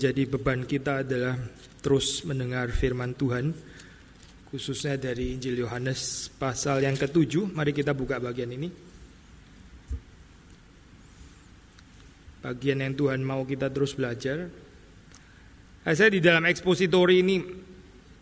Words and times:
menjadi 0.00 0.32
beban 0.32 0.64
kita 0.64 1.04
adalah 1.04 1.36
terus 1.84 2.24
mendengar 2.24 2.72
firman 2.72 3.12
Tuhan 3.12 3.52
khususnya 4.48 4.96
dari 4.96 5.36
Injil 5.36 5.60
Yohanes 5.60 6.32
pasal 6.40 6.80
yang 6.80 6.96
ketujuh. 6.96 7.52
Mari 7.52 7.76
kita 7.76 7.92
buka 7.92 8.16
bagian 8.16 8.48
ini. 8.48 8.72
Bagian 12.40 12.80
yang 12.80 12.96
Tuhan 12.96 13.20
mau 13.20 13.44
kita 13.44 13.68
terus 13.68 13.92
belajar. 13.92 14.48
Nah, 15.84 15.92
saya 15.92 16.08
di 16.08 16.24
dalam 16.24 16.48
ekspositori 16.48 17.20
ini 17.20 17.36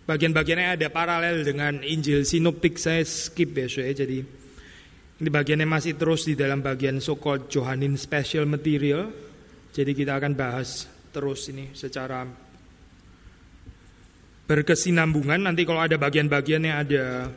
bagian-bagiannya 0.03 0.83
ada 0.83 0.91
paralel 0.91 1.47
dengan 1.47 1.79
Injil 1.87 2.27
sinoptik 2.27 2.75
saya 2.75 3.07
skip 3.07 3.55
ya 3.55 3.71
saya 3.71 3.95
jadi 3.95 4.19
ini 5.23 5.29
bagiannya 5.31 5.71
masih 5.71 5.95
terus 5.95 6.27
di 6.27 6.35
dalam 6.35 6.59
bagian 6.59 6.99
so-called 6.99 7.47
Johanin 7.47 7.95
special 7.95 8.51
material. 8.51 9.15
Jadi 9.71 9.95
kita 9.95 10.19
akan 10.19 10.35
bahas 10.35 10.98
terus 11.11 11.49
ini 11.51 11.73
secara 11.73 12.25
berkesinambungan. 14.49 15.45
Nanti 15.45 15.69
kalau 15.69 15.85
ada 15.85 16.01
bagian-bagiannya 16.01 16.73
ada 16.73 17.29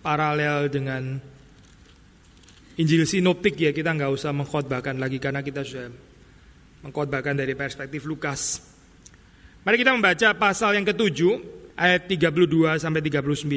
paralel 0.00 0.72
dengan 0.72 1.20
Injil 2.76 3.08
sinoptik 3.08 3.56
ya 3.56 3.72
kita 3.72 3.96
nggak 3.96 4.12
usah 4.12 4.36
mengkhotbahkan 4.36 5.00
lagi 5.00 5.16
karena 5.16 5.40
kita 5.40 5.64
sudah 5.64 5.88
mengkhotbahkan 6.84 7.36
dari 7.36 7.56
perspektif 7.56 8.04
Lukas. 8.04 8.60
Mari 9.64 9.80
kita 9.80 9.96
membaca 9.96 10.28
pasal 10.36 10.76
yang 10.76 10.84
ketujuh 10.84 11.40
ayat 11.74 12.06
32 12.06 12.78
sampai 12.78 13.00
39. 13.02 13.48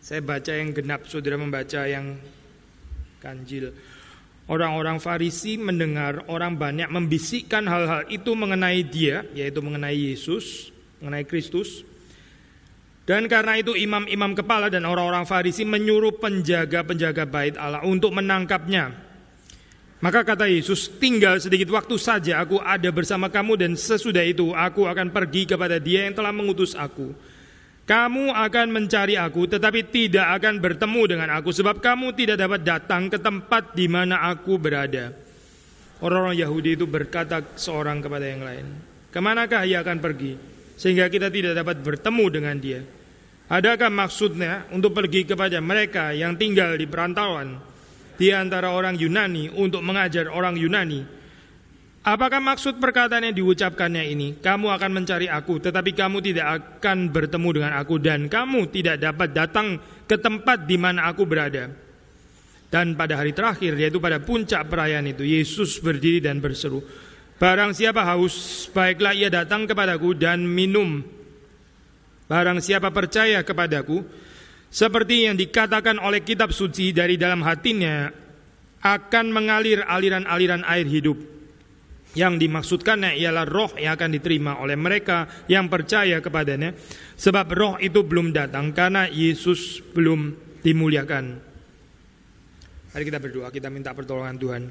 Saya 0.00 0.20
baca 0.24 0.52
yang 0.56 0.72
genap, 0.72 1.06
saudara 1.06 1.36
membaca 1.36 1.84
yang 1.86 2.16
ganjil. 3.20 3.70
Orang-orang 4.50 4.98
Farisi 4.98 5.54
mendengar 5.54 6.26
orang 6.26 6.58
banyak 6.58 6.90
membisikkan 6.90 7.70
hal-hal 7.70 8.02
itu 8.10 8.34
mengenai 8.34 8.82
dia, 8.82 9.22
yaitu 9.30 9.62
mengenai 9.62 9.94
Yesus, 9.94 10.74
mengenai 10.98 11.22
Kristus. 11.22 11.86
Dan 13.06 13.30
karena 13.30 13.62
itu 13.62 13.78
imam-imam 13.78 14.34
kepala 14.34 14.66
dan 14.66 14.90
orang-orang 14.90 15.22
Farisi 15.22 15.62
menyuruh 15.62 16.18
penjaga-penjaga 16.18 17.30
bait 17.30 17.54
Allah 17.54 17.86
untuk 17.86 18.10
menangkapnya. 18.10 18.90
Maka 20.02 20.26
kata 20.26 20.50
Yesus, 20.50 20.98
tinggal 20.98 21.38
sedikit 21.38 21.70
waktu 21.70 21.94
saja 21.94 22.42
aku 22.42 22.58
ada 22.58 22.90
bersama 22.90 23.30
kamu 23.30 23.54
dan 23.54 23.72
sesudah 23.78 24.26
itu 24.26 24.50
aku 24.50 24.82
akan 24.82 25.14
pergi 25.14 25.46
kepada 25.46 25.78
dia 25.78 26.10
yang 26.10 26.18
telah 26.18 26.34
mengutus 26.34 26.74
aku. 26.74 27.14
Kamu 27.90 28.30
akan 28.30 28.70
mencari 28.70 29.18
aku 29.18 29.50
tetapi 29.50 29.90
tidak 29.90 30.38
akan 30.38 30.62
bertemu 30.62 31.02
dengan 31.10 31.28
aku 31.34 31.50
sebab 31.50 31.82
kamu 31.82 32.14
tidak 32.14 32.38
dapat 32.38 32.62
datang 32.62 33.10
ke 33.10 33.18
tempat 33.18 33.74
di 33.74 33.90
mana 33.90 34.30
aku 34.30 34.62
berada. 34.62 35.10
Orang-orang 35.98 36.38
Yahudi 36.38 36.78
itu 36.78 36.86
berkata 36.86 37.42
seorang 37.58 37.98
kepada 37.98 38.30
yang 38.30 38.46
lain, 38.46 38.78
ke 39.10 39.18
manakah 39.18 39.66
ia 39.66 39.82
akan 39.82 39.98
pergi 39.98 40.38
sehingga 40.78 41.10
kita 41.10 41.34
tidak 41.34 41.58
dapat 41.58 41.82
bertemu 41.82 42.24
dengan 42.30 42.56
dia? 42.62 42.80
Adakah 43.50 43.90
maksudnya 43.90 44.70
untuk 44.70 44.94
pergi 44.94 45.26
kepada 45.26 45.58
mereka 45.58 46.14
yang 46.14 46.38
tinggal 46.38 46.78
di 46.78 46.86
perantauan 46.86 47.58
di 48.14 48.30
antara 48.30 48.70
orang 48.70 48.94
Yunani 48.94 49.50
untuk 49.50 49.82
mengajar 49.82 50.30
orang 50.30 50.54
Yunani? 50.54 51.19
Apakah 52.10 52.42
maksud 52.42 52.82
perkataan 52.82 53.30
yang 53.30 53.36
diucapkannya 53.38 54.02
ini? 54.10 54.28
Kamu 54.42 54.66
akan 54.74 54.90
mencari 54.90 55.30
aku, 55.30 55.62
tetapi 55.62 55.94
kamu 55.94 56.18
tidak 56.18 56.46
akan 56.58 57.06
bertemu 57.14 57.48
dengan 57.54 57.72
aku, 57.78 58.02
dan 58.02 58.26
kamu 58.26 58.66
tidak 58.74 58.98
dapat 58.98 59.30
datang 59.30 59.78
ke 60.10 60.18
tempat 60.18 60.66
di 60.66 60.74
mana 60.74 61.06
aku 61.06 61.22
berada. 61.22 61.70
Dan 62.66 62.98
pada 62.98 63.14
hari 63.14 63.30
terakhir, 63.30 63.78
yaitu 63.78 64.02
pada 64.02 64.18
puncak 64.18 64.66
perayaan 64.66 65.06
itu, 65.06 65.22
Yesus 65.22 65.78
berdiri 65.78 66.18
dan 66.18 66.42
berseru, 66.42 66.82
Barang 67.38 67.70
siapa 67.78 68.02
haus, 68.02 68.66
baiklah 68.74 69.14
ia 69.14 69.30
datang 69.30 69.70
kepadaku 69.70 70.10
dan 70.18 70.42
minum. 70.42 71.06
Barang 72.26 72.58
siapa 72.58 72.90
percaya 72.90 73.46
kepadaku, 73.46 74.02
seperti 74.66 75.30
yang 75.30 75.38
dikatakan 75.38 76.02
oleh 76.02 76.26
kitab 76.26 76.50
suci 76.50 76.90
dari 76.90 77.14
dalam 77.14 77.46
hatinya, 77.46 78.10
akan 78.82 79.26
mengalir 79.30 79.86
aliran-aliran 79.86 80.66
air 80.66 80.90
hidup. 80.90 81.39
Yang 82.10 82.42
dimaksudkannya 82.42 83.14
ialah 83.14 83.46
roh 83.46 83.70
yang 83.78 83.94
akan 83.94 84.10
diterima 84.18 84.58
oleh 84.58 84.74
mereka 84.74 85.46
yang 85.46 85.70
percaya 85.70 86.18
kepadanya. 86.18 86.74
Sebab 87.14 87.46
roh 87.54 87.74
itu 87.78 88.02
belum 88.02 88.34
datang 88.34 88.74
karena 88.74 89.06
Yesus 89.06 89.78
belum 89.94 90.34
dimuliakan. 90.64 91.24
Mari 92.90 93.04
kita 93.06 93.22
berdoa, 93.22 93.48
kita 93.54 93.70
minta 93.70 93.94
pertolongan 93.94 94.36
Tuhan. 94.42 94.62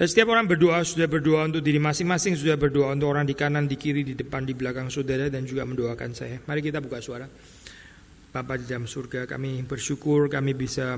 Dan 0.00 0.08
setiap 0.08 0.32
orang 0.32 0.48
berdoa 0.48 0.80
sudah 0.80 1.04
berdoa 1.04 1.44
untuk 1.44 1.60
diri 1.60 1.76
masing-masing 1.76 2.32
Sudah 2.32 2.56
berdoa 2.56 2.96
untuk 2.96 3.12
orang 3.12 3.28
di 3.28 3.36
kanan, 3.36 3.68
di 3.68 3.76
kiri, 3.76 4.00
di 4.00 4.16
depan, 4.16 4.48
di 4.48 4.56
belakang 4.56 4.88
saudara 4.88 5.28
Dan 5.28 5.44
juga 5.44 5.68
mendoakan 5.68 6.16
saya. 6.16 6.40
Mari 6.40 6.64
kita 6.64 6.80
buka 6.80 7.04
suara. 7.04 7.28
Bapak 8.32 8.64
di 8.64 8.64
dalam 8.64 8.88
surga 8.88 9.28
kami 9.28 9.60
bersyukur 9.68 10.32
kami 10.32 10.56
bisa 10.56 10.96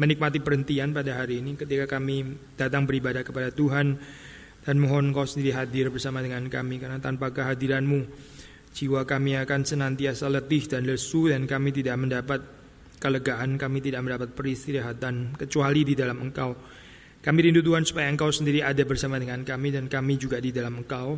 menikmati 0.00 0.40
perhentian 0.40 0.96
pada 0.96 1.20
hari 1.20 1.44
ini 1.44 1.52
Ketika 1.52 1.84
kami 1.84 2.32
datang 2.56 2.88
beribadah 2.88 3.20
kepada 3.20 3.52
Tuhan 3.52 4.00
dan 4.64 4.76
mohon 4.76 5.16
kau 5.16 5.24
sendiri 5.24 5.56
hadir 5.56 5.88
bersama 5.88 6.20
dengan 6.20 6.44
kami 6.48 6.76
karena 6.76 7.00
tanpa 7.00 7.32
kehadiranmu 7.32 8.04
jiwa 8.70 9.02
kami 9.08 9.34
akan 9.40 9.66
senantiasa 9.66 10.30
letih 10.30 10.68
dan 10.70 10.86
lesu 10.86 11.32
dan 11.32 11.48
kami 11.48 11.74
tidak 11.74 11.96
mendapat 11.98 12.40
kelegaan, 13.00 13.56
kami 13.56 13.80
tidak 13.80 14.04
mendapat 14.04 14.28
peristirahatan 14.36 15.34
kecuali 15.34 15.82
di 15.82 15.94
dalam 15.96 16.20
Engkau. 16.20 16.52
Kami 17.20 17.38
rindu 17.40 17.64
Tuhan 17.64 17.84
supaya 17.84 18.12
Engkau 18.12 18.28
sendiri 18.28 18.60
ada 18.60 18.84
bersama 18.84 19.16
dengan 19.16 19.40
kami 19.42 19.72
dan 19.72 19.88
kami 19.88 20.20
juga 20.20 20.38
di 20.38 20.52
dalam 20.52 20.84
Engkau. 20.84 21.16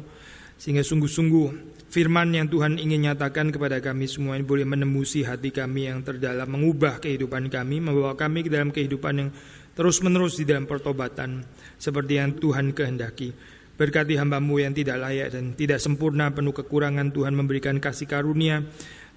Sehingga 0.62 0.86
sungguh-sungguh 0.86 1.46
firman 1.90 2.38
yang 2.38 2.46
Tuhan 2.46 2.78
ingin 2.78 3.10
nyatakan 3.10 3.50
kepada 3.50 3.82
kami 3.82 4.06
semua 4.06 4.38
ini 4.38 4.46
boleh 4.46 4.62
menembusi 4.62 5.26
hati 5.26 5.50
kami 5.50 5.90
yang 5.90 6.06
terdalam, 6.06 6.46
mengubah 6.46 7.02
kehidupan 7.02 7.50
kami, 7.50 7.82
membawa 7.82 8.14
kami 8.14 8.46
ke 8.46 8.50
dalam 8.50 8.70
kehidupan 8.70 9.14
yang 9.18 9.30
terus-menerus 9.72 10.36
di 10.40 10.44
dalam 10.44 10.68
pertobatan 10.68 11.44
seperti 11.80 12.20
yang 12.20 12.36
Tuhan 12.36 12.76
kehendaki. 12.76 13.32
Berkati 13.72 14.14
hambamu 14.20 14.60
yang 14.60 14.76
tidak 14.76 15.00
layak 15.00 15.32
dan 15.32 15.56
tidak 15.56 15.80
sempurna 15.80 16.30
penuh 16.30 16.52
kekurangan 16.52 17.10
Tuhan 17.10 17.32
memberikan 17.32 17.80
kasih 17.80 18.06
karunia. 18.06 18.62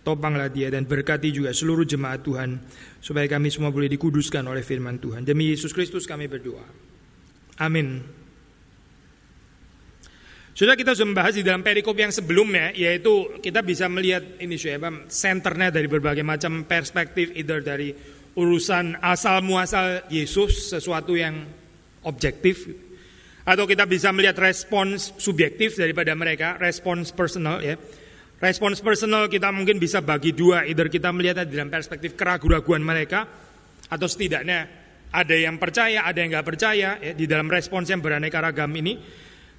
Topanglah 0.05 0.53
dia 0.53 0.69
dan 0.69 0.85
berkati 0.85 1.33
juga 1.33 1.49
seluruh 1.49 1.81
jemaat 1.81 2.21
Tuhan 2.21 2.61
Supaya 3.01 3.25
kami 3.25 3.49
semua 3.49 3.73
boleh 3.73 3.89
dikuduskan 3.89 4.45
oleh 4.45 4.61
firman 4.61 5.01
Tuhan. 5.01 5.25
Demi 5.25 5.49
Yesus 5.49 5.73
Kristus 5.73 6.05
kami 6.05 6.29
berdoa. 6.29 6.61
Amin. 7.57 8.05
Sudah 10.55 10.79
kita 10.79 10.95
sudah 10.95 11.09
membahas 11.11 11.35
di 11.35 11.43
dalam 11.43 11.65
perikop 11.65 11.99
yang 11.99 12.15
sebelumnya 12.15 12.71
Yaitu 12.71 13.43
kita 13.43 13.59
bisa 13.59 13.91
melihat 13.91 14.39
ini 14.39 14.55
sudah 14.55 15.03
Senternya 15.11 15.67
dari 15.67 15.91
berbagai 15.91 16.23
macam 16.23 16.63
perspektif 16.63 17.35
Either 17.35 17.59
dari 17.59 17.91
urusan 18.35 18.99
asal 18.99 19.39
muasal 19.41 20.03
Yesus 20.11 20.75
sesuatu 20.75 21.15
yang 21.15 21.47
objektif. 22.03 22.67
Atau 23.45 23.69
kita 23.69 23.85
bisa 23.85 24.09
melihat 24.09 24.35
respons 24.41 25.13
subjektif 25.21 25.77
daripada 25.77 26.11
mereka 26.17 26.57
respons 26.57 27.13
personal 27.13 27.61
ya. 27.61 27.77
Respons 28.35 28.83
personal 28.83 29.31
kita 29.31 29.53
mungkin 29.53 29.79
bisa 29.79 30.03
bagi 30.03 30.35
dua. 30.35 30.67
Either 30.67 30.91
kita 30.91 31.13
melihatnya 31.13 31.47
dalam 31.47 31.71
perspektif 31.71 32.17
keraguan-raguan 32.19 32.83
mereka 32.83 33.23
atau 33.85 34.07
setidaknya 34.09 34.59
ada 35.13 35.35
yang 35.37 35.55
percaya 35.61 36.03
ada 36.03 36.17
yang 36.19 36.33
nggak 36.33 36.47
percaya 36.47 36.89
ya, 36.99 37.13
di 37.15 37.25
dalam 37.29 37.47
respons 37.47 37.87
yang 37.87 38.01
beraneka 38.03 38.43
ragam 38.43 38.73
ini. 38.75 38.97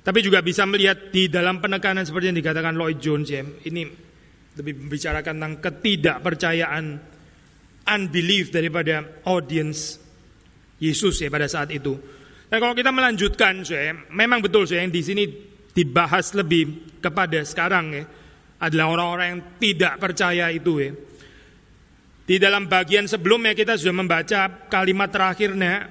Tapi 0.07 0.23
juga 0.23 0.39
bisa 0.39 0.63
melihat 0.69 1.11
di 1.11 1.27
dalam 1.27 1.59
penekanan 1.59 2.07
seperti 2.07 2.31
yang 2.31 2.39
dikatakan 2.39 2.79
Lloyd 2.79 2.99
Jones 3.03 3.27
ya. 3.27 3.43
Ini 3.43 3.83
lebih 4.55 4.87
membicarakan 4.87 5.35
tentang 5.35 5.55
ketidakpercayaan 5.63 6.85
unbelief 7.87 8.51
daripada 8.51 9.23
audience 9.25 10.03
Yesus 10.83 11.23
ya 11.23 11.31
pada 11.33 11.47
saat 11.47 11.73
itu. 11.73 11.97
Dan 12.47 12.63
kalau 12.63 12.75
kita 12.77 12.95
melanjutkan, 12.95 13.67
saya, 13.67 13.95
memang 14.15 14.39
betul 14.39 14.67
saya 14.69 14.87
yang 14.87 14.95
di 14.95 15.03
sini 15.03 15.25
dibahas 15.75 16.35
lebih 16.35 16.99
kepada 17.03 17.43
sekarang 17.43 17.87
ya 17.95 18.05
adalah 18.63 18.87
orang-orang 18.93 19.27
yang 19.37 19.43
tidak 19.61 19.95
percaya 20.01 20.49
itu 20.53 20.73
ya. 20.81 20.91
Di 22.27 22.43
dalam 22.43 22.67
bagian 22.67 23.07
sebelumnya 23.07 23.55
kita 23.55 23.79
sudah 23.79 23.95
membaca 23.95 24.67
kalimat 24.67 25.07
terakhirnya 25.15 25.87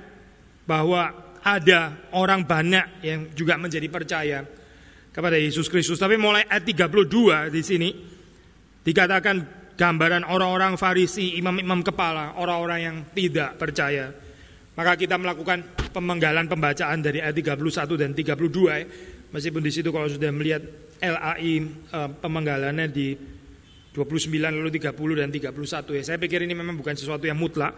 bahwa 0.68 1.36
ada 1.46 2.10
orang 2.12 2.44
banyak 2.44 3.06
yang 3.06 3.20
juga 3.38 3.56
menjadi 3.56 3.88
percaya 3.88 4.44
kepada 5.16 5.40
Yesus 5.40 5.72
Kristus. 5.72 6.02
Tapi 6.02 6.20
mulai 6.20 6.44
ayat 6.50 6.66
32 6.68 7.54
di 7.54 7.62
sini 7.64 7.90
dikatakan 8.84 9.65
gambaran 9.76 10.24
orang-orang 10.28 10.80
Farisi, 10.80 11.36
imam-imam 11.36 11.84
kepala, 11.84 12.40
orang-orang 12.40 12.80
yang 12.80 12.98
tidak 13.12 13.60
percaya. 13.60 14.12
Maka 14.76 15.00
kita 15.00 15.16
melakukan 15.16 15.64
pemenggalan 15.92 16.52
pembacaan 16.52 17.00
dari 17.00 17.24
ayat 17.24 17.36
31 17.36 17.96
dan 17.96 18.12
32 18.12 18.36
ya. 18.76 18.88
Meskipun 19.32 19.64
di 19.64 19.72
situ 19.72 19.92
kalau 19.92 20.08
sudah 20.08 20.32
melihat 20.32 20.64
LAI 21.00 21.54
eh, 21.64 22.10
pemenggalannya 22.20 22.88
di 22.92 23.16
29 23.96 24.32
lalu 24.36 24.70
30 24.76 24.92
dan 25.24 25.30
31 25.32 26.00
ya. 26.00 26.04
Saya 26.04 26.18
pikir 26.20 26.44
ini 26.44 26.52
memang 26.52 26.76
bukan 26.76 26.96
sesuatu 26.96 27.24
yang 27.24 27.40
mutlak. 27.40 27.72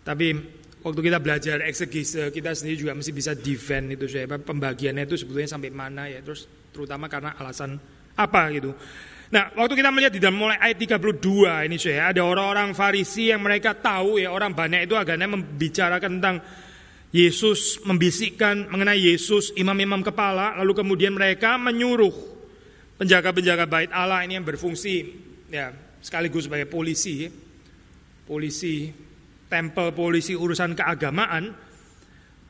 Tapi 0.00 0.32
waktu 0.82 1.00
kita 1.04 1.18
belajar 1.20 1.56
eksegese 1.68 2.32
kita 2.34 2.56
sendiri 2.56 2.76
juga 2.80 2.92
mesti 2.96 3.12
bisa 3.14 3.32
defend 3.38 3.94
itu 3.94 4.10
saya 4.10 4.26
pembagiannya 4.26 5.06
itu 5.06 5.14
sebetulnya 5.14 5.46
sampai 5.46 5.70
mana 5.70 6.10
ya 6.10 6.18
terus 6.26 6.50
terutama 6.74 7.06
karena 7.06 7.36
alasan 7.36 7.76
apa 8.16 8.48
gitu. 8.56 8.72
Nah, 9.32 9.48
waktu 9.56 9.80
kita 9.80 9.88
melihat 9.88 10.12
di 10.12 10.20
dalam 10.20 10.36
mulai 10.36 10.60
ayat 10.60 10.76
32 10.76 11.64
ini 11.64 11.80
saya 11.80 12.12
ada 12.12 12.20
orang-orang 12.20 12.76
Farisi 12.76 13.32
yang 13.32 13.40
mereka 13.40 13.72
tahu 13.72 14.20
ya 14.20 14.28
orang 14.28 14.52
banyak 14.52 14.84
itu 14.84 14.92
agamanya 14.92 15.40
membicarakan 15.40 16.20
tentang 16.20 16.36
Yesus 17.16 17.80
membisikkan 17.80 18.68
mengenai 18.68 19.00
Yesus 19.00 19.56
imam-imam 19.56 20.04
kepala 20.04 20.52
lalu 20.60 20.84
kemudian 20.84 21.16
mereka 21.16 21.56
menyuruh 21.56 22.12
penjaga-penjaga 23.00 23.64
bait 23.64 23.88
Allah 23.88 24.20
ini 24.20 24.36
yang 24.36 24.44
berfungsi 24.44 25.16
ya 25.48 25.72
sekaligus 26.04 26.44
sebagai 26.44 26.68
polisi 26.68 27.24
polisi 28.28 28.92
tempel 29.48 29.96
polisi 29.96 30.36
urusan 30.36 30.76
keagamaan 30.76 31.56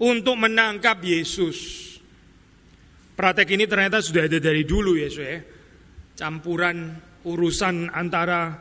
untuk 0.02 0.34
menangkap 0.34 0.98
Yesus 0.98 1.78
Praktek 3.14 3.54
ini 3.54 3.70
ternyata 3.70 4.02
sudah 4.02 4.26
ada 4.26 4.42
dari 4.42 4.66
dulu 4.66 4.98
ya, 4.98 5.06
ya. 5.06 5.61
Campuran 6.12 6.92
urusan 7.24 7.88
antara 7.88 8.52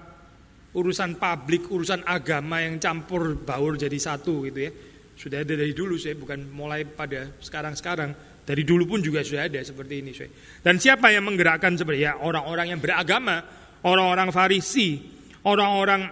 urusan 0.72 1.20
publik, 1.20 1.68
urusan 1.68 2.08
agama 2.08 2.64
yang 2.64 2.80
campur 2.80 3.36
baur 3.44 3.76
jadi 3.76 3.98
satu 4.00 4.48
gitu 4.48 4.60
ya. 4.60 4.72
Sudah 5.20 5.44
ada 5.44 5.54
dari 5.54 5.76
dulu 5.76 6.00
saya, 6.00 6.18
bukan 6.18 6.50
mulai 6.50 6.88
pada 6.88 7.30
sekarang-sekarang. 7.44 8.32
Dari 8.42 8.66
dulu 8.66 8.90
pun 8.90 9.00
juga 9.06 9.22
sudah 9.22 9.46
ada 9.46 9.62
seperti 9.62 10.02
ini 10.02 10.12
saya. 10.16 10.32
Dan 10.66 10.82
siapa 10.82 11.14
yang 11.14 11.28
menggerakkan 11.30 11.78
seperti 11.78 12.10
ya 12.10 12.18
orang-orang 12.18 12.74
yang 12.74 12.80
beragama, 12.82 13.38
orang-orang 13.86 14.34
Farisi, 14.34 14.98
orang-orang 15.46 16.10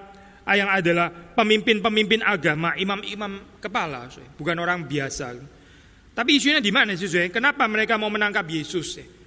yang 0.49 0.69
adalah 0.69 1.09
pemimpin-pemimpin 1.09 2.21
agama, 2.21 2.77
imam-imam 2.77 3.57
kepala, 3.61 4.09
bukan 4.37 4.57
orang 4.61 4.85
biasa. 4.85 5.37
Tapi 6.13 6.29
isunya 6.37 6.61
di 6.61 6.73
mana 6.73 6.93
sih, 6.97 7.09
Kenapa 7.29 7.65
mereka 7.69 7.97
mau 7.97 8.09
menangkap 8.13 8.45
Yesus? 8.45 9.18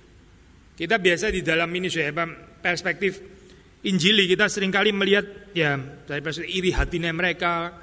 Kita 0.73 0.97
biasa 0.97 1.29
di 1.29 1.45
dalam 1.45 1.69
ini, 1.75 1.93
saya 1.93 2.13
perspektif 2.63 3.33
Injili 3.83 4.31
kita 4.31 4.47
sering 4.47 4.71
kali 4.71 4.95
melihat 4.95 5.51
ya 5.59 5.75
dari 6.07 6.23
perspektif 6.23 6.55
iri 6.55 6.71
hatinya 6.71 7.11
mereka 7.11 7.75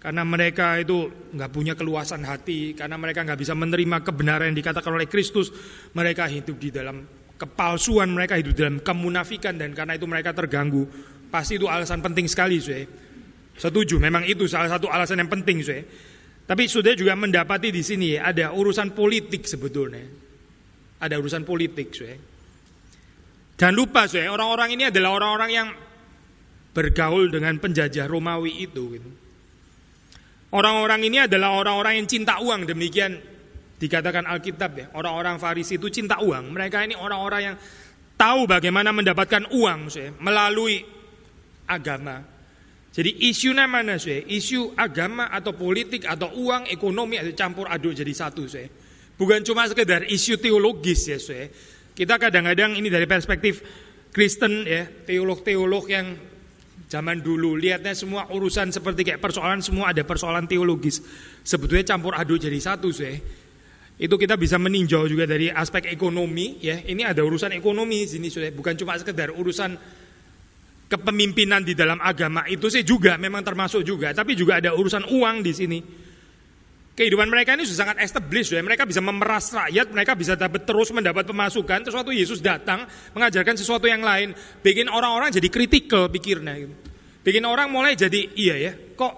karena 0.00 0.24
mereka 0.24 0.80
itu 0.80 1.12
nggak 1.36 1.50
punya 1.52 1.76
keluasan 1.76 2.24
hati 2.24 2.72
karena 2.72 2.96
mereka 2.96 3.20
nggak 3.20 3.36
bisa 3.36 3.52
menerima 3.52 4.00
kebenaran 4.00 4.48
yang 4.48 4.56
dikatakan 4.56 4.96
oleh 4.96 5.04
Kristus 5.04 5.52
mereka 5.92 6.24
hidup 6.24 6.56
di 6.56 6.72
dalam 6.72 7.04
kepalsuan 7.36 8.16
mereka 8.16 8.40
hidup 8.40 8.56
dalam 8.56 8.80
kemunafikan 8.80 9.60
dan 9.60 9.76
karena 9.76 10.00
itu 10.00 10.08
mereka 10.08 10.32
terganggu. 10.32 10.88
Pasti 11.28 11.60
itu 11.60 11.68
alasan 11.68 12.00
penting 12.00 12.24
sekali 12.32 12.56
saya 12.56 12.88
setuju 13.60 14.00
memang 14.00 14.24
itu 14.24 14.48
salah 14.48 14.72
satu 14.72 14.88
alasan 14.88 15.20
yang 15.20 15.28
penting 15.28 15.60
saya 15.60 15.84
tapi 16.48 16.64
sudah 16.64 16.96
juga 16.96 17.12
mendapati 17.12 17.68
di 17.68 17.84
sini 17.84 18.16
ada 18.16 18.56
urusan 18.56 18.96
politik 18.96 19.44
sebetulnya. 19.44 20.25
Ada 21.00 21.20
urusan 21.20 21.44
politik, 21.44 21.92
saya. 21.92 22.16
Dan 23.56 23.72
lupa, 23.72 24.04
saya 24.04 24.28
orang-orang 24.28 24.76
ini 24.76 24.84
adalah 24.92 25.16
orang-orang 25.16 25.50
yang 25.52 25.68
bergaul 26.76 27.32
dengan 27.32 27.56
penjajah 27.56 28.04
Romawi 28.04 28.68
itu. 28.68 29.00
Gitu. 29.00 29.10
Orang-orang 30.52 31.00
ini 31.08 31.24
adalah 31.24 31.56
orang-orang 31.56 32.00
yang 32.00 32.08
cinta 32.08 32.36
uang, 32.40 32.68
demikian 32.68 33.16
dikatakan 33.80 34.28
Alkitab 34.28 34.70
ya. 34.76 34.86
Orang-orang 34.92 35.40
Farisi 35.40 35.80
itu 35.80 35.88
cinta 35.88 36.20
uang. 36.20 36.52
Mereka 36.52 36.84
ini 36.84 36.96
orang-orang 36.96 37.40
yang 37.52 37.56
tahu 38.16 38.44
bagaimana 38.44 38.92
mendapatkan 38.92 39.48
uang, 39.52 39.80
saya, 39.88 40.12
melalui 40.20 40.84
agama. 41.68 42.24
Jadi 42.96 43.28
isunya 43.28 43.68
mana 43.68 44.00
sih? 44.00 44.24
Isu 44.24 44.72
agama 44.72 45.28
atau 45.28 45.52
politik 45.52 46.08
atau 46.08 46.32
uang, 46.32 46.68
ekonomi 46.72 47.20
campur 47.36 47.68
aduk 47.68 47.92
jadi 47.92 48.12
satu 48.12 48.48
sih. 48.48 48.64
Bukan 49.16 49.40
cuma 49.48 49.64
sekedar 49.64 50.04
isu 50.04 50.36
teologis 50.36 51.08
ya 51.08 51.16
sih. 51.16 51.48
Kita 51.96 52.20
kadang-kadang 52.20 52.76
ini 52.76 52.92
dari 52.92 53.08
perspektif 53.08 53.64
Kristen 54.12 54.68
ya, 54.68 54.84
teolog-teolog 54.84 55.88
yang 55.88 56.16
zaman 56.86 57.24
dulu 57.24 57.56
lihatnya 57.56 57.96
semua 57.96 58.28
urusan 58.30 58.70
seperti 58.70 59.02
kayak 59.02 59.20
persoalan 59.20 59.64
semua 59.64 59.96
ada 59.96 60.04
persoalan 60.04 60.44
teologis. 60.44 61.00
Sebetulnya 61.40 61.96
campur 61.96 62.12
aduk 62.12 62.36
jadi 62.36 62.60
satu 62.60 62.92
sih. 62.92 63.16
Itu 63.96 64.20
kita 64.20 64.36
bisa 64.36 64.60
meninjau 64.60 65.08
juga 65.08 65.24
dari 65.24 65.48
aspek 65.48 65.88
ekonomi 65.88 66.60
ya. 66.60 66.76
Ini 66.84 67.16
ada 67.16 67.24
urusan 67.24 67.56
ekonomi 67.56 68.04
sini 68.04 68.28
sudah 68.28 68.52
bukan 68.52 68.76
cuma 68.76 68.92
sekedar 69.00 69.32
urusan 69.32 69.72
kepemimpinan 70.86 71.66
di 71.66 71.74
dalam 71.74 71.98
agama 71.98 72.46
itu 72.46 72.70
sih 72.70 72.86
juga 72.86 73.18
memang 73.18 73.42
termasuk 73.42 73.82
juga, 73.82 74.14
tapi 74.14 74.38
juga 74.38 74.62
ada 74.62 74.76
urusan 74.76 75.08
uang 75.08 75.36
di 75.42 75.52
sini. 75.56 75.78
Kehidupan 76.96 77.28
mereka 77.28 77.52
ini 77.52 77.68
sudah 77.68 77.92
sangat 77.92 78.00
established, 78.00 78.56
ya. 78.56 78.64
mereka 78.64 78.88
bisa 78.88 79.04
memeras 79.04 79.52
rakyat, 79.52 79.92
mereka 79.92 80.16
bisa 80.16 80.32
dapat 80.32 80.64
terus 80.64 80.88
mendapat 80.96 81.28
pemasukan. 81.28 81.84
Terus 81.84 81.92
waktu 81.92 82.16
Yesus 82.16 82.40
datang 82.40 82.88
mengajarkan 83.12 83.52
sesuatu 83.52 83.84
yang 83.84 84.00
lain, 84.00 84.32
bikin 84.64 84.88
orang-orang 84.88 85.28
jadi 85.28 85.44
kritikal 85.52 86.08
pikirnya. 86.08 86.56
Gitu. 86.56 86.72
Bikin 87.20 87.44
orang 87.44 87.68
mulai 87.68 88.00
jadi 88.00 88.32
iya 88.40 88.56
ya, 88.56 88.72
kok 88.96 89.12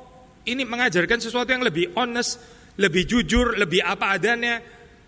ini 0.51 0.67
mengajarkan 0.67 1.23
sesuatu 1.23 1.55
yang 1.55 1.63
lebih 1.63 1.95
honest, 1.95 2.43
lebih 2.83 3.07
jujur, 3.07 3.55
lebih 3.55 3.87
apa 3.87 4.11
adanya. 4.19 4.59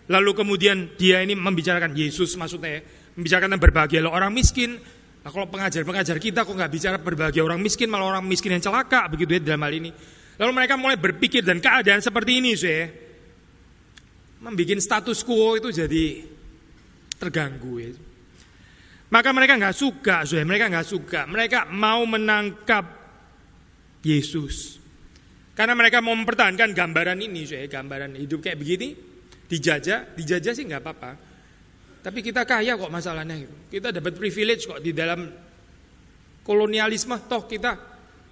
Lalu 0.06 0.30
kemudian 0.30 0.94
dia 0.94 1.26
ini 1.26 1.34
membicarakan 1.34 1.90
Yesus 1.90 2.38
maksudnya, 2.38 2.78
ya, 2.78 2.80
membicarakan 3.18 3.58
berbahagia 3.58 4.06
orang 4.06 4.30
miskin, 4.30 4.78
Nah 5.20 5.28
kalau 5.28 5.52
pengajar-pengajar 5.52 6.16
kita 6.16 6.48
kok 6.48 6.54
nggak 6.56 6.72
bicara 6.72 6.96
berbagai 6.96 7.44
orang 7.44 7.60
miskin, 7.60 7.92
malah 7.92 8.16
orang 8.16 8.24
miskin 8.24 8.56
yang 8.56 8.64
celaka 8.64 9.04
begitu 9.12 9.36
ya 9.36 9.40
dalam 9.52 9.60
hal 9.68 9.74
ini. 9.76 9.90
Lalu 10.40 10.52
mereka 10.56 10.80
mulai 10.80 10.96
berpikir 10.96 11.44
dan 11.44 11.60
keadaan 11.60 12.00
seperti 12.00 12.40
ini 12.40 12.56
sih, 12.56 12.88
membuat 14.40 14.80
status 14.80 15.20
quo 15.20 15.60
itu 15.60 15.68
jadi 15.68 16.24
terganggu. 17.20 17.72
Ya. 17.76 17.92
Maka 19.12 19.36
mereka 19.36 19.60
nggak 19.60 19.76
suka, 19.76 20.24
sih, 20.24 20.40
mereka 20.40 20.72
nggak 20.72 20.88
suka. 20.88 21.28
Mereka 21.28 21.68
mau 21.68 22.08
menangkap 22.08 22.88
Yesus. 24.00 24.80
Karena 25.52 25.76
mereka 25.76 26.00
mau 26.00 26.16
mempertahankan 26.16 26.72
gambaran 26.72 27.20
ini, 27.20 27.44
sih, 27.44 27.60
gambaran 27.68 28.16
hidup 28.16 28.40
kayak 28.40 28.56
begini, 28.56 28.96
dijajah, 29.44 30.16
dijajah 30.16 30.52
sih 30.56 30.64
nggak 30.64 30.80
apa-apa. 30.80 31.10
Tapi 32.00 32.18
kita 32.24 32.48
kaya 32.48 32.80
kok 32.80 32.88
masalahnya 32.88 33.36
gitu. 33.44 33.56
Kita 33.76 33.92
dapat 33.92 34.16
privilege 34.16 34.64
kok 34.64 34.80
di 34.80 34.96
dalam 34.96 35.28
kolonialisme 36.40 37.28
toh 37.28 37.44
kita 37.44 37.76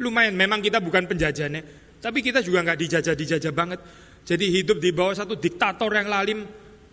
lumayan 0.01 0.33
memang 0.33 0.65
kita 0.65 0.81
bukan 0.81 1.05
penjajahnya, 1.05 1.78
tapi 1.99 2.23
kita 2.23 2.41
juga 2.43 2.63
nggak 2.63 2.79
dijajah-dijajah 2.79 3.53
banget. 3.55 3.81
Jadi 4.23 4.45
hidup 4.53 4.79
di 4.79 4.91
bawah 4.93 5.15
satu 5.17 5.35
diktator 5.39 5.91
yang 5.95 6.09
lalim. 6.11 6.45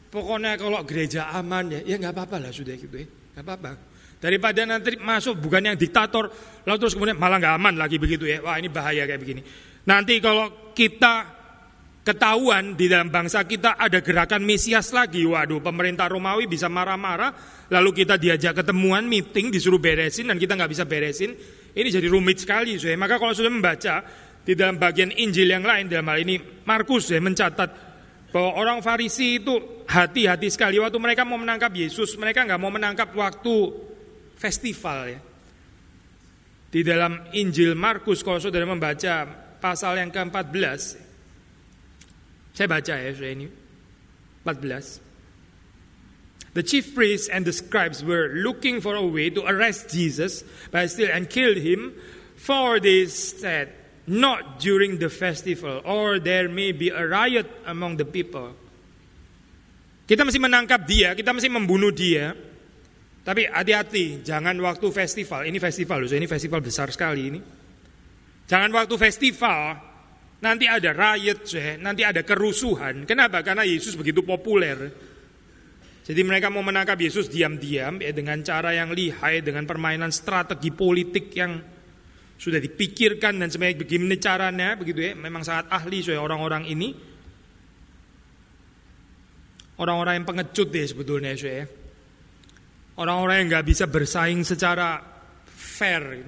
Pokoknya 0.10 0.56
kalau 0.56 0.80
gereja 0.88 1.28
aman 1.36 1.76
ya, 1.76 1.80
ya 1.84 1.96
nggak 2.00 2.14
apa-apa 2.16 2.48
lah 2.48 2.52
sudah 2.54 2.76
gitu 2.80 2.96
ya, 2.96 3.08
nggak 3.36 3.44
apa-apa. 3.44 3.72
Daripada 4.16 4.64
nanti 4.64 4.96
masuk 4.96 5.44
bukan 5.44 5.74
yang 5.74 5.78
diktator, 5.78 6.32
lalu 6.64 6.78
terus 6.80 6.96
kemudian 6.96 7.20
malah 7.20 7.36
nggak 7.36 7.56
aman 7.60 7.76
lagi 7.76 8.00
begitu 8.00 8.24
ya. 8.24 8.40
Wah 8.40 8.56
ini 8.56 8.72
bahaya 8.72 9.04
kayak 9.04 9.20
begini. 9.20 9.42
Nanti 9.86 10.18
kalau 10.24 10.72
kita 10.72 11.36
ketahuan 12.06 12.78
di 12.78 12.86
dalam 12.86 13.10
bangsa 13.10 13.42
kita 13.50 13.82
ada 13.82 14.00
gerakan 14.00 14.46
Mesias 14.46 14.94
lagi. 14.94 15.26
Waduh, 15.26 15.60
pemerintah 15.60 16.06
Romawi 16.06 16.46
bisa 16.46 16.70
marah-marah, 16.70 17.34
lalu 17.74 18.06
kita 18.06 18.16
diajak 18.16 18.62
ketemuan, 18.62 19.04
meeting, 19.10 19.50
disuruh 19.50 19.82
beresin 19.82 20.30
dan 20.30 20.38
kita 20.38 20.54
nggak 20.54 20.72
bisa 20.72 20.86
beresin. 20.86 21.34
Ini 21.76 21.90
jadi 21.92 22.08
rumit 22.08 22.40
sekali, 22.40 22.80
so. 22.80 22.88
Maka 22.96 23.20
kalau 23.20 23.36
sudah 23.36 23.52
membaca 23.52 24.00
di 24.46 24.54
dalam 24.54 24.78
bagian 24.78 25.10
Injil 25.10 25.50
yang 25.50 25.66
lain 25.66 25.90
dalam 25.90 26.06
hal 26.06 26.22
ini 26.22 26.38
Markus 26.70 27.10
ya 27.10 27.18
mencatat 27.18 27.70
bahwa 28.30 28.62
orang 28.62 28.78
Farisi 28.86 29.42
itu 29.42 29.82
hati-hati 29.90 30.54
sekali 30.54 30.78
waktu 30.78 31.02
mereka 31.02 31.26
mau 31.26 31.42
menangkap 31.42 31.74
Yesus, 31.74 32.14
mereka 32.22 32.46
nggak 32.46 32.62
mau 32.62 32.70
menangkap 32.70 33.10
waktu 33.18 33.74
festival 34.38 35.18
ya. 35.18 35.20
Di 36.70 36.84
dalam 36.84 37.32
Injil 37.34 37.74
Markus 37.74 38.22
kalau 38.22 38.38
saudara 38.38 38.68
membaca 38.68 39.26
pasal 39.58 39.98
yang 39.98 40.14
ke-14 40.14 41.02
saya 42.56 42.72
baca 42.72 42.94
ya 42.96 43.12
sudah 43.12 43.32
ini 43.34 43.48
14. 44.46 46.56
The 46.56 46.64
chief 46.64 46.96
priests 46.96 47.28
and 47.28 47.44
the 47.44 47.52
scribes 47.52 48.00
were 48.00 48.32
looking 48.32 48.80
for 48.80 48.96
a 48.96 49.04
way 49.04 49.28
to 49.28 49.44
arrest 49.44 49.92
Jesus 49.92 50.48
but 50.72 50.88
still 50.88 51.12
and 51.12 51.28
kill 51.28 51.52
him 51.52 51.92
For 52.36 52.80
they 52.80 53.08
said, 53.08 53.72
not 54.06 54.62
during 54.62 55.02
the 55.02 55.10
festival, 55.10 55.82
or 55.86 56.22
there 56.22 56.46
may 56.46 56.72
be 56.72 56.94
a 56.94 57.02
riot 57.02 57.50
among 57.66 57.98
the 57.98 58.06
people. 58.06 58.54
Kita 60.06 60.22
mesti 60.22 60.38
menangkap 60.38 60.86
dia, 60.86 61.18
kita 61.18 61.34
mesti 61.34 61.50
membunuh 61.50 61.90
dia. 61.90 62.38
Tapi 63.26 63.50
hati-hati, 63.50 64.22
jangan 64.22 64.54
waktu 64.62 64.86
festival. 64.94 65.50
Ini 65.50 65.58
festival 65.58 66.06
loh, 66.06 66.14
ini 66.14 66.30
festival 66.30 66.62
besar 66.62 66.94
sekali 66.94 67.22
ini. 67.26 67.40
Jangan 68.46 68.70
waktu 68.70 68.94
festival, 69.02 69.74
nanti 70.46 70.70
ada 70.70 70.94
riot, 70.94 71.42
nanti 71.82 72.06
ada 72.06 72.22
kerusuhan. 72.22 73.10
Kenapa? 73.10 73.42
Karena 73.42 73.66
Yesus 73.66 73.98
begitu 73.98 74.22
populer. 74.22 74.94
Jadi 76.06 76.22
mereka 76.22 76.54
mau 76.54 76.62
menangkap 76.62 77.02
Yesus 77.02 77.26
diam-diam 77.26 77.98
ya, 77.98 78.14
dengan 78.14 78.46
cara 78.46 78.78
yang 78.78 78.94
lihai, 78.94 79.42
dengan 79.42 79.66
permainan 79.66 80.14
strategi 80.14 80.70
politik 80.70 81.34
yang 81.34 81.58
sudah 82.36 82.60
dipikirkan 82.60 83.40
dan 83.40 83.48
sebenarnya 83.48 83.80
begini 83.80 84.16
caranya 84.20 84.76
begitu 84.76 85.00
ya. 85.00 85.12
Memang 85.16 85.42
sangat 85.42 85.72
ahli 85.72 86.04
saya 86.04 86.20
orang-orang 86.20 86.68
ini. 86.68 86.90
Orang-orang 89.76 90.24
yang 90.24 90.28
pengecut 90.28 90.68
deh 90.72 90.88
sebetulnya 90.88 91.36
saya. 91.36 91.68
Orang-orang 92.96 93.44
yang 93.44 93.48
nggak 93.52 93.68
bisa 93.68 93.86
bersaing 93.92 94.44
secara 94.48 95.04
fair. 95.52 96.24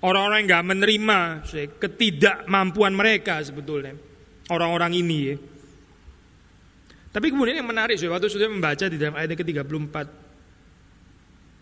Orang-orang 0.00 0.44
yang 0.44 0.48
nggak 0.48 0.66
menerima 0.72 1.18
saya, 1.44 1.66
ketidakmampuan 1.76 2.92
mereka 2.96 3.40
sebetulnya. 3.44 3.92
Orang-orang 4.48 4.92
ini 4.96 5.18
ya. 5.28 5.36
Tapi 7.14 7.30
kemudian 7.30 7.60
yang 7.60 7.68
menarik, 7.68 7.96
waktu 7.96 8.26
sudah 8.26 8.48
membaca 8.50 8.84
di 8.90 8.98
dalam 8.98 9.14
ayat 9.14 9.38
ke-34. 9.38 9.96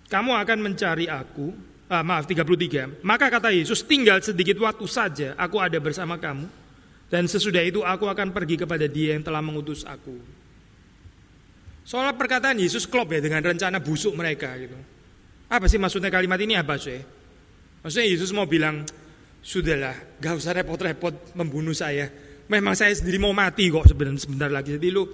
Kamu 0.08 0.30
akan 0.32 0.58
mencari 0.64 1.06
aku, 1.06 1.52
ah, 1.92 2.00
maaf 2.00 2.24
33. 2.24 3.04
Maka 3.04 3.28
kata 3.28 3.52
Yesus, 3.52 3.84
tinggal 3.84 4.24
sedikit 4.24 4.56
waktu 4.64 4.88
saja, 4.88 5.28
aku 5.36 5.60
ada 5.60 5.76
bersama 5.76 6.16
kamu. 6.16 6.48
Dan 7.12 7.28
sesudah 7.28 7.60
itu 7.60 7.84
aku 7.84 8.08
akan 8.08 8.32
pergi 8.32 8.56
kepada 8.56 8.88
dia 8.88 9.12
yang 9.12 9.20
telah 9.20 9.44
mengutus 9.44 9.84
aku. 9.84 10.16
Soal 11.84 12.16
perkataan 12.16 12.56
Yesus 12.56 12.88
klop 12.88 13.12
ya 13.12 13.20
dengan 13.20 13.44
rencana 13.44 13.84
busuk 13.84 14.16
mereka 14.16 14.56
gitu. 14.56 14.78
Apa 15.52 15.68
sih 15.68 15.76
maksudnya 15.76 16.08
kalimat 16.08 16.40
ini 16.40 16.56
apa 16.56 16.80
sih? 16.80 16.96
Maksudnya 17.84 18.06
Yesus 18.08 18.32
mau 18.32 18.48
bilang, 18.48 18.88
sudahlah, 19.44 20.16
gak 20.16 20.40
usah 20.40 20.56
repot-repot 20.56 21.36
membunuh 21.36 21.76
saya. 21.76 22.08
Memang 22.48 22.72
saya 22.72 22.96
sendiri 22.96 23.20
mau 23.20 23.36
mati 23.36 23.68
kok 23.68 23.84
sebentar 23.84 24.16
sebentar 24.16 24.48
lagi. 24.48 24.80
Jadi 24.80 24.88
lu 24.88 25.04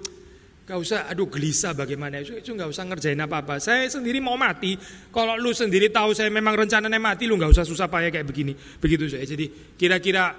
Gak 0.69 0.77
usah, 0.77 1.09
aduh 1.09 1.25
gelisah 1.33 1.73
bagaimana 1.73 2.21
itu, 2.21 2.37
itu 2.37 2.53
gak 2.53 2.69
usah 2.69 2.85
ngerjain 2.85 3.17
apa-apa. 3.17 3.57
Saya 3.57 3.89
sendiri 3.89 4.21
mau 4.21 4.37
mati. 4.37 4.77
Kalau 5.09 5.41
lu 5.41 5.49
sendiri 5.57 5.89
tahu 5.89 6.13
saya 6.13 6.29
memang 6.29 6.53
rencananya 6.53 7.01
mati, 7.01 7.25
lu 7.25 7.41
gak 7.41 7.57
usah 7.57 7.65
susah 7.65 7.89
payah 7.89 8.13
kayak 8.13 8.29
begini. 8.29 8.53
Begitu 8.53 9.09
saya. 9.09 9.25
Jadi 9.25 9.49
kira-kira 9.81 10.37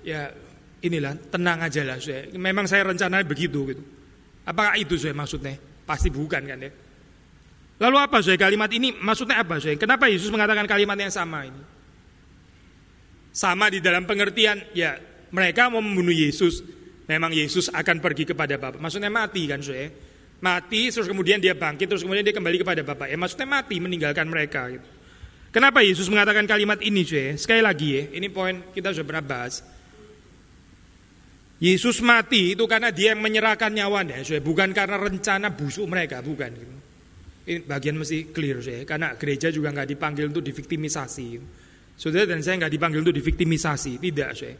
ya 0.00 0.32
inilah 0.80 1.28
tenang 1.28 1.60
aja 1.60 1.84
lah 1.84 2.00
saya. 2.00 2.24
Memang 2.40 2.64
saya 2.64 2.88
rencananya 2.88 3.28
begitu 3.28 3.68
gitu. 3.68 3.84
Apakah 4.48 4.80
itu 4.80 4.96
saya 4.96 5.12
maksudnya? 5.12 5.60
Pasti 5.84 6.08
bukan 6.08 6.40
kan 6.48 6.56
ya. 6.56 6.72
Lalu 7.76 7.96
apa 8.00 8.24
saya 8.24 8.40
kalimat 8.40 8.72
ini 8.72 8.96
maksudnya 8.96 9.44
apa 9.44 9.60
saya? 9.60 9.76
Kenapa 9.76 10.08
Yesus 10.08 10.32
mengatakan 10.32 10.64
kalimat 10.64 10.96
yang 10.96 11.12
sama 11.12 11.44
ini? 11.44 11.62
Sama 13.36 13.68
di 13.68 13.84
dalam 13.84 14.08
pengertian 14.08 14.72
ya 14.72 14.96
mereka 15.28 15.68
mau 15.68 15.84
membunuh 15.84 16.16
Yesus 16.16 16.64
memang 17.06 17.30
Yesus 17.32 17.70
akan 17.70 18.02
pergi 18.02 18.26
kepada 18.28 18.58
Bapak. 18.58 18.82
Maksudnya 18.82 19.10
mati 19.10 19.46
kan 19.46 19.62
saya. 19.62 19.88
Mati 20.36 20.92
terus 20.92 21.08
kemudian 21.08 21.40
dia 21.40 21.56
bangkit 21.56 21.88
terus 21.88 22.04
kemudian 22.04 22.26
dia 22.26 22.34
kembali 22.36 22.60
kepada 22.60 22.82
Bapak. 22.84 23.08
Ya 23.08 23.16
maksudnya 23.16 23.48
mati 23.48 23.80
meninggalkan 23.80 24.28
mereka 24.28 24.68
gitu. 24.68 24.96
Kenapa 25.56 25.80
Yesus 25.80 26.12
mengatakan 26.12 26.44
kalimat 26.44 26.76
ini 26.84 27.00
cuy? 27.00 27.32
Sekali 27.40 27.64
lagi 27.64 27.96
ya, 27.96 28.02
ini 28.12 28.28
poin 28.28 28.60
kita 28.76 28.92
sudah 28.92 29.08
pernah 29.08 29.24
bahas. 29.24 29.64
Yesus 31.56 32.04
mati 32.04 32.52
itu 32.52 32.68
karena 32.68 32.92
dia 32.92 33.16
yang 33.16 33.24
menyerahkan 33.24 33.72
nyawanya, 33.72 34.20
cuy. 34.20 34.44
bukan 34.44 34.76
karena 34.76 35.00
rencana 35.00 35.48
busuk 35.56 35.88
mereka, 35.88 36.20
bukan. 36.20 36.52
Gitu. 36.52 36.74
Ini 37.48 37.58
bagian 37.64 37.96
mesti 37.96 38.28
clear 38.36 38.60
cuy, 38.60 38.84
karena 38.84 39.16
gereja 39.16 39.48
juga 39.48 39.72
nggak 39.72 39.96
dipanggil 39.96 40.28
untuk 40.28 40.44
diviktimisasi. 40.44 41.28
Saudara 41.96 42.36
dan 42.36 42.44
saya 42.44 42.60
nggak 42.60 42.72
dipanggil 42.76 43.00
untuk 43.00 43.16
diviktimisasi, 43.16 43.96
tidak 43.96 44.36
cuy. 44.36 44.52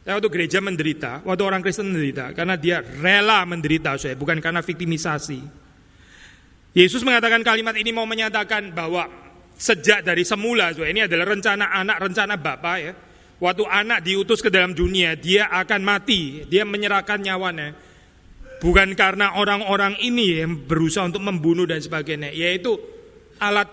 Waktu 0.00 0.28
gereja 0.32 0.64
menderita, 0.64 1.20
waktu 1.28 1.42
orang 1.44 1.60
Kristen 1.60 1.92
menderita, 1.92 2.32
karena 2.32 2.56
dia 2.56 2.80
rela 2.80 3.44
menderita, 3.44 4.00
saya 4.00 4.16
bukan 4.16 4.40
karena 4.40 4.64
viktimisasi. 4.64 5.40
Yesus 6.72 7.04
mengatakan 7.04 7.44
kalimat 7.44 7.76
ini 7.76 7.92
mau 7.92 8.08
menyatakan 8.08 8.72
bahwa 8.72 9.04
sejak 9.60 10.00
dari 10.00 10.24
semula, 10.24 10.72
so, 10.72 10.88
ini 10.88 11.04
adalah 11.04 11.28
rencana 11.28 11.68
anak, 11.76 12.00
rencana 12.00 12.40
Bapak 12.40 12.76
ya. 12.80 12.92
Waktu 13.40 13.64
anak 13.68 14.00
diutus 14.04 14.40
ke 14.40 14.48
dalam 14.48 14.72
dunia, 14.72 15.16
dia 15.16 15.48
akan 15.52 15.80
mati, 15.84 16.44
dia 16.48 16.64
menyerahkan 16.64 17.20
nyawanya. 17.20 17.72
Bukan 18.60 18.92
karena 18.92 19.40
orang-orang 19.40 19.96
ini 20.00 20.44
yang 20.44 20.64
berusaha 20.68 21.08
untuk 21.08 21.24
membunuh 21.24 21.64
dan 21.64 21.80
sebagainya, 21.80 22.32
yaitu 22.32 22.76
alat 23.40 23.68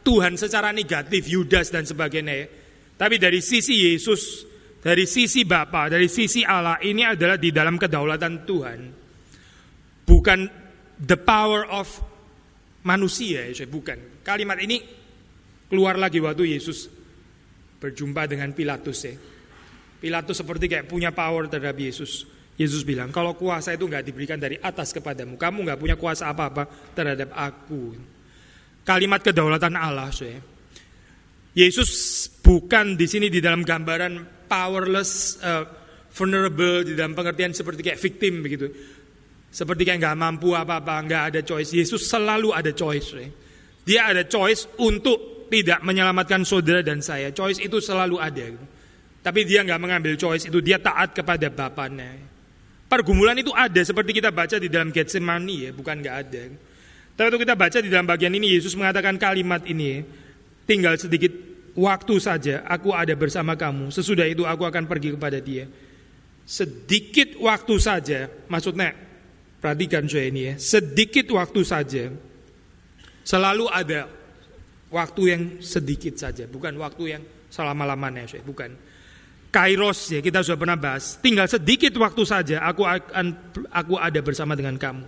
Tuhan 0.00 0.40
secara 0.40 0.72
negatif, 0.72 1.28
Yudas 1.28 1.68
dan 1.68 1.84
sebagainya. 1.84 2.48
Tapi 2.96 3.20
dari 3.20 3.44
sisi 3.44 3.92
Yesus, 3.92 4.48
dari 4.80 5.04
sisi 5.04 5.44
Bapa, 5.44 5.92
dari 5.92 6.08
sisi 6.08 6.40
Allah 6.40 6.80
ini 6.80 7.04
adalah 7.04 7.36
di 7.36 7.52
dalam 7.52 7.76
kedaulatan 7.76 8.34
Tuhan. 8.48 8.80
Bukan 10.08 10.38
the 10.96 11.18
power 11.20 11.68
of 11.68 11.86
manusia, 12.82 13.44
ya, 13.44 13.68
bukan. 13.68 14.24
Kalimat 14.24 14.56
ini 14.64 14.80
keluar 15.68 16.00
lagi 16.00 16.18
waktu 16.18 16.56
Yesus 16.56 16.88
berjumpa 17.80 18.24
dengan 18.26 18.50
Pilatus 18.56 18.98
ya. 19.04 19.14
Pilatus 20.00 20.40
seperti 20.40 20.64
kayak 20.64 20.88
punya 20.88 21.12
power 21.12 21.44
terhadap 21.46 21.76
Yesus. 21.76 22.24
Yesus 22.56 22.84
bilang, 22.84 23.12
kalau 23.12 23.36
kuasa 23.36 23.76
itu 23.76 23.84
nggak 23.88 24.04
diberikan 24.04 24.36
dari 24.40 24.56
atas 24.60 24.92
kepadamu, 24.96 25.36
kamu 25.36 25.64
nggak 25.64 25.80
punya 25.80 25.96
kuasa 25.96 26.28
apa-apa 26.28 26.68
terhadap 26.96 27.32
aku. 27.36 27.96
Kalimat 28.84 29.20
kedaulatan 29.20 29.76
Allah, 29.76 30.08
saya. 30.08 30.40
Yesus 31.52 32.28
bukan 32.40 32.96
di 32.96 33.04
sini 33.04 33.28
di 33.28 33.44
dalam 33.44 33.60
gambaran 33.60 34.39
powerless, 34.50 35.38
uh, 35.38 35.62
vulnerable 36.10 36.82
di 36.82 36.98
dalam 36.98 37.14
pengertian 37.14 37.54
seperti 37.54 37.86
kayak 37.86 38.02
victim 38.02 38.42
begitu. 38.42 38.66
Seperti 39.50 39.86
kayak 39.86 40.02
nggak 40.02 40.18
mampu 40.18 40.54
apa-apa, 40.54 40.94
nggak 41.06 41.22
ada 41.30 41.40
choice. 41.46 41.70
Yesus 41.70 42.02
selalu 42.10 42.50
ada 42.50 42.74
choice. 42.74 43.14
Dia 43.86 44.10
ada 44.10 44.26
choice 44.26 44.66
untuk 44.82 45.46
tidak 45.50 45.82
menyelamatkan 45.82 46.46
saudara 46.46 46.82
dan 46.82 47.02
saya. 47.02 47.34
Choice 47.34 47.58
itu 47.62 47.82
selalu 47.82 48.18
ada. 48.18 48.46
Tapi 49.20 49.40
dia 49.42 49.66
nggak 49.66 49.80
mengambil 49.82 50.14
choice 50.14 50.46
itu, 50.46 50.62
dia 50.62 50.78
taat 50.78 51.12
kepada 51.12 51.50
Bapaknya. 51.50 52.14
Pergumulan 52.90 53.38
itu 53.38 53.54
ada 53.54 53.82
seperti 53.82 54.18
kita 54.18 54.34
baca 54.34 54.58
di 54.58 54.66
dalam 54.66 54.90
Getsemani 54.90 55.66
ya, 55.66 55.70
bukan 55.74 55.98
nggak 55.98 56.16
ada. 56.26 56.42
Tapi 57.18 57.26
waktu 57.26 57.40
kita 57.42 57.54
baca 57.58 57.78
di 57.82 57.90
dalam 57.90 58.06
bagian 58.08 58.32
ini 58.32 58.54
Yesus 58.56 58.72
mengatakan 58.78 59.18
kalimat 59.18 59.66
ini, 59.66 60.00
tinggal 60.64 60.94
sedikit 60.96 61.49
waktu 61.74 62.14
saja 62.18 62.62
aku 62.66 62.94
ada 62.94 63.12
bersama 63.14 63.54
kamu. 63.54 63.90
Sesudah 63.94 64.26
itu 64.26 64.46
aku 64.46 64.66
akan 64.66 64.86
pergi 64.86 65.14
kepada 65.14 65.38
dia. 65.38 65.66
Sedikit 66.46 67.38
waktu 67.38 67.74
saja, 67.78 68.26
maksudnya 68.50 68.90
perhatikan 69.62 70.08
saya 70.10 70.26
ini 70.30 70.40
ya. 70.50 70.54
Sedikit 70.58 71.30
waktu 71.30 71.60
saja. 71.62 72.10
Selalu 73.22 73.70
ada 73.70 74.10
waktu 74.90 75.22
yang 75.30 75.42
sedikit 75.62 76.18
saja, 76.18 76.50
bukan 76.50 76.74
waktu 76.82 77.18
yang 77.18 77.22
selama-lamanya 77.52 78.26
saya, 78.26 78.42
bukan. 78.42 78.74
Kairos 79.50 80.14
ya 80.14 80.22
kita 80.22 80.46
sudah 80.46 80.58
pernah 80.58 80.78
bahas. 80.78 81.18
Tinggal 81.18 81.50
sedikit 81.50 81.90
waktu 81.98 82.22
saja 82.22 82.62
aku 82.62 82.86
akan 82.86 83.26
aku 83.74 83.98
ada 83.98 84.22
bersama 84.22 84.54
dengan 84.54 84.78
kamu. 84.78 85.06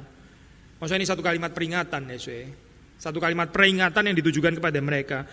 Maksudnya 0.83 0.99
ini 0.99 1.07
satu 1.07 1.23
kalimat 1.23 1.55
peringatan 1.55 2.11
ya 2.11 2.19
saya. 2.19 2.51
Satu 2.99 3.23
kalimat 3.23 3.55
peringatan 3.55 4.03
yang 4.03 4.17
ditujukan 4.19 4.59
kepada 4.59 4.79
mereka. 4.83 5.27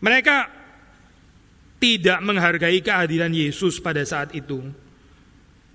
Mereka 0.00 0.36
tidak 1.80 2.18
menghargai 2.20 2.80
kehadiran 2.84 3.32
Yesus 3.32 3.80
pada 3.80 4.04
saat 4.04 4.36
itu. 4.36 4.60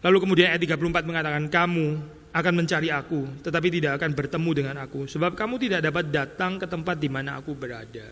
Lalu 0.05 0.17
kemudian 0.22 0.53
ayat 0.53 0.62
34 0.62 1.01
mengatakan, 1.01 1.50
kamu 1.50 1.88
akan 2.36 2.53
mencari 2.53 2.94
aku, 2.94 3.41
tetapi 3.41 3.67
tidak 3.74 3.98
akan 3.98 4.12
bertemu 4.13 4.51
dengan 4.53 4.75
aku. 4.86 5.10
Sebab 5.10 5.34
kamu 5.34 5.55
tidak 5.58 5.82
dapat 5.88 6.05
datang 6.13 6.62
ke 6.62 6.70
tempat 6.70 7.00
di 7.01 7.10
mana 7.10 7.41
aku 7.41 7.58
berada. 7.58 8.05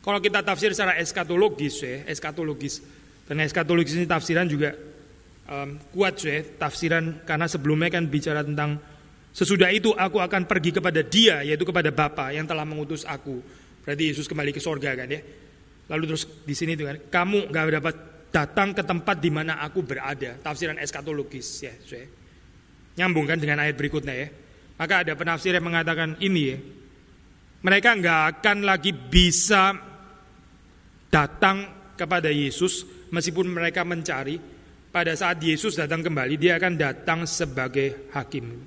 Kalau 0.00 0.18
kita 0.18 0.40
tafsir 0.40 0.74
secara 0.74 0.98
eskatologis 0.98 1.84
ya, 1.84 2.04
eskatologis. 2.10 2.80
Dan 3.24 3.40
eskatologis 3.44 3.96
ini 3.96 4.04
tafsiran 4.04 4.44
juga 4.48 4.74
um, 5.48 5.80
kuat 5.94 6.16
ya, 6.20 6.44
tafsiran 6.58 7.24
karena 7.24 7.46
sebelumnya 7.48 7.88
kan 7.88 8.04
bicara 8.08 8.44
tentang 8.44 8.76
sesudah 9.32 9.72
itu 9.72 9.92
aku 9.92 10.20
akan 10.20 10.44
pergi 10.44 10.76
kepada 10.76 11.00
dia, 11.00 11.40
yaitu 11.40 11.64
kepada 11.64 11.88
Bapa 11.92 12.32
yang 12.32 12.44
telah 12.44 12.68
mengutus 12.68 13.04
aku. 13.04 13.40
Berarti 13.84 14.02
Yesus 14.10 14.26
kembali 14.26 14.50
ke 14.50 14.60
sorga 14.64 14.96
kan 14.96 15.08
ya. 15.08 15.20
Lalu 15.92 16.04
terus 16.08 16.24
di 16.42 16.56
sini 16.56 16.72
dengan 16.74 16.96
kamu 16.96 17.52
gak 17.52 17.64
dapat 17.80 17.96
datang 18.32 18.72
ke 18.72 18.82
tempat 18.82 19.20
di 19.20 19.30
mana 19.30 19.60
aku 19.60 19.84
berada. 19.84 20.40
Tafsiran 20.40 20.80
eskatologis 20.80 21.48
ya. 21.62 21.74
Saya. 21.84 22.08
Nyambung 22.98 23.28
kan 23.28 23.38
dengan 23.38 23.60
ayat 23.62 23.76
berikutnya 23.76 24.14
ya. 24.16 24.28
Maka 24.74 25.06
ada 25.06 25.12
penafsir 25.14 25.54
yang 25.54 25.68
mengatakan 25.68 26.18
ini 26.18 26.42
ya. 26.48 26.58
Mereka 27.64 27.96
nggak 27.96 28.20
akan 28.34 28.58
lagi 28.66 28.92
bisa 28.92 29.72
datang 31.08 31.70
kepada 31.94 32.28
Yesus 32.28 32.82
meskipun 33.14 33.46
mereka 33.46 33.86
mencari 33.86 34.36
pada 34.90 35.14
saat 35.14 35.38
Yesus 35.38 35.78
datang 35.78 36.02
kembali 36.02 36.34
dia 36.34 36.58
akan 36.58 36.74
datang 36.74 37.22
sebagai 37.22 38.10
hakim 38.10 38.66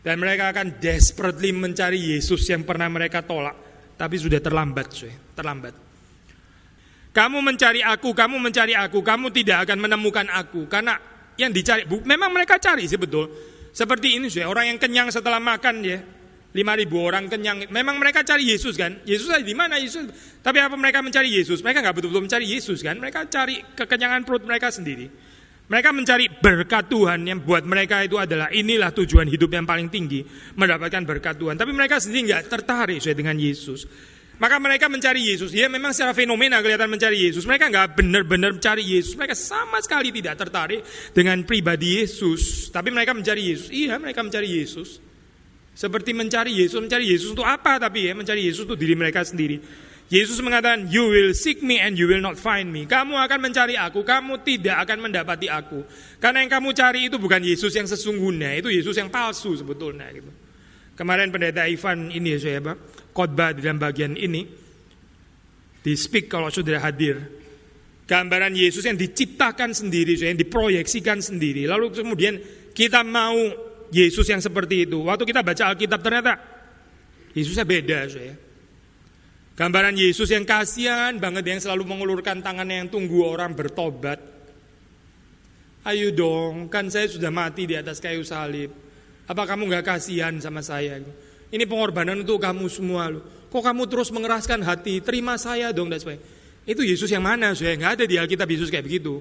dan 0.00 0.16
mereka 0.16 0.56
akan 0.56 0.80
desperately 0.80 1.52
mencari 1.52 2.00
Yesus 2.16 2.48
yang 2.48 2.64
pernah 2.64 2.88
mereka 2.88 3.20
tolak 3.20 3.67
tapi 3.98 4.16
sudah 4.16 4.38
terlambat 4.38 4.86
terlambat 5.34 5.74
kamu 7.10 7.38
mencari 7.42 7.82
aku 7.82 8.14
kamu 8.14 8.38
mencari 8.38 8.72
aku 8.78 9.02
kamu 9.02 9.34
tidak 9.34 9.66
akan 9.66 9.78
menemukan 9.82 10.26
aku 10.30 10.70
karena 10.70 10.96
yang 11.34 11.50
dicari 11.50 11.82
memang 12.06 12.30
mereka 12.30 12.62
cari 12.62 12.86
sih 12.86 12.96
betul 12.96 13.26
seperti 13.74 14.16
ini 14.22 14.30
sih 14.30 14.46
orang 14.46 14.70
yang 14.70 14.78
kenyang 14.78 15.10
setelah 15.10 15.42
makan 15.42 15.82
ya 15.82 15.98
lima 16.56 16.72
ribu 16.72 16.96
orang 17.04 17.28
kenyang. 17.28 17.68
Memang 17.68 18.00
mereka 18.00 18.24
cari 18.24 18.48
Yesus 18.48 18.74
kan? 18.74 19.04
Yesus 19.04 19.28
ada 19.28 19.44
di 19.44 19.52
mana 19.52 19.76
Yesus? 19.76 20.08
Tapi 20.40 20.58
apa 20.58 20.74
mereka 20.80 21.04
mencari 21.04 21.28
Yesus? 21.28 21.60
Mereka 21.60 21.84
nggak 21.84 21.96
betul-betul 22.00 22.24
mencari 22.24 22.46
Yesus 22.48 22.80
kan? 22.80 22.96
Mereka 22.96 23.28
cari 23.28 23.60
kekenyangan 23.76 24.24
perut 24.24 24.48
mereka 24.48 24.72
sendiri. 24.72 25.12
Mereka 25.68 25.92
mencari 25.92 26.32
berkat 26.32 26.88
Tuhan 26.88 27.28
yang 27.28 27.44
buat 27.44 27.60
mereka 27.60 28.00
itu 28.00 28.16
adalah 28.16 28.48
inilah 28.48 28.88
tujuan 28.88 29.28
hidup 29.28 29.52
yang 29.52 29.68
paling 29.68 29.92
tinggi 29.92 30.24
mendapatkan 30.56 31.04
berkat 31.04 31.36
Tuhan. 31.36 31.60
Tapi 31.60 31.76
mereka 31.76 32.00
sendiri 32.00 32.32
nggak 32.32 32.48
tertarik 32.48 33.04
sesuai 33.04 33.16
dengan 33.20 33.36
Yesus. 33.36 33.84
Maka 34.40 34.56
mereka 34.56 34.88
mencari 34.88 35.28
Yesus. 35.28 35.52
Ya 35.52 35.68
memang 35.68 35.92
secara 35.92 36.16
fenomena 36.16 36.64
kelihatan 36.64 36.88
mencari 36.88 37.28
Yesus. 37.28 37.44
Mereka 37.44 37.68
nggak 37.68 38.00
benar-benar 38.00 38.56
mencari 38.56 38.80
Yesus. 38.80 39.12
Mereka 39.12 39.36
sama 39.36 39.76
sekali 39.84 40.08
tidak 40.08 40.40
tertarik 40.40 40.80
dengan 41.12 41.36
pribadi 41.44 42.00
Yesus. 42.00 42.72
Tapi 42.72 42.88
mereka 42.88 43.12
mencari 43.12 43.52
Yesus. 43.52 43.68
Iya 43.68 44.00
mereka 44.00 44.24
mencari 44.24 44.48
Yesus. 44.48 45.04
Seperti 45.78 46.10
mencari 46.10 46.58
Yesus, 46.58 46.82
mencari 46.82 47.06
Yesus 47.06 47.30
untuk 47.30 47.46
apa 47.46 47.78
tapi 47.78 48.10
ya, 48.10 48.12
mencari 48.16 48.50
Yesus 48.50 48.66
untuk 48.66 48.74
diri 48.74 48.98
mereka 48.98 49.22
sendiri. 49.22 49.62
Yesus 50.08 50.40
mengatakan, 50.40 50.88
you 50.88 51.04
will 51.12 51.36
seek 51.36 51.60
me 51.60 51.76
and 51.76 51.92
you 52.00 52.08
will 52.08 52.24
not 52.24 52.40
find 52.40 52.72
me. 52.72 52.88
Kamu 52.88 53.12
akan 53.28 53.44
mencari 53.44 53.76
aku, 53.76 54.00
kamu 54.08 54.40
tidak 54.40 54.88
akan 54.88 55.04
mendapati 55.04 55.52
aku. 55.52 55.84
Karena 56.16 56.40
yang 56.40 56.48
kamu 56.48 56.72
cari 56.72 57.12
itu 57.12 57.20
bukan 57.20 57.44
Yesus 57.44 57.76
yang 57.76 57.84
sesungguhnya, 57.84 58.56
itu 58.56 58.72
Yesus 58.72 58.96
yang 58.96 59.12
palsu 59.12 59.52
sebetulnya. 59.52 60.08
Gitu. 60.08 60.32
Kemarin 60.96 61.28
pendeta 61.28 61.68
Ivan 61.68 62.08
ini 62.08 62.40
saya 62.40 62.56
apa, 62.64 62.80
khotbah 63.12 63.52
di 63.52 63.60
dalam 63.60 63.76
bagian 63.76 64.16
ini, 64.16 64.48
di 65.84 65.92
speak 65.92 66.32
kalau 66.32 66.48
sudah 66.48 66.80
hadir. 66.80 67.36
Gambaran 68.08 68.56
Yesus 68.56 68.88
yang 68.88 68.96
diciptakan 68.96 69.76
sendiri, 69.76 70.16
yang 70.16 70.40
diproyeksikan 70.40 71.20
sendiri. 71.20 71.68
Lalu 71.68 71.92
kemudian 71.92 72.40
kita 72.72 73.04
mau 73.04 73.36
Yesus 73.92 74.24
yang 74.32 74.40
seperti 74.40 74.88
itu. 74.88 75.04
Waktu 75.04 75.28
kita 75.28 75.44
baca 75.44 75.68
Alkitab 75.68 76.00
ternyata 76.00 76.32
Yesusnya 77.36 77.68
beda 77.68 78.08
saya. 78.08 78.47
Gambaran 79.58 79.98
Yesus 79.98 80.30
yang 80.30 80.46
kasihan 80.46 81.18
banget 81.18 81.42
yang 81.42 81.58
selalu 81.58 81.82
mengulurkan 81.82 82.38
tangannya 82.38 82.86
yang 82.86 82.88
tunggu 82.94 83.26
orang 83.26 83.58
bertobat. 83.58 84.22
Ayo 85.82 86.14
dong, 86.14 86.70
kan 86.70 86.86
saya 86.86 87.10
sudah 87.10 87.34
mati 87.34 87.66
di 87.66 87.74
atas 87.74 87.98
kayu 87.98 88.22
salib. 88.22 88.70
Apa 89.26 89.50
kamu 89.50 89.66
nggak 89.66 89.82
kasihan 89.82 90.30
sama 90.38 90.62
saya? 90.62 91.02
Ini 91.50 91.66
pengorbanan 91.66 92.22
untuk 92.22 92.38
kamu 92.38 92.70
semua 92.70 93.10
loh. 93.10 93.50
Kok 93.50 93.58
kamu 93.58 93.90
terus 93.90 94.14
mengeraskan 94.14 94.62
hati? 94.62 95.02
Terima 95.02 95.34
saya 95.34 95.74
dong 95.74 95.90
dan 95.90 95.98
sebagainya. 95.98 96.22
Itu 96.62 96.86
Yesus 96.86 97.10
yang 97.10 97.26
mana? 97.26 97.50
Saya 97.58 97.74
nggak 97.74 97.92
ada 97.98 98.04
di 98.06 98.14
Alkitab 98.14 98.46
Yesus 98.46 98.70
kayak 98.70 98.86
begitu. 98.86 99.18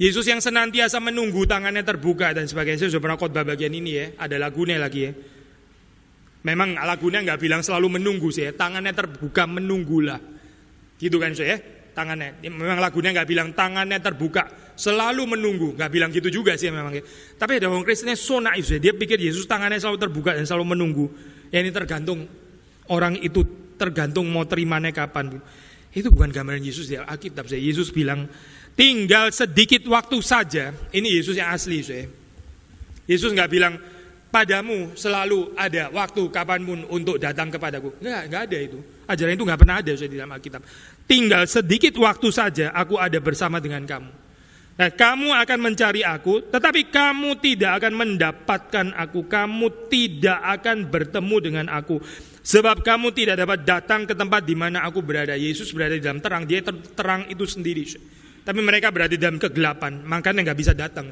Yesus 0.00 0.24
yang 0.24 0.40
senantiasa 0.40 1.04
menunggu 1.04 1.44
tangannya 1.44 1.84
terbuka 1.84 2.32
dan 2.32 2.48
sebagainya. 2.48 2.88
Saya 2.88 2.96
sudah 2.96 3.04
pernah 3.04 3.20
khotbah 3.20 3.44
bagian 3.44 3.76
ini 3.76 3.90
ya. 3.92 4.06
Ada 4.16 4.40
lagunya 4.40 4.80
lagi 4.80 5.00
ya. 5.04 5.12
Memang 6.46 6.78
lagunya 6.78 7.26
nggak 7.26 7.42
bilang 7.42 7.60
selalu 7.66 7.98
menunggu 7.98 8.30
sih 8.30 8.46
ya. 8.46 8.52
Tangannya 8.54 8.94
terbuka 8.94 9.50
menunggulah. 9.50 10.22
Gitu 10.94 11.18
kan 11.18 11.34
saya 11.34 11.58
ya. 11.58 11.58
Tangannya. 11.90 12.38
Memang 12.46 12.78
lagunya 12.78 13.10
nggak 13.10 13.26
bilang 13.26 13.50
tangannya 13.50 13.98
terbuka. 13.98 14.46
Selalu 14.78 15.26
menunggu. 15.26 15.74
Nggak 15.74 15.90
bilang 15.90 16.10
gitu 16.14 16.30
juga 16.30 16.54
sih 16.54 16.70
memang 16.70 16.94
ya. 16.94 17.02
Tapi 17.34 17.58
ada 17.58 17.66
orang 17.66 17.82
Kristennya 17.82 18.14
so 18.14 18.38
naif 18.38 18.70
ya. 18.70 18.78
Dia 18.78 18.94
pikir 18.94 19.18
Yesus 19.18 19.50
tangannya 19.50 19.82
selalu 19.82 19.98
terbuka 19.98 20.38
dan 20.38 20.46
selalu 20.46 20.78
menunggu. 20.78 21.10
Ya 21.50 21.58
ini 21.58 21.74
tergantung 21.74 22.30
orang 22.94 23.18
itu 23.18 23.42
tergantung 23.74 24.30
mau 24.30 24.46
terimanya 24.46 24.94
kapan. 24.94 25.42
Itu 25.90 26.14
bukan 26.14 26.30
gambaran 26.30 26.62
Yesus 26.62 26.86
ya 26.86 27.02
Alkitab 27.10 27.50
saya. 27.50 27.58
Yesus 27.58 27.90
bilang 27.90 28.30
Tinggal 28.76 29.32
sedikit 29.32 29.88
waktu 29.88 30.20
saja. 30.20 30.68
Ini 30.92 31.08
Yesus 31.16 31.40
yang 31.40 31.48
asli, 31.48 31.80
saya. 31.80 32.04
Yesus 33.08 33.32
nggak 33.32 33.48
bilang 33.48 33.80
padamu 34.36 34.92
selalu 34.92 35.56
ada 35.56 35.88
waktu 35.88 36.28
kapan 36.28 36.60
pun 36.60 36.84
untuk 36.92 37.16
datang 37.16 37.48
kepadaku. 37.48 37.96
Enggak, 38.04 38.22
enggak 38.28 38.42
ada 38.44 38.58
itu. 38.60 38.78
Ajaran 39.08 39.32
itu 39.32 39.44
nggak 39.48 39.60
pernah 39.64 39.76
ada 39.80 39.92
saya 39.96 40.10
di 40.12 40.18
dalam 40.20 40.32
Alkitab. 40.36 40.62
Tinggal 41.08 41.42
sedikit 41.48 41.96
waktu 41.96 42.28
saja 42.28 42.66
aku 42.76 43.00
ada 43.00 43.16
bersama 43.16 43.64
dengan 43.64 43.88
kamu. 43.88 44.28
Nah, 44.76 44.92
kamu 44.92 45.32
akan 45.40 45.58
mencari 45.64 46.04
aku, 46.04 46.52
tetapi 46.52 46.92
kamu 46.92 47.40
tidak 47.40 47.80
akan 47.80 47.92
mendapatkan 47.96 48.86
aku. 48.92 49.24
Kamu 49.24 49.88
tidak 49.88 50.36
akan 50.36 50.92
bertemu 50.92 51.36
dengan 51.40 51.66
aku. 51.72 51.96
Sebab 52.44 52.84
kamu 52.84 53.08
tidak 53.16 53.40
dapat 53.40 53.64
datang 53.64 54.04
ke 54.04 54.12
tempat 54.12 54.44
di 54.44 54.52
mana 54.52 54.84
aku 54.84 55.00
berada. 55.00 55.32
Yesus 55.32 55.72
berada 55.72 55.96
di 55.96 56.04
dalam 56.04 56.20
terang. 56.20 56.44
Dia 56.44 56.60
terang 56.92 57.24
itu 57.32 57.48
sendiri. 57.48 57.88
Tapi 58.44 58.60
mereka 58.60 58.92
berada 58.92 59.16
dalam 59.16 59.40
kegelapan, 59.40 60.04
makanya 60.04 60.52
nggak 60.52 60.58
bisa 60.60 60.76
datang. 60.76 61.08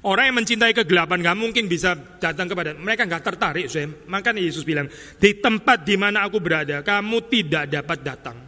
Orang 0.00 0.32
yang 0.32 0.36
mencintai 0.40 0.72
kegelapan 0.72 1.20
nggak 1.20 1.36
mungkin 1.36 1.68
bisa 1.68 1.92
datang 1.92 2.48
kepada 2.48 2.72
mereka 2.72 3.04
nggak 3.04 3.20
tertarik, 3.20 3.68
saya. 3.68 3.84
Makanya 3.84 4.40
Yesus 4.40 4.64
bilang, 4.64 4.88
di 5.20 5.36
tempat 5.36 5.84
di 5.84 6.00
mana 6.00 6.24
aku 6.24 6.40
berada, 6.40 6.80
kamu 6.80 7.28
tidak 7.28 7.68
dapat 7.68 7.98
datang. 8.00 8.38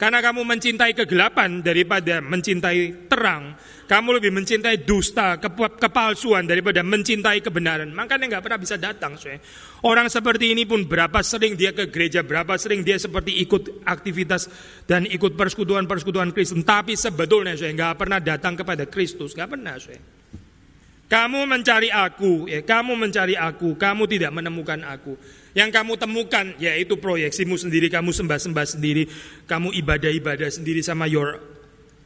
Karena 0.00 0.24
kamu 0.24 0.48
mencintai 0.48 0.96
kegelapan 0.96 1.60
daripada 1.60 2.24
mencintai 2.24 3.08
terang, 3.08 3.52
kamu 3.84 4.16
lebih 4.16 4.32
mencintai 4.32 4.84
dusta, 4.84 5.36
kepalsuan 5.76 6.48
daripada 6.48 6.80
mencintai 6.80 7.40
kebenaran. 7.44 7.92
Makanya 7.92 8.36
nggak 8.36 8.44
pernah 8.44 8.60
bisa 8.60 8.76
datang. 8.80 9.16
Saya. 9.16 9.40
Orang 9.84 10.08
seperti 10.12 10.56
ini 10.56 10.64
pun 10.64 10.88
berapa 10.88 11.20
sering 11.20 11.56
dia 11.56 11.76
ke 11.76 11.88
gereja, 11.88 12.20
berapa 12.24 12.56
sering 12.60 12.80
dia 12.80 12.96
seperti 13.00 13.44
ikut 13.44 13.84
aktivitas 13.84 14.48
dan 14.88 15.04
ikut 15.04 15.36
persekutuan-persekutuan 15.36 16.32
Kristen. 16.32 16.64
Tapi 16.64 16.96
sebetulnya 16.96 17.56
saya 17.56 17.72
nggak 17.72 17.96
pernah 17.96 18.20
datang 18.20 18.56
kepada 18.56 18.88
Kristus, 18.88 19.36
nggak 19.36 19.48
pernah 19.52 19.76
saya. 19.76 20.19
Kamu 21.10 21.42
mencari 21.42 21.90
aku, 21.90 22.46
ya, 22.46 22.62
kamu 22.62 22.94
mencari 22.94 23.34
aku, 23.34 23.74
kamu 23.74 24.06
tidak 24.06 24.30
menemukan 24.30 24.78
aku. 24.86 25.18
Yang 25.58 25.74
kamu 25.74 25.98
temukan 25.98 26.46
yaitu 26.62 26.94
proyeksimu 27.02 27.58
sendiri, 27.58 27.90
kamu 27.90 28.14
sembah-sembah 28.14 28.66
sendiri, 28.78 29.10
kamu 29.50 29.74
ibadah-ibadah 29.74 30.46
sendiri 30.46 30.86
sama 30.86 31.10
your 31.10 31.42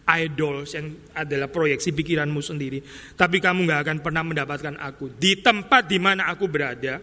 idols 0.09 0.73
yang 0.73 0.97
adalah 1.13 1.53
proyeksi 1.53 1.93
pikiranmu 1.93 2.41
sendiri. 2.41 2.81
Tapi 3.13 3.45
kamu 3.45 3.69
nggak 3.69 3.81
akan 3.85 3.99
pernah 4.01 4.25
mendapatkan 4.25 4.81
aku. 4.81 5.13
Di 5.21 5.45
tempat 5.45 5.85
di 5.85 6.01
mana 6.01 6.33
aku 6.33 6.49
berada, 6.49 6.97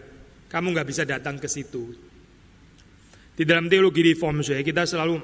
kamu 0.50 0.74
nggak 0.74 0.88
bisa 0.90 1.06
datang 1.06 1.38
ke 1.38 1.46
situ. 1.46 1.94
Di 3.38 3.46
dalam 3.46 3.70
teologi 3.70 4.02
reform 4.02 4.42
saya 4.42 4.66
kita 4.66 4.90
selalu 4.90 5.22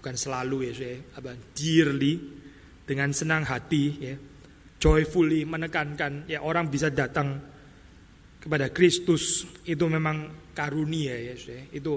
bukan 0.00 0.16
selalu 0.16 0.56
ya 0.64 0.72
saya 0.72 0.96
apa 1.20 1.36
dearly 1.52 2.16
dengan 2.88 3.12
senang 3.12 3.44
hati 3.44 3.84
ya 4.00 4.16
joyfully 4.80 5.44
menekankan 5.44 6.24
ya 6.26 6.40
orang 6.40 6.72
bisa 6.72 6.88
datang 6.88 7.36
kepada 8.40 8.72
Kristus 8.72 9.44
itu 9.68 9.84
memang 9.84 10.50
karunia 10.56 11.14
ya 11.14 11.36
saya 11.36 11.68
itu 11.70 11.92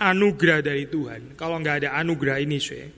anugerah 0.00 0.64
dari 0.64 0.88
Tuhan 0.88 1.36
kalau 1.36 1.60
nggak 1.60 1.84
ada 1.84 2.00
anugerah 2.00 2.40
ini 2.40 2.56
saya 2.56 2.88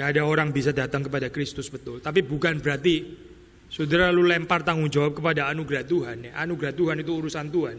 Gak 0.00 0.16
ada 0.16 0.24
orang 0.24 0.48
bisa 0.48 0.72
datang 0.72 1.04
kepada 1.04 1.28
Kristus 1.28 1.68
betul. 1.68 2.00
Tapi 2.00 2.24
bukan 2.24 2.56
berarti 2.56 3.04
saudara 3.68 4.08
lu 4.08 4.24
lempar 4.24 4.64
tanggung 4.64 4.88
jawab 4.88 5.20
kepada 5.20 5.52
anugerah 5.52 5.84
Tuhan. 5.84 6.16
Ya. 6.24 6.32
Anugerah 6.40 6.72
Tuhan 6.72 6.96
itu 7.04 7.12
urusan 7.12 7.52
Tuhan. 7.52 7.76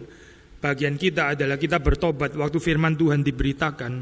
Bagian 0.62 1.02
kita 1.02 1.34
adalah 1.34 1.58
kita 1.58 1.82
bertobat 1.82 2.38
waktu 2.38 2.62
firman 2.62 2.94
Tuhan 2.94 3.26
diberitakan. 3.26 3.94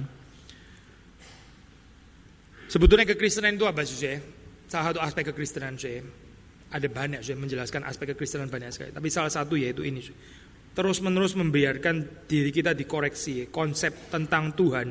Sebetulnya 2.68 3.08
kekristenan 3.08 3.56
itu 3.56 3.64
apa 3.64 3.88
sih? 3.88 3.96
Ya? 4.04 4.20
Salah 4.70 4.94
satu 4.94 5.02
aspek 5.02 5.34
kekristenan 5.34 5.76
saya. 5.76 6.06
Ada 6.70 6.86
banyak 6.86 7.26
saya 7.26 7.34
menjelaskan 7.42 7.82
aspek 7.90 8.14
kekristenan 8.14 8.54
banyak 8.54 8.70
sekali. 8.70 8.94
Tapi 8.94 9.10
salah 9.10 9.34
satu 9.34 9.58
yaitu 9.58 9.82
ini. 9.82 10.06
Terus 10.78 11.02
menerus 11.02 11.34
membiarkan 11.34 12.30
diri 12.30 12.54
kita 12.54 12.78
dikoreksi 12.78 13.50
konsep 13.50 14.14
tentang 14.14 14.54
Tuhan 14.54 14.88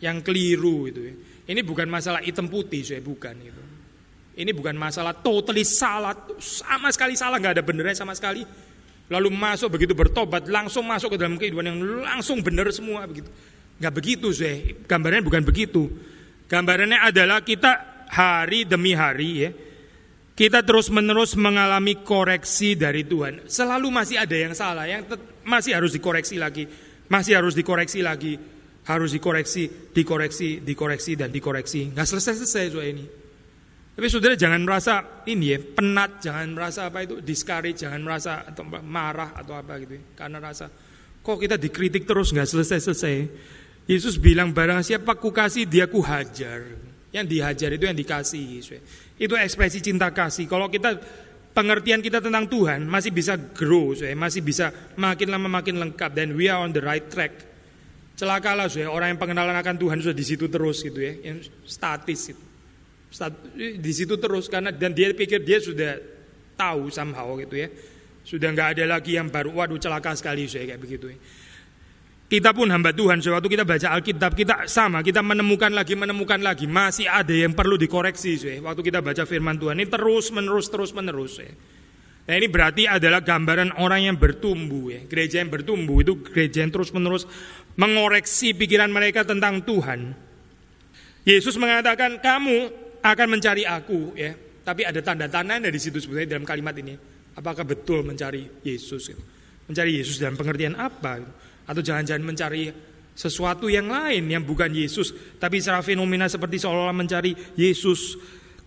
yang 0.00 0.24
keliru 0.24 0.88
itu. 0.88 1.00
Ini 1.46 1.60
bukan 1.60 1.86
masalah 1.92 2.24
hitam 2.24 2.48
putih, 2.48 2.80
saya 2.80 3.04
bukan 3.04 3.36
itu. 3.38 3.62
Ini 4.36 4.50
bukan 4.56 4.76
masalah 4.76 5.16
totally 5.16 5.64
salah, 5.64 6.16
sama 6.40 6.92
sekali 6.92 7.16
salah, 7.16 7.40
nggak 7.40 7.60
ada 7.60 7.64
benernya 7.64 7.96
sama 7.96 8.12
sekali. 8.16 8.44
Lalu 9.06 9.28
masuk 9.30 9.78
begitu 9.78 9.94
bertobat, 9.94 10.48
langsung 10.50 10.84
masuk 10.88 11.14
ke 11.14 11.18
dalam 11.20 11.38
kehidupan 11.38 11.64
yang 11.64 11.78
langsung 12.02 12.42
benar 12.42 12.68
semua 12.74 13.06
begitu. 13.06 13.30
Nggak 13.80 13.94
begitu, 13.94 14.28
saya. 14.34 14.56
Gambarannya 14.88 15.24
bukan 15.24 15.42
begitu. 15.44 15.88
Gambarannya 16.50 16.98
adalah 17.00 17.40
kita 17.46 17.95
hari 18.10 18.66
demi 18.66 18.92
hari 18.92 19.30
ya, 19.46 19.50
kita 20.36 20.62
terus 20.62 20.92
menerus 20.92 21.34
mengalami 21.34 22.00
koreksi 22.04 22.76
dari 22.76 23.06
Tuhan. 23.06 23.48
Selalu 23.48 23.88
masih 23.88 24.16
ada 24.20 24.36
yang 24.36 24.52
salah, 24.52 24.84
yang 24.84 25.06
masih 25.46 25.74
harus 25.74 25.94
dikoreksi 25.94 26.36
lagi, 26.36 26.66
masih 27.08 27.38
harus 27.38 27.54
dikoreksi 27.56 28.00
lagi 28.04 28.56
harus 28.86 29.10
dikoreksi, 29.10 29.90
dikoreksi, 29.90 30.62
dikoreksi 30.62 31.12
dan 31.18 31.34
dikoreksi. 31.34 31.90
Nggak 31.90 32.06
selesai-selesai 32.06 32.64
soal 32.70 32.88
ini. 32.94 33.06
Tapi 33.96 34.06
saudara 34.12 34.36
jangan 34.36 34.60
merasa 34.62 35.24
ini 35.26 35.56
ya 35.56 35.58
penat, 35.58 36.20
jangan 36.20 36.52
merasa 36.52 36.92
apa 36.92 37.02
itu 37.02 37.18
discourage, 37.24 37.82
jangan 37.82 38.00
merasa 38.04 38.44
atau 38.44 38.62
marah 38.68 39.32
atau 39.34 39.56
apa 39.56 39.80
gitu 39.82 39.98
ya. 39.98 40.02
Karena 40.14 40.38
rasa 40.38 40.68
kok 41.24 41.38
kita 41.40 41.56
dikritik 41.58 42.06
terus 42.06 42.30
nggak 42.30 42.46
selesai-selesai. 42.46 43.14
Yesus 43.86 44.18
bilang 44.18 44.50
barang 44.50 44.82
siapa 44.86 45.18
ku 45.18 45.32
kasih 45.34 45.66
dia 45.66 45.90
ku 45.90 46.04
hajar. 46.04 46.76
Yang 47.16 47.26
dihajar 47.32 47.70
itu 47.72 47.84
yang 47.88 47.96
dikasih. 47.96 48.44
Itu 49.16 49.32
ekspresi 49.40 49.80
cinta 49.80 50.12
kasih. 50.12 50.44
Kalau 50.44 50.68
kita 50.68 51.00
pengertian 51.56 52.04
kita 52.04 52.20
tentang 52.20 52.44
Tuhan 52.44 52.84
masih 52.84 53.08
bisa 53.08 53.40
grow, 53.40 53.96
masih 53.96 54.44
bisa 54.44 54.68
makin 55.00 55.32
lama 55.32 55.48
makin 55.48 55.80
lengkap 55.80 56.12
dan 56.12 56.36
we 56.36 56.52
are 56.52 56.60
on 56.60 56.76
the 56.76 56.84
right 56.84 57.08
track. 57.08 57.32
Celakalah 58.20 58.68
ya 58.68 58.92
orang 58.92 59.16
yang 59.16 59.20
pengenalan 59.20 59.56
akan 59.56 59.76
Tuhan 59.80 59.96
sudah 60.04 60.16
di 60.16 60.24
situ 60.24 60.52
terus 60.52 60.84
gitu 60.84 61.00
ya, 61.00 61.16
yang 61.32 61.40
statis 61.64 62.36
itu 62.36 62.44
di 63.56 63.92
situ 63.96 64.20
terus 64.20 64.50
karena 64.50 64.68
dan 64.74 64.92
dia 64.92 65.08
pikir 65.16 65.40
dia 65.40 65.56
sudah 65.56 65.96
tahu 66.52 66.92
somehow 66.92 67.32
gitu 67.40 67.56
ya. 67.56 67.68
Sudah 68.26 68.50
nggak 68.50 68.76
ada 68.76 68.98
lagi 68.98 69.14
yang 69.14 69.30
baru, 69.30 69.54
waduh 69.54 69.78
celaka 69.78 70.12
sekali 70.18 70.50
saya 70.50 70.66
kayak 70.66 70.82
begitu 70.82 71.14
ya. 71.14 71.18
Kita 72.26 72.50
pun 72.50 72.66
hamba 72.74 72.90
Tuhan, 72.90 73.22
waktu 73.22 73.46
kita 73.46 73.62
baca 73.62 73.86
Alkitab 73.94 74.34
kita 74.34 74.66
sama, 74.66 74.98
kita 75.06 75.22
menemukan 75.22 75.70
lagi, 75.70 75.94
menemukan 75.94 76.42
lagi, 76.42 76.66
masih 76.66 77.06
ada 77.06 77.30
yang 77.30 77.54
perlu 77.54 77.78
dikoreksi 77.78 78.34
saya. 78.34 78.58
Waktu 78.66 78.82
kita 78.82 78.98
baca 78.98 79.22
firman 79.22 79.54
Tuhan 79.62 79.78
ini 79.78 79.86
terus 79.86 80.34
menerus 80.34 80.66
terus 80.66 80.90
menerus 80.90 81.38
ya. 81.38 81.54
Nah 82.26 82.34
ini 82.34 82.50
berarti 82.50 82.90
adalah 82.90 83.22
gambaran 83.22 83.78
orang 83.78 84.10
yang 84.10 84.18
bertumbuh 84.18 84.90
ya. 84.90 85.00
Gereja 85.06 85.38
yang 85.38 85.54
bertumbuh 85.54 86.02
itu 86.02 86.18
gereja 86.26 86.66
yang 86.66 86.74
terus 86.74 86.90
menerus 86.90 87.30
mengoreksi 87.78 88.50
pikiran 88.58 88.90
mereka 88.90 89.22
tentang 89.22 89.62
Tuhan. 89.62 90.10
Yesus 91.22 91.54
mengatakan 91.54 92.18
kamu 92.18 92.58
akan 93.06 93.26
mencari 93.30 93.62
aku 93.62 94.18
ya. 94.18 94.34
Tapi 94.66 94.82
ada 94.82 94.98
tanda-tanda 94.98 95.70
di 95.70 95.78
situ 95.78 96.02
sebenarnya 96.02 96.34
dalam 96.34 96.42
kalimat 96.42 96.74
ini. 96.74 96.98
Apakah 97.38 97.62
betul 97.62 98.02
mencari 98.02 98.66
Yesus? 98.66 99.14
Gitu. 99.14 99.22
Mencari 99.70 99.94
Yesus 99.94 100.18
dalam 100.18 100.34
pengertian 100.34 100.74
apa? 100.74 101.22
Atau 101.66 101.82
jangan-jangan 101.82 102.24
mencari 102.24 102.70
sesuatu 103.16 103.66
yang 103.66 103.88
lain 103.88 104.28
yang 104.28 104.44
bukan 104.44 104.68
Yesus, 104.70 105.10
tapi 105.40 105.58
secara 105.58 105.80
fenomena 105.80 106.28
seperti 106.28 106.60
seolah-olah 106.60 106.94
mencari 106.94 107.32
Yesus. 107.56 108.16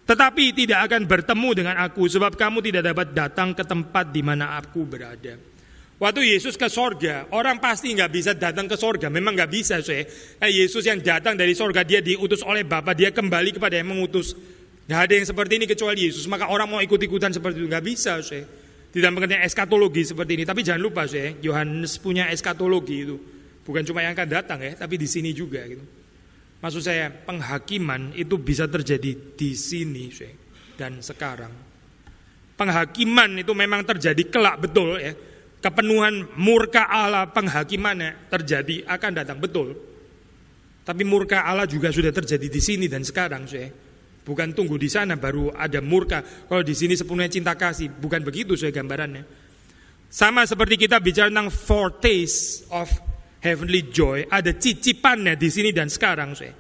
Tetapi 0.10 0.58
tidak 0.58 0.90
akan 0.90 1.06
bertemu 1.06 1.50
dengan 1.54 1.76
aku 1.86 2.10
sebab 2.10 2.34
kamu 2.34 2.66
tidak 2.66 2.90
dapat 2.90 3.08
datang 3.14 3.54
ke 3.54 3.62
tempat 3.62 4.10
di 4.10 4.26
mana 4.26 4.58
aku 4.58 4.82
berada. 4.90 5.38
Waktu 6.00 6.32
Yesus 6.34 6.56
ke 6.56 6.66
sorga, 6.72 7.28
orang 7.30 7.60
pasti 7.60 7.92
nggak 7.92 8.10
bisa 8.10 8.32
datang 8.32 8.66
ke 8.66 8.80
sorga. 8.80 9.12
Memang 9.12 9.36
nggak 9.36 9.52
bisa, 9.52 9.84
saya. 9.84 10.08
Nah, 10.40 10.48
Yesus 10.48 10.88
yang 10.88 11.04
datang 11.04 11.36
dari 11.36 11.52
sorga, 11.52 11.84
dia 11.84 12.00
diutus 12.00 12.40
oleh 12.42 12.64
Bapa, 12.64 12.96
dia 12.96 13.12
kembali 13.12 13.60
kepada 13.60 13.76
yang 13.78 13.92
mengutus. 13.92 14.32
Nggak 14.88 15.02
ada 15.06 15.14
yang 15.14 15.28
seperti 15.28 15.54
ini 15.60 15.68
kecuali 15.68 16.08
Yesus. 16.08 16.24
Maka 16.26 16.50
orang 16.50 16.72
mau 16.72 16.80
ikut-ikutan 16.80 17.36
seperti 17.36 17.62
itu 17.62 17.68
nggak 17.68 17.86
bisa, 17.86 18.18
saya. 18.24 18.48
Tidak 18.90 19.12
mengerti 19.14 19.38
eskatologi 19.38 20.02
seperti 20.02 20.42
ini. 20.42 20.44
Tapi 20.46 20.66
jangan 20.66 20.82
lupa, 20.82 21.06
saya. 21.06 21.36
Yohanes 21.40 22.02
punya 22.02 22.28
eskatologi 22.34 22.98
itu. 23.06 23.16
Bukan 23.62 23.86
cuma 23.86 24.02
yang 24.02 24.18
akan 24.18 24.28
datang 24.30 24.60
ya, 24.66 24.74
tapi 24.74 24.98
di 24.98 25.06
sini 25.06 25.30
juga 25.30 25.62
gitu. 25.70 25.86
Maksud 26.60 26.82
saya, 26.82 27.14
penghakiman 27.14 28.18
itu 28.18 28.36
bisa 28.42 28.66
terjadi 28.66 29.38
di 29.38 29.52
sini, 29.54 30.10
saya. 30.10 30.34
Dan 30.74 31.06
sekarang. 31.06 31.54
Penghakiman 32.58 33.40
itu 33.40 33.54
memang 33.56 33.88
terjadi 33.88 34.20
kelak 34.28 34.60
betul 34.60 35.00
ya 35.00 35.16
kepenuhan 35.60 36.40
murka 36.40 36.88
Allah 36.88 37.28
penghakimannya 37.30 38.32
terjadi 38.32 38.88
akan 38.88 39.12
datang 39.12 39.38
betul. 39.40 39.76
Tapi 40.88 41.04
murka 41.06 41.46
Allah 41.46 41.70
juga 41.70 41.94
sudah 41.94 42.10
terjadi 42.10 42.48
di 42.50 42.62
sini 42.64 42.90
dan 42.90 43.06
sekarang, 43.06 43.46
saya. 43.46 43.70
Bukan 44.30 44.54
tunggu 44.54 44.78
di 44.78 44.86
sana 44.86 45.18
baru 45.18 45.50
ada 45.50 45.82
murka. 45.82 46.22
Kalau 46.22 46.62
di 46.62 46.78
sini 46.78 46.94
sepenuhnya 46.94 47.34
cinta 47.34 47.58
kasih, 47.58 47.90
bukan 47.90 48.22
begitu 48.22 48.54
saya 48.54 48.70
gambarannya. 48.70 49.26
Sama 50.06 50.46
seperti 50.46 50.86
kita 50.86 51.02
bicara 51.02 51.34
tentang 51.34 51.50
foretaste 51.50 52.70
of 52.70 52.86
heavenly 53.42 53.90
joy, 53.90 54.30
ada 54.30 54.54
cicipannya 54.54 55.34
di 55.34 55.50
sini 55.50 55.74
dan 55.74 55.90
sekarang, 55.90 56.38
saya. 56.38 56.54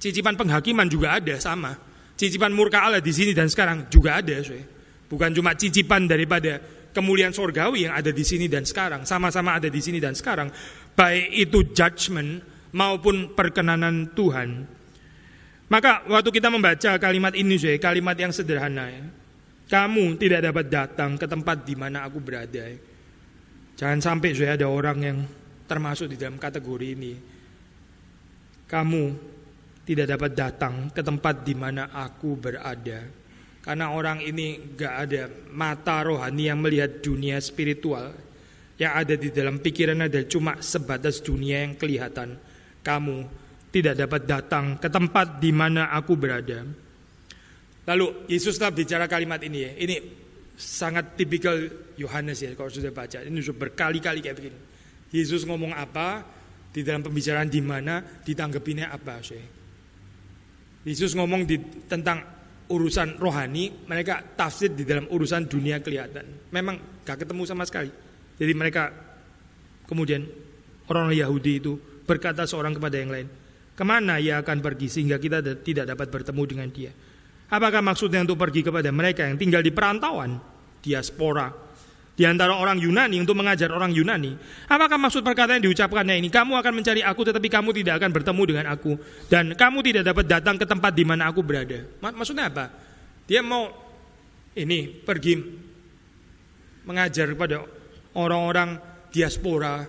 Cicipan 0.00 0.40
penghakiman 0.40 0.88
juga 0.88 1.20
ada 1.20 1.36
sama. 1.36 1.76
Cicipan 2.16 2.56
murka 2.56 2.80
Allah 2.80 3.04
di 3.04 3.12
sini 3.12 3.36
dan 3.36 3.52
sekarang 3.52 3.92
juga 3.92 4.16
ada, 4.24 4.40
saya. 4.40 4.64
Bukan 5.04 5.36
cuma 5.36 5.52
cicipan 5.52 6.08
daripada 6.08 6.56
kemuliaan 6.96 7.36
sorgawi 7.36 7.84
yang 7.84 7.92
ada 7.92 8.08
di 8.08 8.24
sini 8.24 8.48
dan 8.48 8.64
sekarang, 8.64 9.04
sama-sama 9.04 9.60
ada 9.60 9.68
di 9.68 9.80
sini 9.84 10.00
dan 10.00 10.16
sekarang, 10.16 10.48
baik 10.96 11.28
itu 11.28 11.76
judgment 11.76 12.40
maupun 12.72 13.36
perkenanan 13.36 14.16
Tuhan. 14.16 14.75
Maka 15.66 16.06
waktu 16.06 16.30
kita 16.30 16.46
membaca 16.46 16.94
kalimat 16.94 17.34
ini, 17.34 17.58
saya, 17.58 17.74
kalimat 17.82 18.14
yang 18.14 18.30
sederhana 18.30 18.86
ya. 18.86 19.04
Kamu 19.66 20.14
tidak 20.14 20.46
dapat 20.46 20.66
datang 20.70 21.18
ke 21.18 21.26
tempat 21.26 21.66
di 21.66 21.74
mana 21.74 22.06
aku 22.06 22.22
berada. 22.22 22.70
Ya. 22.70 22.78
Jangan 23.76 23.98
sampai 23.98 24.30
saya 24.30 24.54
ada 24.54 24.70
orang 24.70 24.98
yang 25.02 25.18
termasuk 25.66 26.14
di 26.14 26.16
dalam 26.16 26.38
kategori 26.38 26.88
ini. 26.94 27.14
Kamu 28.70 29.04
tidak 29.82 30.06
dapat 30.14 30.30
datang 30.38 30.74
ke 30.94 31.02
tempat 31.02 31.42
di 31.42 31.54
mana 31.58 31.90
aku 31.90 32.38
berada. 32.38 33.02
Karena 33.66 33.90
orang 33.90 34.22
ini 34.22 34.78
gak 34.78 34.94
ada 35.10 35.26
mata 35.50 35.98
rohani 36.06 36.46
yang 36.46 36.62
melihat 36.62 37.02
dunia 37.02 37.42
spiritual. 37.42 38.14
Yang 38.78 38.92
ada 38.94 39.14
di 39.18 39.28
dalam 39.34 39.58
pikiran 39.58 40.06
adalah 40.06 40.30
cuma 40.30 40.52
sebatas 40.62 41.18
dunia 41.18 41.66
yang 41.66 41.74
kelihatan. 41.74 42.38
Kamu 42.86 43.45
tidak 43.76 43.92
dapat 43.92 44.24
datang 44.24 44.80
ke 44.80 44.88
tempat 44.88 45.36
di 45.36 45.52
mana 45.52 45.92
aku 45.92 46.16
berada. 46.16 46.64
Lalu 47.84 48.24
Yesus 48.24 48.56
telah 48.56 48.72
bicara 48.72 49.04
kalimat 49.04 49.36
ini 49.44 49.58
ya. 49.68 49.72
Ini 49.76 49.96
sangat 50.56 51.12
tipikal 51.20 51.60
Yohanes 52.00 52.40
ya 52.40 52.56
kalau 52.56 52.72
sudah 52.72 52.88
baca. 52.88 53.20
Ini 53.20 53.36
sudah 53.44 53.68
berkali-kali 53.68 54.24
kayak 54.24 54.36
begini. 54.40 54.58
Yesus 55.12 55.44
ngomong 55.44 55.76
apa 55.76 56.24
di 56.72 56.80
dalam 56.80 57.04
pembicaraan 57.04 57.52
di 57.52 57.60
mana 57.60 58.00
ditanggapinya 58.00 58.88
apa 58.88 59.20
sih. 59.20 59.44
Yesus 60.88 61.12
ngomong 61.12 61.44
di, 61.44 61.60
tentang 61.84 62.24
urusan 62.72 63.20
rohani, 63.20 63.84
mereka 63.84 64.24
tafsir 64.24 64.72
di 64.72 64.88
dalam 64.88 65.04
urusan 65.12 65.44
dunia 65.44 65.84
kelihatan. 65.84 66.48
Memang 66.48 67.04
gak 67.04 67.28
ketemu 67.28 67.44
sama 67.44 67.68
sekali. 67.68 67.92
Jadi 68.40 68.52
mereka 68.56 68.88
kemudian 69.84 70.24
orang 70.88 71.12
Yahudi 71.12 71.52
itu 71.60 71.76
berkata 72.08 72.48
seorang 72.48 72.72
kepada 72.72 72.96
yang 72.98 73.12
lain, 73.12 73.28
ke 73.76 73.84
mana 73.84 74.16
ia 74.16 74.40
akan 74.40 74.64
pergi 74.64 74.88
sehingga 74.88 75.20
kita 75.20 75.44
tidak 75.60 75.84
dapat 75.92 76.08
bertemu 76.08 76.42
dengan 76.48 76.68
dia? 76.72 76.90
Apakah 77.52 77.84
maksudnya 77.84 78.24
untuk 78.24 78.40
pergi 78.40 78.64
kepada 78.64 78.88
mereka 78.90 79.28
yang 79.28 79.36
tinggal 79.38 79.62
di 79.62 79.70
perantauan, 79.70 80.40
diaspora, 80.80 81.52
di 82.16 82.24
antara 82.24 82.56
orang 82.56 82.80
Yunani 82.80 83.20
untuk 83.20 83.36
mengajar 83.36 83.68
orang 83.68 83.92
Yunani. 83.92 84.32
Apakah 84.72 84.96
maksud 84.96 85.20
perkataan 85.20 85.60
yang 85.60 85.68
diucapkannya 85.70 86.16
ini? 86.16 86.32
Kamu 86.32 86.56
akan 86.56 86.72
mencari 86.80 87.04
aku 87.04 87.28
tetapi 87.28 87.48
kamu 87.52 87.76
tidak 87.76 88.00
akan 88.00 88.10
bertemu 88.16 88.42
dengan 88.48 88.66
aku 88.72 88.96
dan 89.28 89.52
kamu 89.52 89.78
tidak 89.84 90.02
dapat 90.10 90.24
datang 90.24 90.56
ke 90.56 90.64
tempat 90.64 90.96
di 90.96 91.04
mana 91.04 91.28
aku 91.28 91.44
berada. 91.44 91.84
Maksudnya 92.00 92.48
apa? 92.48 92.72
Dia 93.28 93.44
mau 93.44 93.68
ini 94.56 94.88
pergi 94.88 95.36
mengajar 96.88 97.36
kepada 97.36 97.60
orang-orang 98.16 98.80
diaspora, 99.12 99.84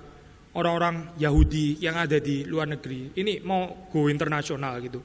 orang-orang 0.57 1.13
Yahudi 1.21 1.77
yang 1.79 1.95
ada 2.01 2.17
di 2.17 2.41
luar 2.43 2.65
negeri. 2.65 3.13
Ini 3.13 3.45
mau 3.45 3.87
go 3.93 4.09
internasional 4.09 4.81
gitu. 4.81 4.99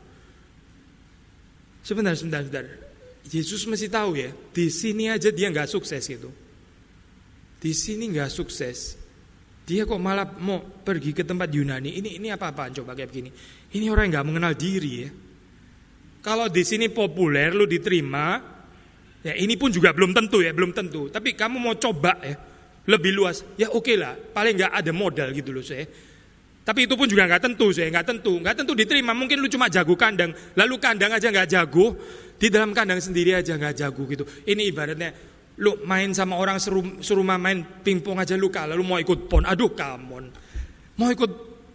Sebentar, 1.84 2.16
sebentar, 2.16 2.40
sebentar. 2.40 2.66
Yesus 3.28 3.68
mesti 3.68 3.86
tahu 3.86 4.18
ya, 4.18 4.30
di 4.32 4.66
sini 4.72 5.12
aja 5.12 5.30
dia 5.30 5.52
nggak 5.52 5.68
sukses 5.68 6.02
gitu. 6.02 6.32
Di 7.62 7.70
sini 7.76 8.10
nggak 8.10 8.30
sukses. 8.32 8.98
Dia 9.62 9.86
kok 9.86 10.00
malah 10.02 10.26
mau 10.42 10.58
pergi 10.58 11.14
ke 11.14 11.22
tempat 11.22 11.46
Yunani. 11.46 11.94
Ini 12.02 12.18
ini 12.18 12.28
apa-apaan 12.34 12.74
coba 12.82 12.98
kayak 12.98 13.08
begini. 13.14 13.30
Ini 13.78 13.86
orang 13.92 14.10
yang 14.10 14.12
nggak 14.18 14.26
mengenal 14.26 14.52
diri 14.58 14.92
ya. 15.06 15.10
Kalau 16.22 16.46
di 16.50 16.62
sini 16.66 16.90
populer 16.90 17.54
lu 17.54 17.66
diterima, 17.66 18.38
ya 19.22 19.34
ini 19.38 19.54
pun 19.54 19.70
juga 19.70 19.94
belum 19.94 20.10
tentu 20.10 20.42
ya, 20.42 20.50
belum 20.50 20.74
tentu. 20.74 21.10
Tapi 21.10 21.34
kamu 21.38 21.56
mau 21.62 21.74
coba 21.78 22.18
ya, 22.22 22.34
lebih 22.88 23.12
luas, 23.14 23.46
ya 23.54 23.70
oke 23.70 23.86
okay 23.86 23.96
lah. 23.98 24.14
Paling 24.14 24.54
nggak 24.58 24.72
ada 24.72 24.90
modal 24.90 25.28
gitu 25.30 25.54
loh 25.54 25.62
saya. 25.62 25.86
Tapi 26.62 26.86
itu 26.86 26.94
pun 26.94 27.10
juga 27.10 27.26
nggak 27.26 27.42
tentu 27.42 27.74
saya, 27.74 27.90
nggak 27.90 28.06
tentu, 28.06 28.38
nggak 28.38 28.54
tentu 28.62 28.72
diterima. 28.78 29.10
Mungkin 29.14 29.38
lu 29.42 29.50
cuma 29.50 29.66
jago 29.66 29.98
kandang, 29.98 30.30
lalu 30.54 30.78
kandang 30.78 31.10
aja 31.10 31.30
nggak 31.30 31.48
jago, 31.50 31.98
di 32.38 32.46
dalam 32.50 32.70
kandang 32.70 33.02
sendiri 33.02 33.34
aja 33.34 33.58
nggak 33.58 33.74
jago 33.74 34.02
gitu. 34.06 34.24
Ini 34.46 34.70
ibaratnya 34.70 35.10
Lu 35.60 35.84
main 35.84 36.16
sama 36.16 36.40
orang 36.40 36.56
suruh, 36.56 37.04
suruh 37.04 37.20
main 37.20 37.60
pingpong 37.84 38.16
aja 38.16 38.40
lu 38.40 38.48
kalah, 38.48 38.72
lu 38.72 38.86
mau 38.86 38.96
ikut 38.96 39.28
pon. 39.28 39.44
Aduh, 39.44 39.76
kamon. 39.76 40.32
Mau 40.96 41.08
ikut 41.12 41.32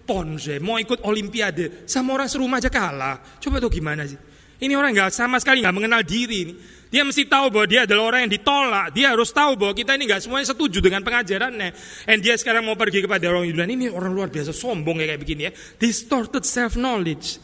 pon 0.08 0.34
sih, 0.42 0.58
mau 0.58 0.82
ikut 0.82 1.06
olimpiade, 1.06 1.86
sama 1.86 2.18
orang 2.18 2.26
serumah 2.26 2.58
aja 2.58 2.74
kalah. 2.74 3.22
Coba 3.38 3.62
tuh 3.62 3.70
gimana 3.70 4.10
sih? 4.10 4.18
Ini 4.58 4.74
orang 4.74 4.98
nggak 4.98 5.14
sama 5.14 5.38
sekali 5.38 5.62
nggak 5.62 5.76
mengenal 5.78 6.02
diri. 6.02 6.50
Ini. 6.50 6.54
Dia 6.88 7.04
mesti 7.04 7.28
tahu 7.28 7.52
bahwa 7.52 7.68
dia 7.68 7.84
adalah 7.84 8.04
orang 8.08 8.28
yang 8.28 8.34
ditolak. 8.40 8.96
Dia 8.96 9.12
harus 9.12 9.28
tahu 9.36 9.60
bahwa 9.60 9.76
kita 9.76 10.00
ini 10.00 10.08
nggak 10.08 10.24
semuanya 10.24 10.48
setuju 10.48 10.80
dengan 10.80 11.04
pengajarannya. 11.04 11.70
Dan 12.08 12.18
dia 12.24 12.40
sekarang 12.40 12.64
mau 12.64 12.80
pergi 12.80 13.04
kepada 13.04 13.28
orang 13.28 13.44
Yunani. 13.44 13.76
Ini 13.76 13.88
orang 13.92 14.16
luar 14.16 14.32
biasa 14.32 14.56
sombong 14.56 15.04
ya 15.04 15.12
kayak 15.12 15.22
begini 15.22 15.42
ya. 15.48 15.52
Distorted 15.76 16.48
self 16.48 16.80
knowledge. 16.80 17.44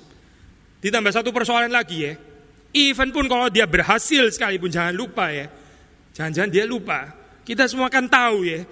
Ditambah 0.79 1.11
satu 1.11 1.35
persoalan 1.35 1.71
lagi 1.71 2.07
ya. 2.07 2.13
Even 2.71 3.11
pun 3.11 3.27
kalau 3.27 3.51
dia 3.51 3.67
berhasil 3.67 4.31
sekalipun 4.31 4.71
jangan 4.71 4.95
lupa 4.95 5.27
ya. 5.27 5.51
Jangan-jangan 6.15 6.49
dia 6.49 6.63
lupa. 6.63 7.11
Kita 7.43 7.67
semua 7.67 7.91
kan 7.91 8.07
tahu 8.07 8.47
ya. 8.47 8.63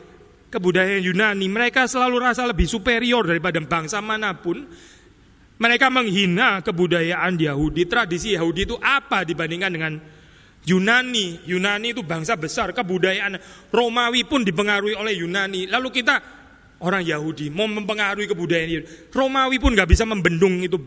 Kebudayaan 0.52 1.04
Yunani 1.04 1.48
mereka 1.52 1.84
selalu 1.88 2.32
rasa 2.32 2.48
lebih 2.48 2.68
superior 2.68 3.28
daripada 3.28 3.60
bangsa 3.60 4.00
mana 4.00 4.32
pun. 4.40 4.64
Mereka 5.62 5.92
menghina 5.92 6.64
kebudayaan 6.64 7.36
Yahudi. 7.36 7.86
Tradisi 7.86 8.34
Yahudi 8.34 8.72
itu 8.72 8.76
apa 8.82 9.22
dibandingkan 9.22 9.72
dengan 9.72 9.94
Yunani, 10.62 11.42
Yunani 11.50 11.90
itu 11.90 12.06
bangsa 12.06 12.38
besar, 12.38 12.70
kebudayaan 12.70 13.38
Romawi 13.74 14.22
pun 14.30 14.46
dipengaruhi 14.46 14.94
oleh 14.94 15.18
Yunani. 15.18 15.66
Lalu 15.66 15.90
kita 15.90 16.22
orang 16.86 17.02
Yahudi 17.02 17.50
mau 17.50 17.66
mempengaruhi 17.66 18.30
kebudayaan 18.30 18.70
Yunani. 18.70 18.90
Romawi 19.10 19.58
pun 19.58 19.74
nggak 19.74 19.90
bisa 19.90 20.06
membendung 20.06 20.62
itu 20.62 20.78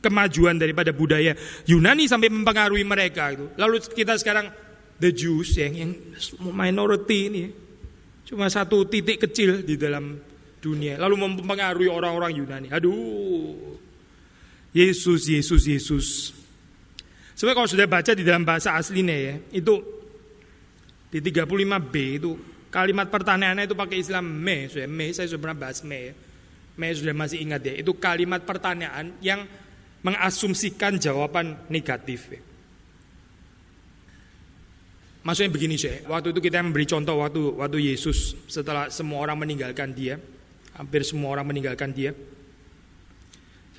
kemajuan 0.00 0.56
daripada 0.56 0.96
budaya 0.96 1.36
Yunani 1.68 2.08
sampai 2.08 2.32
mempengaruhi 2.32 2.84
mereka 2.88 3.36
itu. 3.36 3.52
Lalu 3.60 3.84
kita 3.92 4.16
sekarang 4.16 4.48
the 4.96 5.12
Jews 5.12 5.60
yang 5.60 5.76
yang 5.76 5.90
minority 6.40 7.18
ini 7.28 7.44
cuma 8.24 8.48
satu 8.48 8.88
titik 8.88 9.28
kecil 9.28 9.60
di 9.60 9.76
dalam 9.76 10.16
dunia 10.60 10.96
lalu 10.96 11.20
mempengaruhi 11.20 11.88
orang-orang 11.88 12.32
Yunani. 12.36 12.68
Aduh. 12.72 13.76
Yesus, 14.70 15.26
Yesus, 15.26 15.66
Yesus. 15.66 16.06
Sebenarnya 17.40 17.56
kalau 17.56 17.72
sudah 17.72 17.88
baca 17.88 18.12
di 18.12 18.20
dalam 18.20 18.44
bahasa 18.44 18.76
aslinya 18.76 19.16
ya, 19.16 19.34
itu 19.56 19.80
di 21.08 21.24
35b 21.24 21.94
itu 22.20 22.36
kalimat 22.68 23.08
pertanyaannya 23.08 23.64
itu 23.64 23.72
pakai 23.72 23.96
istilah 23.96 24.20
me, 24.20 24.68
sudah 24.68 24.84
me, 24.84 25.08
saya 25.08 25.24
sudah 25.24 25.48
pernah 25.48 25.56
bahas 25.56 25.80
me 25.80 26.12
ya. 26.12 26.14
Me 26.76 26.92
sudah 26.92 27.16
masih 27.16 27.40
ingat 27.40 27.64
ya, 27.64 27.80
itu 27.80 27.96
kalimat 27.96 28.44
pertanyaan 28.44 29.16
yang 29.24 29.48
mengasumsikan 30.04 31.00
jawaban 31.00 31.56
negatif 31.72 32.28
ya. 32.28 32.44
Maksudnya 35.24 35.48
begini 35.48 35.80
sih, 35.80 36.04
waktu 36.12 36.36
itu 36.36 36.44
kita 36.44 36.60
memberi 36.60 36.84
contoh 36.84 37.24
waktu 37.24 37.56
waktu 37.56 37.88
Yesus 37.88 38.36
setelah 38.52 38.92
semua 38.92 39.16
orang 39.24 39.48
meninggalkan 39.48 39.96
dia, 39.96 40.20
hampir 40.76 41.08
semua 41.08 41.32
orang 41.32 41.48
meninggalkan 41.48 41.88
dia, 41.96 42.12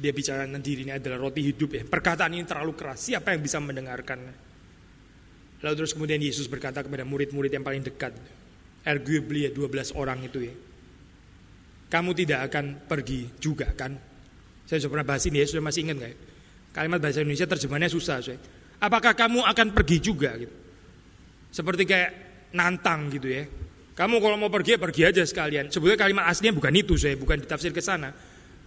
dia 0.02 0.10
bicara 0.10 0.50
dirinya 0.58 0.98
adalah 0.98 1.22
roti 1.22 1.46
hidup 1.46 1.78
ya. 1.78 1.84
Perkataan 1.86 2.34
ini 2.34 2.44
terlalu 2.50 2.74
keras. 2.74 3.06
Siapa 3.06 3.38
yang 3.38 3.46
bisa 3.46 3.62
mendengarkan? 3.62 4.20
Lalu 5.62 5.74
terus 5.78 5.94
kemudian 5.94 6.18
Yesus 6.18 6.50
berkata 6.50 6.82
kepada 6.82 7.06
murid-murid 7.06 7.54
yang 7.54 7.62
paling 7.62 7.86
dekat. 7.86 8.18
Arguably 8.82 9.46
ya 9.46 9.52
12 9.54 9.94
orang 9.94 10.26
itu 10.26 10.42
ya. 10.42 10.54
Kamu 11.94 12.18
tidak 12.18 12.50
akan 12.50 12.90
pergi 12.90 13.30
juga 13.38 13.70
kan? 13.78 13.94
Saya 14.66 14.82
sudah 14.82 14.92
pernah 14.98 15.08
bahas 15.14 15.24
ini 15.30 15.44
ya, 15.44 15.46
sudah 15.46 15.62
masih 15.62 15.86
ingat 15.86 15.98
nggak? 16.02 16.16
Kalimat 16.72 17.00
bahasa 17.04 17.22
Indonesia 17.22 17.46
terjemahannya 17.46 17.92
susah. 17.92 18.18
Saya. 18.26 18.40
Apakah 18.82 19.14
kamu 19.14 19.46
akan 19.46 19.68
pergi 19.76 19.98
juga 20.02 20.34
gitu? 20.40 20.56
Seperti 21.52 21.84
kayak 21.86 22.12
nantang 22.58 23.12
gitu 23.12 23.28
ya. 23.28 23.44
Kamu 23.92 24.24
kalau 24.24 24.40
mau 24.40 24.48
pergi 24.48 24.74
ya 24.74 24.80
pergi 24.80 25.02
aja 25.04 25.22
sekalian. 25.28 25.68
Sebetulnya 25.70 26.00
kalimat 26.00 26.26
aslinya 26.32 26.56
bukan 26.56 26.74
itu 26.74 26.96
saya, 26.96 27.20
bukan 27.20 27.44
ditafsir 27.44 27.76
ke 27.76 27.84
sana. 27.84 28.10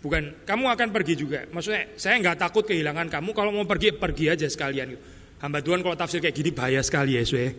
Bukan, 0.04 0.44
kamu 0.44 0.64
akan 0.68 0.88
pergi 0.92 1.16
juga. 1.16 1.48
Maksudnya, 1.48 1.96
saya 1.96 2.20
nggak 2.20 2.36
takut 2.36 2.68
kehilangan 2.68 3.08
kamu. 3.08 3.32
Kalau 3.32 3.48
mau 3.56 3.64
pergi, 3.64 3.96
pergi 3.96 4.28
aja 4.28 4.44
sekalian. 4.44 4.92
Hamba 5.40 5.64
Tuhan 5.64 5.80
kalau 5.80 5.96
tafsir 5.96 6.20
kayak 6.20 6.36
gini 6.36 6.52
bahaya 6.52 6.84
sekali 6.84 7.16
ya, 7.16 7.24
ya. 7.24 7.56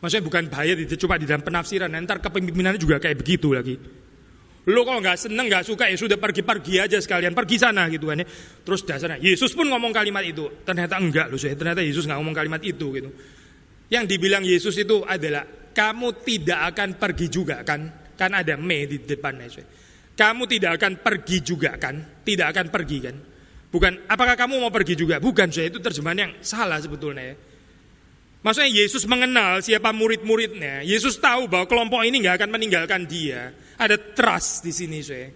Maksudnya 0.00 0.24
bukan 0.24 0.48
bahaya, 0.48 0.72
cuma 0.96 1.20
di 1.20 1.28
dalam 1.28 1.44
penafsiran. 1.44 1.92
Ntar 1.92 2.24
kepemimpinannya 2.24 2.80
juga 2.80 2.96
kayak 2.96 3.20
begitu 3.20 3.52
lagi. 3.52 3.76
Lo 4.68 4.80
kalau 4.88 5.04
nggak 5.04 5.28
seneng, 5.28 5.44
nggak 5.48 5.64
suka, 5.68 5.92
ya 5.92 5.96
sudah 6.00 6.16
pergi-pergi 6.16 6.88
aja 6.88 6.96
sekalian, 7.00 7.36
pergi 7.36 7.56
sana 7.60 7.84
gitu 7.92 8.08
kan 8.08 8.20
ya. 8.20 8.26
Terus 8.64 8.80
dasarnya, 8.88 9.20
Yesus 9.20 9.52
pun 9.52 9.68
ngomong 9.68 9.92
kalimat 9.92 10.24
itu. 10.24 10.48
Ternyata 10.64 10.96
enggak 10.96 11.28
loh, 11.28 11.36
saya. 11.36 11.52
Ternyata 11.52 11.84
Yesus 11.84 12.08
nggak 12.08 12.16
ngomong 12.16 12.36
kalimat 12.36 12.64
itu 12.64 12.96
gitu. 12.96 13.12
Yang 13.92 14.04
dibilang 14.08 14.44
Yesus 14.44 14.72
itu 14.80 15.04
adalah, 15.04 15.44
kamu 15.72 16.24
tidak 16.24 16.72
akan 16.72 16.96
pergi 16.96 17.26
juga 17.28 17.60
kan? 17.60 18.12
Kan 18.16 18.32
ada 18.32 18.56
me 18.56 18.88
di 18.88 19.04
depannya. 19.04 19.48
Kamu 20.18 20.50
tidak 20.50 20.82
akan 20.82 20.98
pergi 20.98 21.38
juga 21.46 21.78
kan? 21.78 22.26
Tidak 22.26 22.46
akan 22.50 22.66
pergi 22.74 22.98
kan? 22.98 23.16
Bukan, 23.70 24.10
apakah 24.10 24.34
kamu 24.34 24.58
mau 24.58 24.72
pergi 24.74 24.98
juga? 24.98 25.22
Bukan, 25.22 25.54
saya 25.54 25.70
itu 25.70 25.78
terjemahan 25.78 26.26
yang 26.26 26.32
salah 26.42 26.82
sebetulnya 26.82 27.22
ya. 27.22 27.36
Maksudnya 28.42 28.70
Yesus 28.70 29.06
mengenal 29.06 29.62
siapa 29.62 29.94
murid-muridnya. 29.94 30.82
Yesus 30.82 31.18
tahu 31.22 31.46
bahwa 31.46 31.70
kelompok 31.70 32.02
ini 32.02 32.22
nggak 32.22 32.42
akan 32.42 32.50
meninggalkan 32.50 33.06
dia. 33.06 33.50
Ada 33.78 33.94
trust 33.94 34.66
di 34.66 34.72
sini 34.74 34.98
saya. 35.02 35.30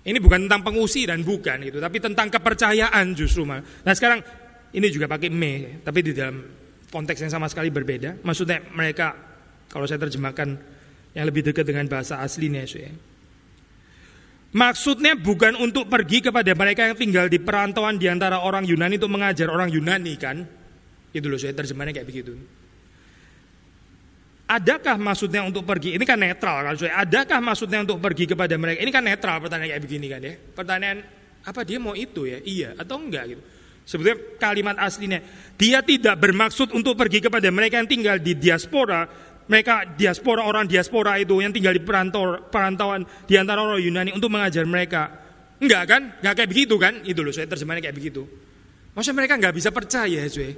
Ini 0.00 0.18
bukan 0.22 0.46
tentang 0.46 0.62
pengusiran, 0.64 1.20
bukan 1.26 1.58
itu, 1.66 1.78
tapi 1.82 1.98
tentang 2.00 2.30
kepercayaan 2.30 3.12
justru. 3.12 3.44
Nah 3.44 3.62
sekarang 3.92 4.22
ini 4.70 4.86
juga 4.88 5.10
pakai 5.10 5.28
me, 5.28 5.82
tapi 5.82 6.00
di 6.00 6.12
dalam 6.14 6.40
konteks 6.88 7.26
yang 7.26 7.32
sama 7.32 7.46
sekali 7.50 7.68
berbeda. 7.74 8.22
Maksudnya 8.22 8.70
mereka, 8.74 9.14
kalau 9.66 9.84
saya 9.84 10.00
terjemahkan 10.00 10.48
yang 11.14 11.24
lebih 11.26 11.42
dekat 11.52 11.66
dengan 11.66 11.84
bahasa 11.90 12.22
aslinya, 12.22 12.64
saya. 12.64 13.09
Maksudnya 14.50 15.14
bukan 15.14 15.54
untuk 15.54 15.86
pergi 15.86 16.26
kepada 16.26 16.50
mereka 16.58 16.82
yang 16.90 16.98
tinggal 16.98 17.30
di 17.30 17.38
perantauan 17.38 18.02
di 18.02 18.10
antara 18.10 18.42
orang 18.42 18.66
Yunani 18.66 18.98
untuk 18.98 19.14
mengajar 19.14 19.46
orang 19.46 19.70
Yunani 19.70 20.14
kan? 20.18 20.42
Itu 21.14 21.30
loh 21.30 21.38
saya 21.38 21.54
terjemahnya 21.54 21.94
kayak 21.94 22.08
begitu. 22.10 22.34
Adakah 24.50 24.98
maksudnya 24.98 25.46
untuk 25.46 25.62
pergi? 25.62 25.94
Ini 25.94 26.02
kan 26.02 26.18
netral 26.18 26.66
kan 26.66 26.74
saya. 26.74 26.98
Adakah 26.98 27.38
maksudnya 27.38 27.86
untuk 27.86 28.02
pergi 28.02 28.26
kepada 28.26 28.50
mereka? 28.58 28.82
Ini 28.82 28.90
kan 28.90 29.06
netral 29.06 29.38
pertanyaan 29.38 29.70
kayak 29.70 29.82
begini 29.86 30.06
kan 30.10 30.20
ya. 30.26 30.34
Pertanyaan 30.34 30.98
apa 31.46 31.60
dia 31.62 31.78
mau 31.78 31.94
itu 31.94 32.26
ya? 32.26 32.42
Iya 32.42 32.74
atau 32.74 32.98
enggak 32.98 33.24
gitu. 33.30 33.42
Sebetulnya 33.86 34.18
kalimat 34.42 34.76
aslinya 34.82 35.22
dia 35.54 35.78
tidak 35.86 36.18
bermaksud 36.18 36.74
untuk 36.74 36.98
pergi 36.98 37.22
kepada 37.22 37.46
mereka 37.54 37.78
yang 37.78 37.86
tinggal 37.86 38.18
di 38.18 38.34
diaspora 38.34 39.06
mereka 39.50 39.82
diaspora 39.82 40.46
orang 40.46 40.70
diaspora 40.70 41.18
itu 41.18 41.42
yang 41.42 41.50
tinggal 41.50 41.74
di 41.74 41.82
perantau, 41.82 42.46
perantauan 42.46 43.02
di 43.26 43.34
antara 43.34 43.66
orang 43.66 43.82
Yunani 43.82 44.14
untuk 44.14 44.30
mengajar 44.30 44.62
mereka. 44.62 45.10
Enggak 45.58 45.82
kan? 45.90 46.02
Enggak 46.22 46.34
kayak 46.38 46.50
begitu 46.54 46.74
kan? 46.78 47.02
Itu 47.02 47.26
loh 47.26 47.34
saya 47.34 47.50
terjemahnya 47.50 47.82
kayak 47.82 47.96
begitu. 47.98 48.22
Maksudnya 48.94 49.18
mereka 49.18 49.34
nggak 49.42 49.54
bisa 49.58 49.74
percaya, 49.74 50.22
cuy. 50.30 50.54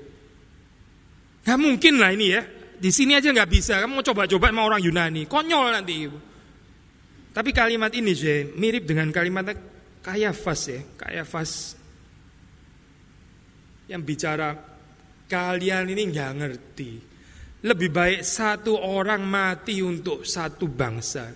Gak 1.43 1.59
mungkin 1.59 1.99
lah 1.99 2.13
ini 2.13 2.27
ya. 2.37 2.45
Di 2.79 2.91
sini 2.93 3.17
aja 3.17 3.33
nggak 3.33 3.51
bisa. 3.51 3.81
Kamu 3.81 3.99
mau 3.99 4.05
coba-coba 4.05 4.53
sama 4.53 4.63
orang 4.69 4.81
Yunani, 4.85 5.25
konyol 5.25 5.73
nanti. 5.73 5.97
Tapi 7.33 7.51
kalimat 7.57 7.91
ini, 7.97 8.13
cuy, 8.13 8.53
mirip 8.61 8.85
dengan 8.85 9.09
kalimat 9.09 9.57
Kayafas 10.05 10.61
ya, 10.69 10.81
Kayafas 11.01 11.81
yang 13.89 14.03
bicara 14.05 14.57
kalian 15.29 15.91
ini 15.93 16.03
nggak 16.09 16.31
ngerti 16.39 17.12
lebih 17.62 17.94
baik 17.94 18.27
satu 18.27 18.75
orang 18.75 19.22
mati 19.22 19.79
untuk 19.79 20.27
satu 20.27 20.66
bangsa 20.66 21.31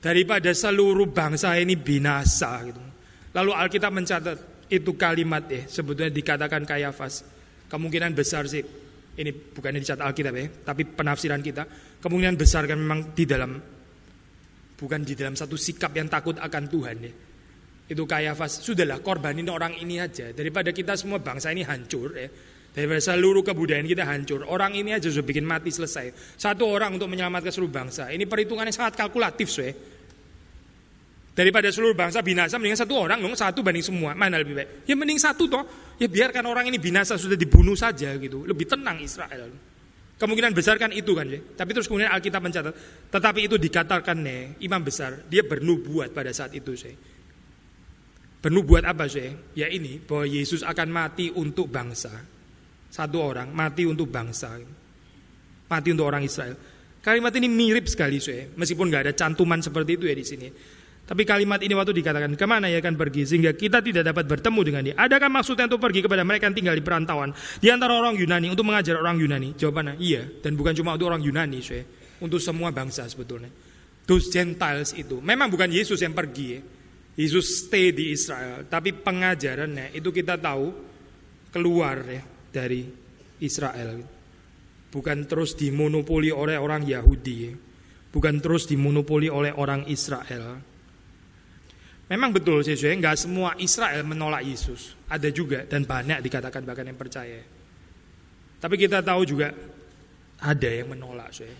daripada 0.00 0.52
seluruh 0.56 1.12
bangsa 1.12 1.56
ini 1.60 1.76
binasa 1.76 2.64
gitu. 2.64 2.82
Lalu 3.36 3.50
Alkitab 3.52 3.92
mencatat 3.92 4.38
itu 4.72 4.96
kalimat 4.96 5.44
ya 5.46 5.68
sebetulnya 5.68 6.08
dikatakan 6.08 6.64
kayafas. 6.64 7.26
Kemungkinan 7.66 8.14
besar 8.14 8.46
sih 8.46 8.62
ini 9.16 9.30
bukan 9.32 9.76
dicatat 9.76 10.04
Alkitab 10.06 10.34
ya, 10.38 10.46
tapi 10.64 10.88
penafsiran 10.88 11.42
kita 11.44 11.66
kemungkinan 12.00 12.36
besar 12.38 12.64
kan 12.64 12.78
memang 12.80 13.12
di 13.12 13.24
dalam 13.28 13.52
bukan 14.76 15.00
di 15.02 15.12
dalam 15.16 15.34
satu 15.36 15.56
sikap 15.56 15.92
yang 15.92 16.08
takut 16.08 16.40
akan 16.40 16.64
Tuhan 16.72 16.96
ya. 17.04 17.12
Itu 17.86 18.02
kayafas, 18.02 18.66
sudahlah 18.66 18.98
korbanin 18.98 19.46
orang 19.46 19.78
ini 19.78 20.02
aja 20.02 20.34
daripada 20.34 20.74
kita 20.74 20.98
semua 20.98 21.22
bangsa 21.22 21.52
ini 21.52 21.62
hancur 21.62 22.16
ya. 22.16 22.28
Daripada 22.76 23.00
seluruh 23.00 23.40
kebudayaan 23.40 23.88
kita 23.88 24.04
hancur. 24.04 24.44
Orang 24.52 24.76
ini 24.76 24.92
aja 24.92 25.08
sudah 25.08 25.24
bikin 25.24 25.48
mati 25.48 25.72
selesai. 25.72 26.36
Satu 26.36 26.68
orang 26.68 27.00
untuk 27.00 27.08
menyelamatkan 27.08 27.48
seluruh 27.48 27.72
bangsa. 27.72 28.12
Ini 28.12 28.28
perhitungannya 28.28 28.68
sangat 28.68 29.00
kalkulatif, 29.00 29.48
soe. 29.48 29.72
Daripada 31.32 31.72
seluruh 31.72 31.96
bangsa 31.96 32.20
binasa, 32.20 32.60
mendingan 32.60 32.84
satu 32.84 33.00
orang 33.00 33.16
dong, 33.24 33.32
satu 33.32 33.64
banding 33.64 33.80
semua. 33.80 34.12
Mana 34.12 34.36
lebih 34.36 34.60
baik? 34.60 34.84
Ya 34.84 34.92
mending 34.92 35.16
satu 35.16 35.48
toh. 35.48 35.64
Ya 35.96 36.04
biarkan 36.04 36.44
orang 36.44 36.68
ini 36.68 36.76
binasa 36.76 37.16
sudah 37.16 37.40
dibunuh 37.40 37.72
saja 37.72 38.12
gitu. 38.20 38.44
Lebih 38.44 38.68
tenang 38.68 39.00
Israel. 39.00 39.48
Kemungkinan 40.20 40.52
besar 40.52 40.76
kan 40.76 40.92
itu 40.92 41.16
kan 41.16 41.28
ya. 41.32 41.40
Tapi 41.40 41.72
terus 41.72 41.88
kemudian 41.88 42.12
Alkitab 42.12 42.44
mencatat. 42.44 42.76
Tetapi 43.08 43.40
itu 43.48 43.56
dikatakan 43.56 44.20
nih, 44.20 44.60
imam 44.68 44.84
besar. 44.84 45.24
Dia 45.32 45.48
bernubuat 45.48 46.12
pada 46.12 46.28
saat 46.32 46.52
itu 46.52 46.76
saya. 46.76 46.96
Bernubuat 48.44 48.84
apa 48.84 49.08
saya? 49.08 49.32
Ya 49.56 49.68
ini, 49.72 49.96
bahwa 49.96 50.28
Yesus 50.28 50.60
akan 50.60 50.88
mati 50.92 51.32
untuk 51.32 51.72
bangsa. 51.72 52.35
Satu 52.96 53.20
orang 53.20 53.52
mati 53.52 53.84
untuk 53.84 54.08
bangsa. 54.08 54.56
Mati 55.68 55.88
untuk 55.92 56.08
orang 56.08 56.24
Israel. 56.24 56.56
Kalimat 57.04 57.28
ini 57.36 57.44
mirip 57.44 57.84
sekali, 57.92 58.16
saya. 58.24 58.48
Meskipun 58.56 58.88
nggak 58.88 59.02
ada 59.04 59.12
cantuman 59.12 59.60
seperti 59.60 60.00
itu 60.00 60.08
ya 60.08 60.16
di 60.16 60.24
sini. 60.24 60.48
Tapi 61.06 61.22
kalimat 61.22 61.62
ini 61.62 61.70
waktu 61.76 61.94
dikatakan 61.94 62.34
ke 62.34 62.46
mana 62.50 62.66
ia 62.66 62.82
akan 62.82 62.98
pergi 62.98 63.22
sehingga 63.30 63.54
kita 63.54 63.78
tidak 63.78 64.10
dapat 64.10 64.26
bertemu 64.26 64.60
dengan 64.66 64.82
dia. 64.82 64.94
Adakah 64.98 65.30
maksudnya 65.30 65.70
untuk 65.70 65.78
pergi 65.78 66.02
kepada 66.02 66.26
mereka 66.26 66.50
yang 66.50 66.56
tinggal 66.56 66.74
di 66.74 66.82
perantauan 66.82 67.30
di 67.62 67.70
antara 67.70 67.94
orang 67.94 68.18
Yunani 68.18 68.50
untuk 68.50 68.66
mengajar 68.66 68.98
orang 68.98 69.14
Yunani? 69.22 69.54
Jawabannya 69.54 70.02
iya 70.02 70.26
dan 70.42 70.58
bukan 70.58 70.74
cuma 70.74 70.98
untuk 70.98 71.06
orang 71.06 71.22
Yunani, 71.22 71.62
saya. 71.62 71.86
untuk 72.18 72.42
semua 72.42 72.74
bangsa 72.74 73.06
sebetulnya. 73.06 73.54
Those 74.02 74.34
Gentiles 74.34 74.98
itu 74.98 75.22
memang 75.22 75.46
bukan 75.46 75.70
Yesus 75.70 76.02
yang 76.02 76.10
pergi, 76.10 76.46
ya. 76.58 76.60
Yesus 77.22 77.70
stay 77.70 77.94
di 77.94 78.10
Israel, 78.10 78.66
tapi 78.66 78.90
pengajarannya 78.90 79.94
itu 79.94 80.10
kita 80.10 80.34
tahu 80.42 80.74
keluar 81.54 82.02
ya 82.02 82.35
dari 82.56 82.88
Israel. 83.44 84.00
Bukan 84.88 85.28
terus 85.28 85.52
dimonopoli 85.52 86.32
oleh 86.32 86.56
orang 86.56 86.88
Yahudi, 86.88 87.36
ya. 87.44 87.52
bukan 88.08 88.40
terus 88.40 88.64
dimonopoli 88.64 89.28
oleh 89.28 89.52
orang 89.52 89.84
Israel 89.92 90.56
Memang 92.06 92.30
betul 92.30 92.62
sih, 92.62 92.78
nggak 92.78 93.18
semua 93.18 93.58
Israel 93.58 94.06
menolak 94.06 94.46
Yesus. 94.46 94.94
Ada 95.10 95.34
juga 95.34 95.66
dan 95.66 95.82
banyak 95.82 96.22
dikatakan 96.22 96.62
bahkan 96.62 96.86
yang 96.86 96.94
percaya. 96.94 97.42
Tapi 98.62 98.74
kita 98.78 99.02
tahu 99.02 99.26
juga 99.26 99.50
ada 100.38 100.70
yang 100.70 100.94
menolak 100.94 101.34
sih. 101.34 101.50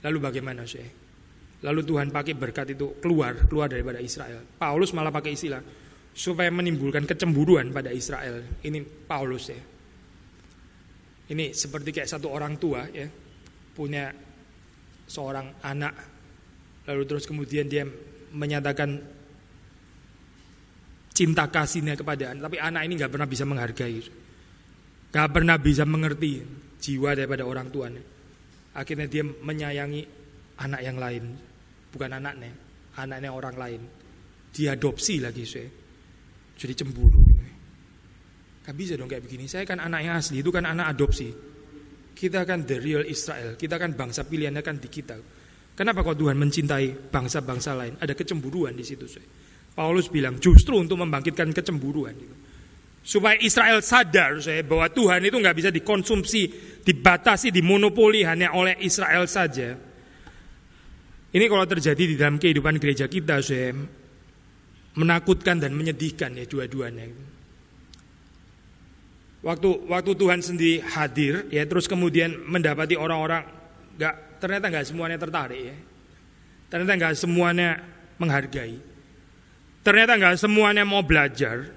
Lalu 0.00 0.18
bagaimana 0.20 0.64
sih? 0.64 0.84
Lalu 1.60 1.80
Tuhan 1.84 2.08
pakai 2.08 2.32
berkat 2.40 2.72
itu 2.72 2.96
keluar, 2.96 3.36
keluar 3.44 3.68
daripada 3.68 4.00
Israel. 4.00 4.40
Paulus 4.56 4.96
malah 4.96 5.12
pakai 5.12 5.36
istilah 5.36 5.60
supaya 6.16 6.48
menimbulkan 6.48 7.04
kecemburuan 7.04 7.68
pada 7.76 7.92
Israel. 7.92 8.40
Ini 8.64 8.80
Paulus 9.04 9.52
ya. 9.52 9.60
Ini 11.26 11.52
seperti 11.52 11.92
kayak 11.92 12.08
satu 12.08 12.32
orang 12.32 12.56
tua 12.56 12.88
ya, 12.88 13.04
punya 13.76 14.08
seorang 15.04 15.60
anak, 15.60 15.94
lalu 16.88 17.02
terus 17.04 17.28
kemudian 17.28 17.68
dia 17.68 17.84
menyatakan 18.32 18.96
cinta 21.12 21.50
kasihnya 21.50 21.98
kepada 21.98 22.32
anak, 22.32 22.42
tapi 22.48 22.56
anak 22.62 22.82
ini 22.86 22.94
nggak 22.96 23.12
pernah 23.12 23.28
bisa 23.28 23.44
menghargai, 23.44 24.00
nggak 25.12 25.28
pernah 25.34 25.56
bisa 25.58 25.82
mengerti 25.82 26.46
jiwa 26.78 27.12
daripada 27.18 27.42
orang 27.42 27.68
tuanya. 27.74 28.02
Akhirnya 28.78 29.10
dia 29.10 29.26
menyayangi 29.26 30.02
anak 30.62 30.80
yang 30.80 30.96
lain, 30.96 31.24
bukan 31.90 32.10
anaknya, 32.22 32.54
anaknya 33.02 33.30
orang 33.34 33.56
lain. 33.58 33.82
Diadopsi 34.54 35.18
lagi 35.18 35.42
saya, 35.42 35.68
jadi 36.56 36.74
cemburu. 36.74 37.20
Gak 38.66 38.74
bisa 38.74 38.98
dong 38.98 39.06
kayak 39.06 39.22
begini. 39.22 39.46
Saya 39.46 39.62
kan 39.62 39.78
anak 39.78 40.00
yang 40.02 40.18
asli, 40.18 40.42
itu 40.42 40.50
kan 40.50 40.66
anak 40.66 40.96
adopsi. 40.96 41.30
Kita 42.16 42.42
kan 42.42 42.66
the 42.66 42.82
real 42.82 43.04
Israel, 43.06 43.54
kita 43.54 43.78
kan 43.78 43.94
bangsa 43.94 44.26
pilihannya 44.26 44.64
kan 44.64 44.80
di 44.80 44.88
kita. 44.90 45.16
Kenapa 45.76 46.00
kok 46.00 46.16
Tuhan 46.16 46.40
mencintai 46.40 47.12
bangsa-bangsa 47.12 47.76
lain? 47.76 48.00
Ada 48.00 48.16
kecemburuan 48.16 48.72
di 48.72 48.82
situ. 48.82 49.04
Paulus 49.76 50.08
bilang 50.08 50.40
justru 50.40 50.80
untuk 50.80 50.96
membangkitkan 50.96 51.52
kecemburuan. 51.52 52.16
Gitu. 52.16 52.36
Supaya 53.06 53.36
Israel 53.38 53.84
sadar 53.84 54.40
saya 54.40 54.64
bahwa 54.64 54.88
Tuhan 54.88 55.20
itu 55.28 55.36
nggak 55.36 55.56
bisa 55.60 55.70
dikonsumsi, 55.70 56.42
dibatasi, 56.82 57.52
dimonopoli 57.52 58.24
hanya 58.24 58.56
oleh 58.56 58.80
Israel 58.82 59.28
saja. 59.28 59.76
Ini 61.30 61.44
kalau 61.46 61.68
terjadi 61.68 62.02
di 62.02 62.16
dalam 62.16 62.40
kehidupan 62.40 62.80
gereja 62.80 63.04
kita, 63.04 63.44
saya 63.44 63.76
menakutkan 64.96 65.60
dan 65.60 65.76
menyedihkan 65.76 66.32
ya 66.34 66.44
dua-duanya. 66.48 67.06
Waktu 69.44 69.68
waktu 69.86 70.12
Tuhan 70.16 70.40
sendiri 70.42 70.82
hadir, 70.82 71.46
ya 71.52 71.62
terus 71.68 71.86
kemudian 71.86 72.34
mendapati 72.48 72.98
orang-orang 72.98 73.46
nggak 73.94 74.42
ternyata 74.42 74.66
nggak 74.72 74.86
semuanya 74.88 75.16
tertarik 75.20 75.60
ya. 75.60 75.76
Ternyata 76.66 76.92
nggak 76.98 77.14
semuanya 77.14 77.68
menghargai. 78.18 78.76
Ternyata 79.86 80.12
nggak 80.18 80.36
semuanya 80.40 80.82
mau 80.82 81.04
belajar. 81.06 81.70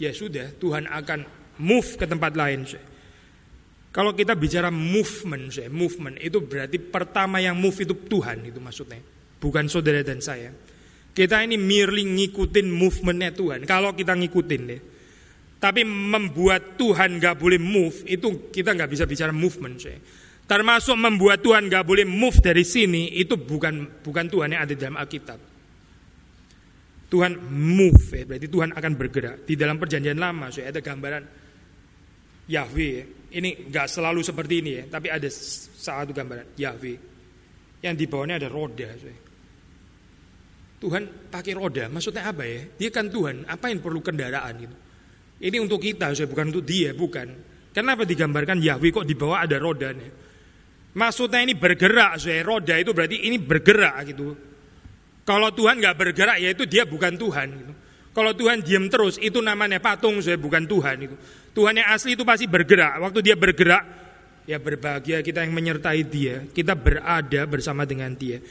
Ya 0.00 0.10
sudah, 0.10 0.50
Tuhan 0.56 0.88
akan 0.88 1.28
move 1.60 1.90
ke 2.00 2.08
tempat 2.08 2.32
lain. 2.32 2.64
Kalau 3.92 4.16
kita 4.16 4.32
bicara 4.32 4.72
movement, 4.72 5.52
movement 5.68 6.16
itu 6.16 6.40
berarti 6.40 6.80
pertama 6.80 7.44
yang 7.44 7.54
move 7.60 7.76
itu 7.76 7.92
Tuhan 7.92 8.40
itu 8.48 8.56
maksudnya, 8.56 9.04
bukan 9.36 9.68
saudara 9.68 10.00
dan 10.00 10.18
saya. 10.24 10.48
Kita 11.12 11.44
ini 11.44 11.60
merely 11.60 12.08
ngikutin 12.08 12.72
movementnya 12.72 13.36
Tuhan. 13.36 13.60
Kalau 13.68 13.92
kita 13.92 14.16
ngikutin 14.16 14.62
deh, 14.64 14.80
tapi 15.60 15.84
membuat 15.84 16.80
Tuhan 16.80 17.20
nggak 17.20 17.36
boleh 17.36 17.60
move 17.60 18.08
itu 18.08 18.48
kita 18.48 18.72
nggak 18.72 18.90
bisa 18.90 19.04
bicara 19.04 19.30
movement. 19.30 19.76
Saya. 19.76 20.00
Termasuk 20.42 20.98
membuat 20.98 21.40
Tuhan 21.40 21.70
gak 21.70 21.86
boleh 21.86 22.04
move 22.04 22.36
dari 22.42 22.66
sini 22.66 23.14
itu 23.14 23.38
bukan 23.38 24.02
bukan 24.02 24.26
Tuhan 24.26 24.52
yang 24.52 24.62
ada 24.66 24.74
dalam 24.74 24.98
Alkitab. 24.98 25.40
Tuhan 27.08 27.32
move 27.52 28.04
ya, 28.12 28.24
berarti 28.26 28.48
Tuhan 28.50 28.70
akan 28.74 28.92
bergerak. 28.98 29.36
Di 29.46 29.54
dalam 29.54 29.78
perjanjian 29.78 30.18
lama 30.18 30.50
saya 30.50 30.74
ada 30.74 30.82
gambaran 30.82 31.24
Yahweh. 32.50 32.92
Ya. 32.98 33.04
Ini 33.32 33.70
nggak 33.70 33.86
selalu 33.88 34.20
seperti 34.20 34.54
ini 34.60 34.70
ya, 34.76 34.84
tapi 34.90 35.08
ada 35.08 35.28
satu 35.30 36.12
gambaran 36.12 36.58
Yahweh. 36.58 36.98
Yang 37.80 37.94
di 37.96 38.04
bawahnya 38.10 38.36
ada 38.42 38.48
roda. 38.50 38.90
Saya. 38.98 39.21
Tuhan 40.82 41.30
pakai 41.30 41.54
roda, 41.54 41.86
maksudnya 41.86 42.26
apa 42.26 42.42
ya? 42.42 42.66
Dia 42.74 42.90
kan 42.90 43.06
Tuhan, 43.06 43.46
apa 43.46 43.70
yang 43.70 43.78
perlu 43.78 44.02
kendaraan 44.02 44.52
gitu? 44.58 44.76
Ini 45.42 45.62
untuk 45.62 45.78
kita, 45.78 46.10
saya 46.10 46.26
bukan 46.26 46.50
untuk 46.50 46.66
dia, 46.66 46.90
bukan. 46.90 47.30
Kenapa 47.70 48.02
digambarkan 48.02 48.58
Yahweh 48.58 48.90
kok 48.90 49.06
di 49.06 49.14
bawah 49.14 49.46
ada 49.46 49.62
rodanya? 49.62 50.10
Maksudnya 50.92 51.40
ini 51.46 51.54
bergerak, 51.54 52.18
saya 52.18 52.42
roda 52.42 52.74
itu 52.76 52.90
berarti 52.90 53.30
ini 53.30 53.38
bergerak 53.38 53.94
gitu. 54.10 54.34
Kalau 55.22 55.54
Tuhan 55.54 55.78
nggak 55.78 55.96
bergerak 55.96 56.36
ya 56.42 56.50
itu 56.50 56.66
dia 56.66 56.82
bukan 56.82 57.14
Tuhan. 57.14 57.48
Gitu. 57.54 57.72
Kalau 58.12 58.34
Tuhan 58.34 58.60
diam 58.60 58.90
terus 58.90 59.16
itu 59.22 59.38
namanya 59.38 59.78
patung, 59.78 60.18
saya 60.18 60.36
bukan 60.36 60.66
Tuhan 60.66 60.96
itu. 61.06 61.16
Tuhan 61.54 61.78
yang 61.78 61.88
asli 61.94 62.18
itu 62.18 62.26
pasti 62.26 62.50
bergerak. 62.50 63.00
Waktu 63.00 63.18
dia 63.22 63.38
bergerak, 63.38 63.82
ya 64.50 64.58
berbahagia 64.58 65.22
kita 65.22 65.46
yang 65.46 65.54
menyertai 65.54 66.02
dia. 66.10 66.44
Kita 66.50 66.74
berada 66.76 67.46
bersama 67.48 67.86
dengan 67.86 68.12
dia. 68.18 68.42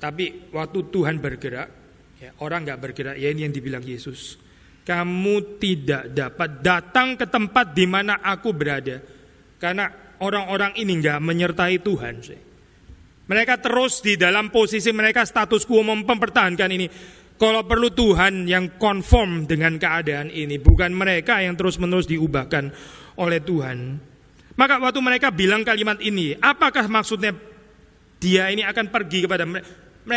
Tapi 0.00 0.48
waktu 0.54 0.88
Tuhan 0.88 1.20
bergerak, 1.20 1.79
ya, 2.20 2.30
orang 2.44 2.68
nggak 2.68 2.80
bergerak, 2.80 3.16
ya 3.16 3.32
ini 3.32 3.48
yang 3.48 3.54
dibilang 3.54 3.80
Yesus. 3.80 4.36
Kamu 4.84 5.60
tidak 5.60 6.12
dapat 6.12 6.60
datang 6.60 7.16
ke 7.16 7.24
tempat 7.24 7.72
di 7.72 7.84
mana 7.88 8.20
aku 8.20 8.52
berada. 8.52 9.00
Karena 9.60 9.88
orang-orang 10.20 10.76
ini 10.76 11.00
nggak 11.00 11.20
menyertai 11.20 11.76
Tuhan. 11.80 12.14
Mereka 13.30 13.54
terus 13.62 14.02
di 14.02 14.18
dalam 14.18 14.50
posisi 14.50 14.90
mereka 14.90 15.22
status 15.22 15.62
quo 15.64 15.84
mempertahankan 15.84 16.70
ini. 16.72 16.86
Kalau 17.40 17.64
perlu 17.64 17.88
Tuhan 17.88 18.44
yang 18.44 18.76
konform 18.76 19.48
dengan 19.48 19.80
keadaan 19.80 20.28
ini, 20.28 20.60
bukan 20.60 20.92
mereka 20.92 21.40
yang 21.40 21.56
terus-menerus 21.56 22.04
diubahkan 22.04 22.68
oleh 23.16 23.40
Tuhan. 23.40 23.96
Maka 24.60 24.76
waktu 24.76 25.00
mereka 25.00 25.32
bilang 25.32 25.64
kalimat 25.64 25.96
ini, 26.04 26.36
apakah 26.36 26.84
maksudnya 26.84 27.32
dia 28.20 28.52
ini 28.52 28.60
akan 28.60 28.92
pergi 28.92 29.24
kepada 29.24 29.48
mereka 29.48 29.64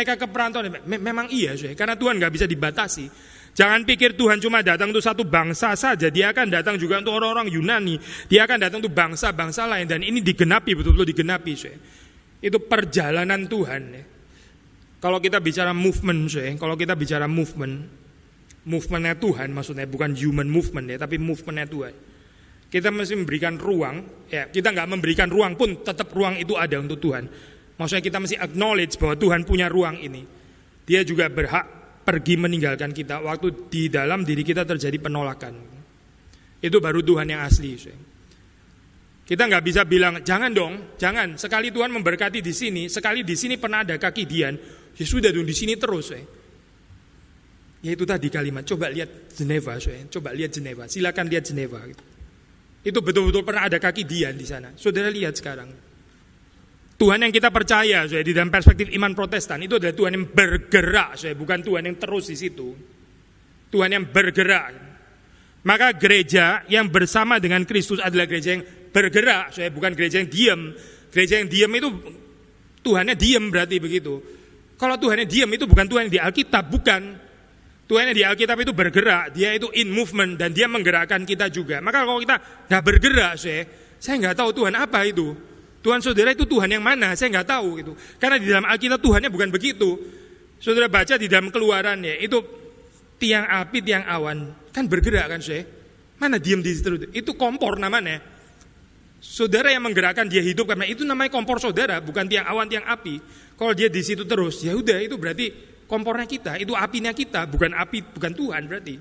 ke 0.02 0.26
perantauan? 0.26 0.82
Memang 0.82 1.30
iya, 1.30 1.54
karena 1.78 1.94
Tuhan 1.94 2.18
nggak 2.18 2.32
bisa 2.34 2.46
dibatasi. 2.50 3.06
Jangan 3.54 3.86
pikir 3.86 4.18
Tuhan 4.18 4.42
cuma 4.42 4.66
datang 4.66 4.90
untuk 4.90 5.06
satu 5.06 5.22
bangsa 5.22 5.78
saja, 5.78 6.10
dia 6.10 6.34
akan 6.34 6.50
datang 6.50 6.74
juga 6.74 6.98
untuk 6.98 7.14
orang-orang 7.14 7.54
Yunani, 7.54 7.94
dia 8.26 8.50
akan 8.50 8.66
datang 8.66 8.82
untuk 8.82 8.90
bangsa-bangsa 8.90 9.70
lain 9.70 9.86
dan 9.86 10.02
ini 10.02 10.18
digenapi 10.18 10.74
betul-betul 10.74 11.06
digenapi. 11.14 11.52
Saya. 11.54 11.78
Itu 12.42 12.58
perjalanan 12.66 13.46
Tuhan. 13.46 13.82
Ya. 13.94 14.04
Kalau 14.98 15.22
kita 15.22 15.38
bicara 15.38 15.70
movement, 15.70 16.20
saya, 16.26 16.58
kalau 16.58 16.74
kita 16.74 16.98
bicara 16.98 17.30
movement, 17.30 17.86
movementnya 18.66 19.14
Tuhan 19.22 19.54
maksudnya 19.54 19.86
bukan 19.86 20.18
human 20.18 20.50
movement 20.50 20.90
ya, 20.90 20.98
tapi 20.98 21.22
movementnya 21.22 21.70
Tuhan. 21.70 21.94
Kita 22.74 22.90
mesti 22.90 23.14
memberikan 23.14 23.54
ruang, 23.54 24.26
ya 24.34 24.50
kita 24.50 24.74
nggak 24.74 24.88
memberikan 24.90 25.30
ruang 25.30 25.54
pun 25.54 25.78
tetap 25.86 26.10
ruang 26.10 26.42
itu 26.42 26.58
ada 26.58 26.74
untuk 26.82 26.98
Tuhan. 26.98 27.53
Maksudnya 27.74 28.04
kita 28.06 28.18
mesti 28.22 28.36
acknowledge 28.38 28.94
bahwa 29.02 29.14
Tuhan 29.18 29.42
punya 29.42 29.66
ruang 29.66 29.98
ini. 29.98 30.22
Dia 30.84 31.02
juga 31.02 31.26
berhak 31.26 31.66
pergi 32.04 32.36
meninggalkan 32.36 32.92
kita 32.92 33.24
waktu 33.24 33.66
di 33.72 33.88
dalam 33.88 34.22
diri 34.22 34.44
kita 34.44 34.62
terjadi 34.62 35.00
penolakan. 35.00 35.54
Itu 36.60 36.78
baru 36.78 37.00
Tuhan 37.00 37.26
yang 37.28 37.42
asli. 37.42 37.74
Kita 39.24 39.42
nggak 39.48 39.64
bisa 39.64 39.82
bilang 39.88 40.20
jangan 40.20 40.52
dong, 40.52 40.96
jangan. 41.00 41.40
Sekali 41.40 41.72
Tuhan 41.72 41.88
memberkati 41.90 42.44
di 42.44 42.52
sini, 42.52 42.92
sekali 42.92 43.24
di 43.24 43.32
sini 43.34 43.56
pernah 43.56 43.80
ada 43.80 43.96
kaki 43.96 44.28
Dian, 44.28 44.54
ya 44.94 45.04
sudah 45.08 45.32
dong 45.32 45.48
di 45.48 45.56
sini 45.56 45.74
terus. 45.80 46.12
Ya 47.84 47.90
itu 47.92 48.04
tadi 48.04 48.28
kalimat. 48.28 48.64
Coba 48.64 48.88
lihat 48.88 49.32
Geneva, 49.32 49.76
coba 50.08 50.30
lihat 50.32 50.50
Geneva. 50.52 50.84
Silakan 50.88 51.26
lihat 51.28 51.44
Geneva. 51.48 51.80
Itu 52.84 53.00
betul-betul 53.00 53.44
pernah 53.44 53.64
ada 53.64 53.80
kaki 53.80 54.04
Dian 54.04 54.36
di 54.36 54.44
sana. 54.44 54.76
Saudara 54.76 55.08
lihat 55.08 55.36
sekarang. 55.40 55.93
Tuhan 56.94 57.18
yang 57.26 57.32
kita 57.34 57.50
percaya, 57.50 58.06
saya 58.06 58.22
di 58.22 58.30
dalam 58.30 58.54
perspektif 58.54 58.86
iman 58.94 59.10
Protestan 59.18 59.58
itu 59.66 59.82
adalah 59.82 59.94
Tuhan 59.98 60.12
yang 60.14 60.26
bergerak, 60.30 61.18
saya 61.18 61.34
bukan 61.34 61.58
Tuhan 61.58 61.82
yang 61.90 61.96
terus 61.98 62.30
di 62.30 62.36
situ. 62.38 62.70
Tuhan 63.74 63.90
yang 63.90 64.04
bergerak. 64.06 64.94
Maka 65.66 65.96
gereja 65.98 66.62
yang 66.70 66.86
bersama 66.92 67.42
dengan 67.42 67.66
Kristus 67.66 67.98
adalah 67.98 68.30
gereja 68.30 68.54
yang 68.54 68.62
bergerak, 68.94 69.50
saya 69.50 69.74
bukan 69.74 69.90
gereja 69.98 70.22
yang 70.22 70.30
diam. 70.30 70.60
Gereja 71.10 71.42
yang 71.42 71.50
diam 71.50 71.70
itu 71.74 71.88
Tuhannya 72.84 73.16
diam 73.18 73.50
berarti 73.50 73.76
begitu. 73.82 74.22
Kalau 74.78 74.94
Tuhannya 75.00 75.26
diam 75.26 75.50
itu 75.50 75.64
bukan 75.66 75.86
Tuhan 75.90 76.06
yang 76.06 76.14
di 76.14 76.22
Alkitab, 76.22 76.64
bukan. 76.70 77.02
Tuhan 77.84 78.12
yang 78.12 78.16
di 78.16 78.24
Alkitab 78.24 78.56
itu 78.64 78.72
bergerak, 78.72 79.34
dia 79.34 79.52
itu 79.52 79.68
in 79.76 79.90
movement 79.90 80.40
dan 80.40 80.54
dia 80.54 80.70
menggerakkan 80.70 81.26
kita 81.26 81.50
juga. 81.50 81.82
Maka 81.82 82.06
kalau 82.06 82.20
kita 82.22 82.36
nggak 82.70 82.82
bergerak, 82.84 83.32
saya, 83.36 83.64
saya 84.00 84.14
nggak 84.20 84.36
tahu 84.36 84.50
Tuhan 84.56 84.74
apa 84.78 85.04
itu. 85.04 85.53
Tuhan 85.84 86.00
saudara 86.00 86.32
itu 86.32 86.48
Tuhan 86.48 86.72
yang 86.72 86.80
mana? 86.80 87.12
Saya 87.12 87.28
nggak 87.28 87.48
tahu 87.52 87.68
itu. 87.84 87.92
Karena 88.16 88.40
di 88.40 88.48
dalam 88.48 88.64
Alkitab 88.64 89.04
Tuhannya 89.04 89.28
bukan 89.28 89.52
begitu. 89.52 90.00
Saudara 90.56 90.88
baca 90.88 91.20
di 91.20 91.28
dalam 91.28 91.52
keluaran 91.52 92.00
ya, 92.00 92.16
itu 92.16 92.40
tiang 93.20 93.44
api, 93.44 93.84
tiang 93.84 94.08
awan 94.08 94.64
kan 94.72 94.88
bergerak 94.88 95.28
kan 95.28 95.44
saya. 95.44 95.68
Mana 96.16 96.40
diam 96.40 96.64
di 96.64 96.72
situ? 96.72 97.12
Itu 97.12 97.36
kompor 97.36 97.76
namanya. 97.76 98.16
Saudara 99.20 99.68
yang 99.68 99.84
menggerakkan 99.84 100.24
dia 100.24 100.40
hidup 100.40 100.72
karena 100.72 100.88
itu 100.88 101.04
namanya 101.04 101.28
kompor 101.28 101.60
saudara, 101.60 102.00
bukan 102.00 102.24
tiang 102.32 102.48
awan, 102.48 102.64
tiang 102.64 102.88
api. 102.88 103.20
Kalau 103.60 103.76
dia 103.76 103.92
di 103.92 104.00
situ 104.00 104.24
terus, 104.24 104.64
ya 104.64 104.72
udah 104.72 105.04
itu 105.04 105.20
berarti 105.20 105.52
kompornya 105.84 106.24
kita, 106.24 106.56
itu 106.60 106.72
apinya 106.72 107.12
kita, 107.12 107.44
bukan 107.44 107.76
api, 107.76 108.04
bukan 108.16 108.32
Tuhan 108.32 108.62
berarti. 108.68 108.94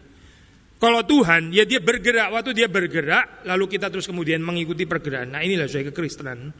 Kalau 0.79 0.99
Tuhan, 1.03 1.55
ya 1.55 1.63
dia 1.63 1.79
bergerak, 1.79 2.27
waktu 2.31 2.51
dia 2.51 2.67
bergerak, 2.67 3.47
lalu 3.47 3.71
kita 3.71 3.87
terus 3.87 4.03
kemudian 4.03 4.43
mengikuti 4.43 4.83
pergerakan. 4.83 5.39
Nah 5.39 5.41
inilah 5.43 5.67
saya 5.67 5.87
kekristenan. 5.91 6.51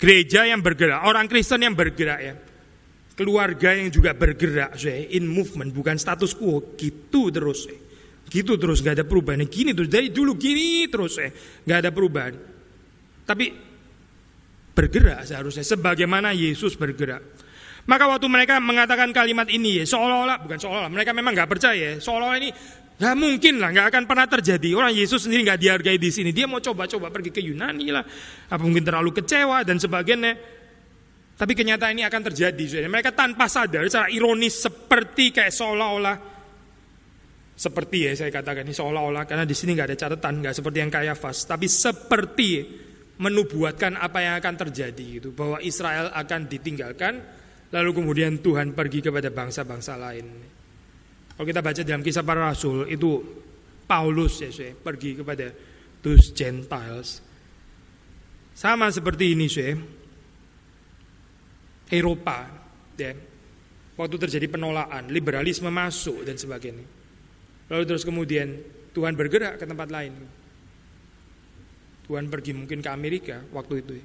Gereja 0.00 0.48
yang 0.48 0.64
bergerak, 0.64 1.04
orang 1.04 1.28
Kristen 1.28 1.60
yang 1.60 1.76
bergerak 1.76 2.20
ya. 2.24 2.34
Keluarga 3.12 3.76
yang 3.76 3.92
juga 3.92 4.16
bergerak, 4.16 4.80
saya 4.80 5.04
in 5.12 5.28
movement, 5.28 5.76
bukan 5.76 6.00
status 6.00 6.32
quo, 6.32 6.72
gitu 6.80 7.28
terus. 7.28 7.68
Ya. 7.68 7.76
Gitu 8.32 8.56
terus, 8.56 8.80
gak 8.80 8.96
ada 8.96 9.04
perubahan. 9.04 9.44
Gini 9.44 9.76
terus, 9.76 9.92
dari 9.92 10.08
dulu 10.08 10.40
gini 10.40 10.88
terus, 10.88 11.20
ya. 11.20 11.28
gak 11.68 11.84
ada 11.84 11.90
perubahan. 11.92 12.32
Tapi 13.28 13.52
bergerak 14.72 15.28
seharusnya, 15.28 15.68
sebagaimana 15.68 16.32
Yesus 16.32 16.80
bergerak. 16.80 17.20
Maka 17.84 18.08
waktu 18.08 18.24
mereka 18.24 18.56
mengatakan 18.56 19.12
kalimat 19.12 19.52
ini 19.52 19.82
ya, 19.82 19.84
seolah-olah, 19.84 20.40
bukan 20.40 20.56
seolah-olah, 20.56 20.88
mereka 20.88 21.12
memang 21.12 21.36
gak 21.36 21.50
percaya, 21.52 22.00
seolah-olah 22.00 22.40
ini 22.40 22.50
Gak 23.00 23.16
mungkin 23.16 23.56
lah, 23.56 23.72
gak 23.72 23.96
akan 23.96 24.04
pernah 24.04 24.28
terjadi. 24.28 24.76
Orang 24.76 24.92
Yesus 24.92 25.24
sendiri 25.24 25.48
gak 25.48 25.60
dihargai 25.64 25.96
di 25.96 26.12
sini. 26.12 26.36
Dia 26.36 26.44
mau 26.44 26.60
coba-coba 26.60 27.08
pergi 27.08 27.32
ke 27.32 27.40
Yunani 27.40 27.88
lah, 27.88 28.04
apa 28.52 28.60
mungkin 28.60 28.84
terlalu 28.84 29.16
kecewa 29.16 29.64
dan 29.64 29.80
sebagainya. 29.80 30.36
Tapi 31.40 31.52
kenyataan 31.56 31.96
ini 31.96 32.04
akan 32.04 32.22
terjadi. 32.28 32.84
Mereka 32.84 33.16
tanpa 33.16 33.48
sadar, 33.48 33.88
secara 33.88 34.12
ironis 34.12 34.60
seperti 34.60 35.32
kayak 35.32 35.48
seolah-olah 35.48 36.16
seperti 37.60 38.08
ya 38.08 38.16
saya 38.16 38.32
katakan 38.32 38.64
ini 38.64 38.72
seolah-olah 38.72 39.28
karena 39.28 39.44
di 39.44 39.52
sini 39.52 39.76
nggak 39.76 39.92
ada 39.92 39.98
catatan, 40.00 40.40
nggak 40.40 40.54
seperti 40.56 40.78
yang 40.80 40.88
kayak 40.88 41.12
fas, 41.12 41.44
tapi 41.44 41.68
seperti 41.68 42.64
menubuatkan 43.20 44.00
apa 44.00 44.18
yang 44.24 44.34
akan 44.40 44.54
terjadi 44.64 45.06
itu 45.20 45.28
bahwa 45.36 45.60
Israel 45.60 46.08
akan 46.08 46.48
ditinggalkan, 46.48 47.20
lalu 47.68 47.90
kemudian 47.92 48.40
Tuhan 48.40 48.72
pergi 48.72 49.04
kepada 49.04 49.28
bangsa-bangsa 49.28 49.92
lain. 50.00 50.59
Kalau 51.40 51.48
kita 51.48 51.64
baca 51.64 51.80
dalam 51.80 52.04
kisah 52.04 52.20
para 52.20 52.52
rasul 52.52 52.84
itu 52.84 53.16
Paulus 53.88 54.44
ya 54.44 54.52
saya 54.52 54.76
pergi 54.76 55.16
kepada 55.16 55.48
those 56.04 56.36
Gentiles. 56.36 57.24
Sama 58.52 58.92
seperti 58.92 59.32
ini 59.32 59.48
saya 59.48 59.72
Eropa 61.88 62.44
ya. 63.00 63.16
Waktu 63.96 64.16
terjadi 64.28 64.52
penolakan, 64.52 65.08
liberalisme 65.08 65.72
masuk 65.72 66.28
dan 66.28 66.36
sebagainya. 66.36 66.84
Lalu 67.72 67.88
terus 67.88 68.04
kemudian 68.04 68.60
Tuhan 68.92 69.16
bergerak 69.16 69.56
ke 69.56 69.64
tempat 69.64 69.88
lain. 69.88 70.12
Tuhan 72.04 72.28
pergi 72.28 72.52
mungkin 72.52 72.84
ke 72.84 72.92
Amerika 72.92 73.40
waktu 73.56 73.80
itu. 73.80 73.96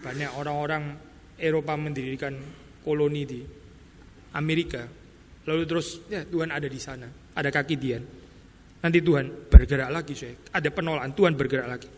Banyak 0.00 0.32
orang-orang 0.32 0.96
Eropa 1.36 1.76
mendirikan 1.76 2.40
koloni 2.80 3.28
di 3.28 3.44
Amerika. 4.32 5.04
Lalu 5.46 5.62
terus 5.64 6.02
ya 6.10 6.26
Tuhan 6.26 6.50
ada 6.50 6.66
di 6.66 6.80
sana, 6.82 7.06
ada 7.34 7.48
kaki 7.54 7.74
dia. 7.78 8.02
Nanti 8.82 8.98
Tuhan 9.02 9.50
bergerak 9.50 9.90
lagi, 9.90 10.14
saya. 10.14 10.34
Ada 10.52 10.68
penolakan, 10.74 11.10
Tuhan 11.14 11.32
bergerak 11.38 11.68
lagi. 11.70 11.88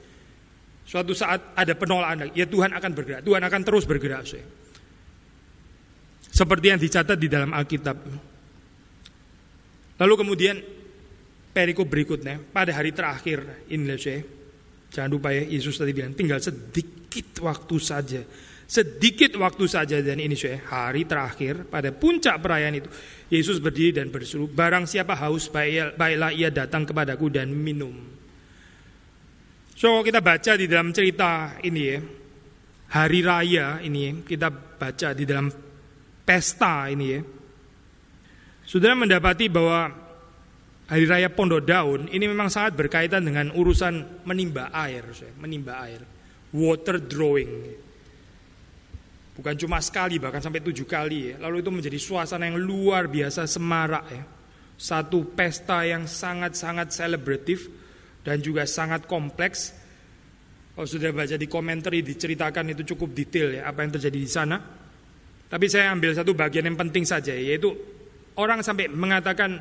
Suatu 0.89 1.13
saat 1.13 1.53
ada 1.53 1.73
penolakan 1.77 2.33
ya 2.33 2.49
Tuhan 2.49 2.73
akan 2.73 2.91
bergerak, 2.93 3.21
Tuhan 3.25 3.43
akan 3.45 3.61
terus 3.65 3.85
bergerak, 3.89 4.25
saya. 4.25 4.45
Seperti 6.29 6.67
yang 6.71 6.81
dicatat 6.81 7.17
di 7.17 7.29
dalam 7.29 7.51
Alkitab. 7.57 7.97
Lalu 9.99 10.15
kemudian 10.15 10.57
perikop 11.51 11.89
berikutnya 11.91 12.39
pada 12.39 12.71
hari 12.77 12.95
terakhir 12.95 13.67
Indonesia. 13.73 14.23
Jangan 14.89 15.11
lupa 15.11 15.35
ya 15.35 15.45
Yesus 15.45 15.77
tadi 15.77 15.91
bilang 15.93 16.15
tinggal 16.15 16.39
sedikit 16.39 17.43
waktu 17.43 17.77
saja. 17.83 18.21
Sedikit 18.69 19.33
waktu 19.41 19.65
saja 19.65 19.97
dan 20.05 20.21
ini 20.21 20.37
saya 20.37 20.61
hari 20.69 21.09
terakhir 21.09 21.65
pada 21.73 21.89
puncak 21.89 22.37
perayaan 22.37 22.77
itu 22.77 22.93
Yesus 23.33 23.65
berdiri 23.65 23.97
dan 23.97 24.13
berseru 24.13 24.45
barang 24.45 24.85
siapa 24.85 25.17
haus 25.17 25.49
baiklah 25.49 26.29
ia 26.37 26.53
datang 26.53 26.85
kepadaku 26.85 27.33
dan 27.33 27.49
minum. 27.49 27.97
So 29.73 30.05
kita 30.05 30.21
baca 30.21 30.53
di 30.61 30.69
dalam 30.69 30.93
cerita 30.93 31.57
ini 31.65 31.81
ya 31.81 31.97
hari 32.93 33.25
raya 33.25 33.81
ini 33.81 34.21
kita 34.21 34.53
baca 34.53 35.17
di 35.17 35.25
dalam 35.25 35.49
pesta 36.29 36.93
ini 36.93 37.07
ya. 37.09 37.21
Saudara 38.69 38.93
mendapati 38.93 39.49
bahwa 39.49 39.89
hari 40.93 41.09
raya 41.09 41.33
Pondok 41.33 41.65
Daun 41.65 42.13
ini 42.13 42.29
memang 42.29 42.53
sangat 42.53 42.77
berkaitan 42.77 43.25
dengan 43.25 43.49
urusan 43.49 44.29
menimba 44.29 44.69
air, 44.77 45.09
menimba 45.41 45.89
air, 45.89 46.05
water 46.53 47.01
drawing. 47.01 47.88
Bukan 49.39 49.55
cuma 49.55 49.79
sekali, 49.79 50.19
bahkan 50.19 50.43
sampai 50.43 50.59
tujuh 50.59 50.83
kali 50.83 51.31
ya. 51.31 51.35
Lalu 51.39 51.63
itu 51.63 51.71
menjadi 51.71 51.95
suasana 51.95 52.51
yang 52.51 52.59
luar 52.59 53.07
biasa 53.07 53.47
semarak 53.47 54.05
ya. 54.11 54.25
Satu 54.75 55.31
pesta 55.31 55.87
yang 55.87 56.11
sangat-sangat 56.11 56.91
selebratif 56.91 57.71
dan 58.27 58.43
juga 58.43 58.67
sangat 58.67 59.07
kompleks. 59.07 59.71
Kalau 60.75 60.87
sudah 60.91 61.15
baca 61.15 61.39
di 61.39 61.47
komentar 61.47 61.95
diceritakan 61.95 62.75
itu 62.75 62.83
cukup 62.95 63.15
detail 63.15 63.63
ya 63.63 63.71
apa 63.71 63.87
yang 63.87 63.95
terjadi 63.95 64.19
di 64.19 64.31
sana. 64.31 64.59
Tapi 65.49 65.67
saya 65.71 65.95
ambil 65.95 66.19
satu 66.19 66.35
bagian 66.35 66.67
yang 66.67 66.79
penting 66.79 67.07
saja 67.07 67.31
yaitu 67.31 67.71
orang 68.39 68.63
sampai 68.63 68.91
mengatakan 68.91 69.59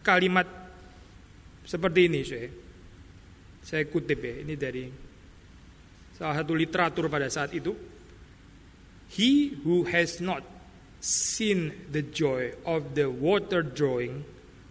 kalimat 0.00 0.48
seperti 1.68 2.00
ini 2.08 2.20
saya. 2.24 2.48
Saya 3.60 3.84
kutip 3.84 4.24
ya, 4.24 4.40
ini 4.40 4.56
dari 4.56 4.88
salah 6.16 6.40
satu 6.40 6.56
literatur 6.56 7.12
pada 7.12 7.28
saat 7.28 7.52
itu. 7.52 7.97
He 9.08 9.56
who 9.64 9.88
has 9.88 10.20
not 10.20 10.44
seen 11.00 11.72
the 11.90 12.02
joy 12.02 12.52
of 12.66 12.94
the 12.94 13.08
water 13.08 13.62
drawing 13.62 14.24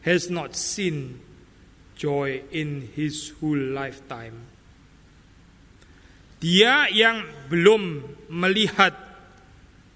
has 0.05 0.29
not 0.29 0.55
seen 0.55 1.19
joy 1.97 2.45
in 2.53 2.93
his 2.93 3.33
whole 3.41 3.57
lifetime. 3.57 4.45
Dia 6.38 6.85
yang 6.93 7.25
belum 7.49 8.05
melihat 8.29 8.93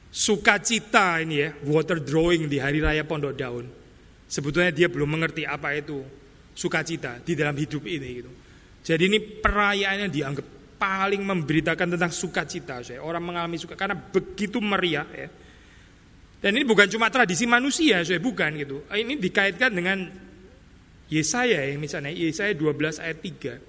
sukacita 0.09 1.21
ini 1.21 1.35
ya, 1.45 1.49
water 1.69 2.01
drawing 2.01 2.49
di 2.49 2.57
hari 2.57 2.81
raya 2.81 3.05
Pondok 3.05 3.37
Daun. 3.37 3.69
Sebetulnya 4.25 4.73
dia 4.73 4.89
belum 4.89 5.05
mengerti 5.05 5.45
apa 5.45 5.77
itu 5.77 6.01
sukacita 6.57 7.21
di 7.21 7.37
dalam 7.37 7.53
hidup 7.53 7.85
ini 7.85 8.09
gitu. 8.19 8.31
Jadi 8.81 9.03
ini 9.05 9.19
perayaannya 9.21 10.09
dianggap 10.09 10.47
paling 10.81 11.21
memberitakan 11.21 11.93
tentang 11.93 12.09
sukacita 12.09 12.81
saya. 12.81 13.05
Orang 13.05 13.21
mengalami 13.29 13.61
suka 13.61 13.77
karena 13.77 13.93
begitu 13.93 14.57
meriah 14.57 15.05
ya. 15.13 15.29
Dan 16.41 16.57
ini 16.57 16.65
bukan 16.65 16.89
cuma 16.89 17.13
tradisi 17.13 17.45
manusia, 17.45 18.01
saya 18.01 18.17
bukan 18.17 18.57
gitu. 18.57 18.81
Ini 18.89 19.13
dikaitkan 19.21 19.69
dengan 19.77 20.09
Yesaya 21.05 21.69
ya, 21.69 21.77
misalnya 21.77 22.09
Yesaya 22.09 22.57
12 22.57 22.97
ayat 22.97 23.17
3. 23.21 23.61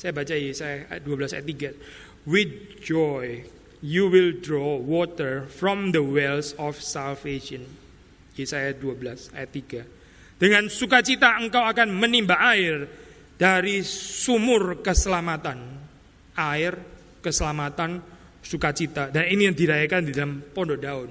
Saya 0.00 0.10
baca 0.16 0.32
Yesaya 0.32 0.88
12 1.04 1.36
ayat 1.36 1.44
3. 1.44 2.24
With 2.24 2.80
joy 2.80 3.44
you 3.84 4.08
will 4.08 4.32
draw 4.40 4.80
water 4.80 5.44
from 5.52 5.92
the 5.92 6.00
wells 6.00 6.56
of 6.56 6.80
salvation. 6.80 7.68
Yesaya 8.40 8.72
12 8.72 9.36
ayat 9.36 9.50
3. 9.52 10.40
Dengan 10.40 10.72
sukacita 10.72 11.36
engkau 11.36 11.60
akan 11.60 11.92
menimba 11.92 12.40
air 12.56 12.88
dari 13.36 13.84
sumur 13.84 14.80
keselamatan. 14.80 15.83
Air, 16.34 16.74
keselamatan, 17.22 18.02
sukacita. 18.44 19.08
Dan 19.08 19.30
ini 19.30 19.48
yang 19.48 19.56
dirayakan 19.56 20.00
di 20.04 20.12
dalam 20.12 20.44
pondok 20.44 20.78
daun. 20.78 21.10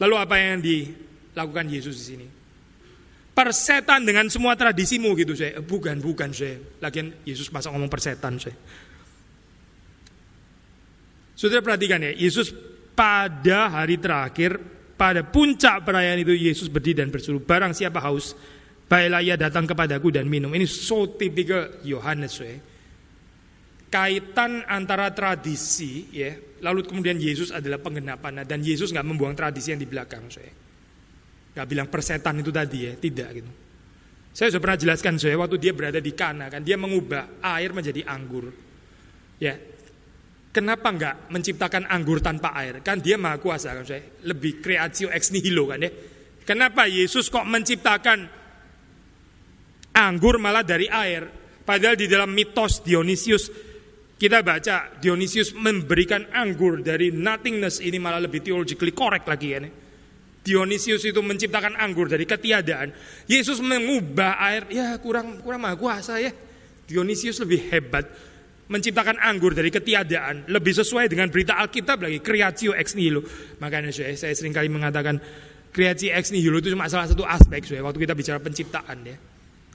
Lalu 0.00 0.14
apa 0.16 0.34
yang 0.40 0.58
dilakukan 0.64 1.66
Yesus 1.68 1.94
di 2.00 2.04
sini? 2.16 2.26
Persetan 3.34 4.06
dengan 4.06 4.30
semua 4.30 4.54
tradisimu 4.54 5.12
gitu 5.18 5.34
saya. 5.34 5.58
Bukan, 5.58 5.98
bukan 5.98 6.30
saya. 6.30 6.54
Lagian 6.78 7.10
Yesus 7.26 7.50
masa 7.50 7.74
ngomong 7.74 7.90
persetan 7.90 8.38
saya. 8.38 8.54
Saudara 11.34 11.60
perhatikan 11.66 11.98
ya, 11.98 12.14
Yesus 12.14 12.54
pada 12.94 13.66
hari 13.74 13.98
terakhir, 13.98 14.54
pada 14.94 15.26
puncak 15.26 15.82
perayaan 15.82 16.22
itu 16.22 16.30
Yesus 16.30 16.70
berdiri 16.70 17.02
dan 17.02 17.10
bersuruh, 17.10 17.42
barang 17.42 17.74
siapa 17.74 17.98
haus, 17.98 18.38
baiklah 18.86 19.18
ia 19.18 19.34
datang 19.34 19.66
kepadaku 19.66 20.14
dan 20.14 20.30
minum. 20.30 20.54
Ini 20.54 20.62
so 20.70 21.10
typical 21.18 21.82
Yohanes 21.82 22.38
ya. 22.38 22.54
Kaitan 23.94 24.66
antara 24.66 25.14
tradisi 25.14 26.10
ya 26.10 26.34
lalu 26.66 26.82
kemudian 26.82 27.14
Yesus 27.20 27.54
adalah 27.54 27.78
penggenapan. 27.78 28.42
Dan 28.42 28.64
Yesus 28.64 28.90
nggak 28.90 29.06
membuang 29.06 29.38
tradisi 29.38 29.70
yang 29.70 29.78
di 29.78 29.86
belakang 29.86 30.26
saya. 30.32 30.50
Nggak 31.54 31.66
bilang 31.70 31.86
persetan 31.86 32.42
itu 32.42 32.50
tadi 32.50 32.78
ya 32.90 32.92
tidak 32.98 33.28
gitu. 33.38 33.50
Saya 34.34 34.50
sudah 34.50 34.62
pernah 34.66 34.78
jelaskan 34.82 35.14
saya 35.14 35.38
waktu 35.38 35.62
dia 35.62 35.70
berada 35.70 36.02
di 36.02 36.10
Kana 36.10 36.50
kan 36.50 36.66
dia 36.66 36.74
mengubah 36.74 37.38
air 37.38 37.70
menjadi 37.70 38.02
anggur. 38.10 38.50
Ya 39.38 39.54
kenapa 40.50 40.90
nggak 40.90 41.30
menciptakan 41.30 41.86
anggur 41.86 42.18
tanpa 42.18 42.50
air? 42.58 42.82
Kan 42.82 42.98
dia 42.98 43.14
maha 43.14 43.38
kuasa 43.38 43.70
kan 43.78 43.86
saya. 43.86 44.02
Lebih 44.26 44.58
kreatio 44.58 45.14
ex 45.14 45.30
nihilo 45.30 45.70
kan 45.70 45.86
ya. 45.86 45.90
Kenapa 46.42 46.90
Yesus 46.90 47.30
kok 47.30 47.46
menciptakan 47.46 48.26
anggur 49.94 50.42
malah 50.42 50.66
dari 50.66 50.90
air? 50.90 51.30
Padahal 51.64 51.94
di 51.96 52.10
dalam 52.10 52.34
mitos 52.34 52.82
Dionysius 52.82 53.73
kita 54.24 54.40
baca 54.40 54.88
Dionysius 54.96 55.52
memberikan 55.52 56.24
anggur 56.32 56.80
dari 56.80 57.12
nothingness 57.12 57.84
ini 57.84 58.00
malah 58.00 58.24
lebih 58.24 58.40
theologically 58.40 58.96
correct 58.96 59.28
lagi 59.28 59.48
ya. 59.52 59.68
Dionysius 60.40 61.04
itu 61.04 61.20
menciptakan 61.20 61.76
anggur 61.76 62.08
dari 62.08 62.24
ketiadaan. 62.24 62.88
Yesus 63.28 63.60
mengubah 63.60 64.40
air, 64.40 64.64
ya 64.72 64.96
kurang 64.96 65.44
kurang 65.44 65.68
maha 65.68 65.76
kuasa 65.76 66.16
ya. 66.24 66.32
Dionysius 66.88 67.36
lebih 67.44 67.68
hebat 67.68 68.08
menciptakan 68.64 69.20
anggur 69.20 69.52
dari 69.52 69.68
ketiadaan, 69.68 70.48
lebih 70.48 70.72
sesuai 70.72 71.12
dengan 71.12 71.28
berita 71.28 71.60
Alkitab 71.60 72.08
lagi, 72.08 72.24
creatio 72.24 72.72
ex 72.72 72.96
nihilo. 72.96 73.20
Makanya 73.60 73.92
saya, 73.92 74.16
saya 74.16 74.32
sering 74.32 74.56
kali 74.56 74.72
mengatakan 74.72 75.20
creatio 75.68 76.16
ex 76.16 76.32
nihilo 76.32 76.64
itu 76.64 76.72
cuma 76.72 76.88
salah 76.88 77.12
satu 77.12 77.28
aspek 77.28 77.60
saya 77.60 77.84
waktu 77.84 78.08
kita 78.08 78.16
bicara 78.16 78.40
penciptaan 78.40 79.04
ya. 79.04 79.16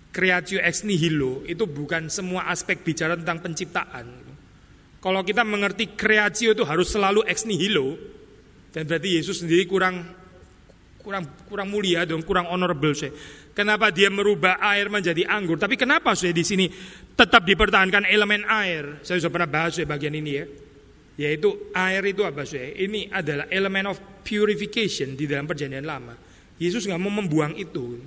Creatio 0.09 0.57
ex 0.57 0.81
nihilo 0.89 1.45
itu 1.45 1.69
bukan 1.69 2.09
semua 2.09 2.49
aspek 2.49 2.81
bicara 2.81 3.13
tentang 3.13 3.45
penciptaan. 3.45 4.28
Kalau 4.99 5.23
kita 5.23 5.47
mengerti 5.47 5.95
kreatio 5.95 6.51
itu 6.51 6.63
harus 6.67 6.91
selalu 6.91 7.23
ex 7.23 7.47
nihilo, 7.47 7.95
dan 8.75 8.83
berarti 8.83 9.15
Yesus 9.15 9.39
sendiri 9.39 9.63
kurang 9.63 10.03
kurang 10.99 11.23
kurang 11.47 11.71
mulia 11.71 12.03
dong, 12.03 12.21
kurang 12.27 12.51
honorable 12.51 12.91
sih. 12.91 13.09
Kenapa 13.55 13.91
dia 13.91 14.11
merubah 14.11 14.59
air 14.59 14.91
menjadi 14.91 15.25
anggur? 15.27 15.59
Tapi 15.59 15.79
kenapa 15.79 16.15
saya 16.15 16.35
di 16.35 16.43
sini 16.43 16.67
tetap 17.15 17.43
dipertahankan 17.43 18.07
elemen 18.07 18.43
air? 18.47 19.03
Saya 19.03 19.19
sudah 19.23 19.33
pernah 19.33 19.49
bahas 19.49 19.75
ya 19.79 19.87
bagian 19.87 20.15
ini 20.15 20.31
ya. 20.31 20.45
Yaitu 21.19 21.71
air 21.75 21.99
itu 22.07 22.23
apa 22.23 22.47
sih? 22.47 22.59
Ini 22.59 23.11
adalah 23.11 23.51
elemen 23.51 23.91
of 23.91 23.99
purification 24.23 25.19
di 25.19 25.27
dalam 25.27 25.43
perjanjian 25.43 25.83
lama. 25.83 26.15
Yesus 26.59 26.87
nggak 26.87 26.99
mau 26.99 27.11
membuang 27.11 27.55
itu. 27.55 27.99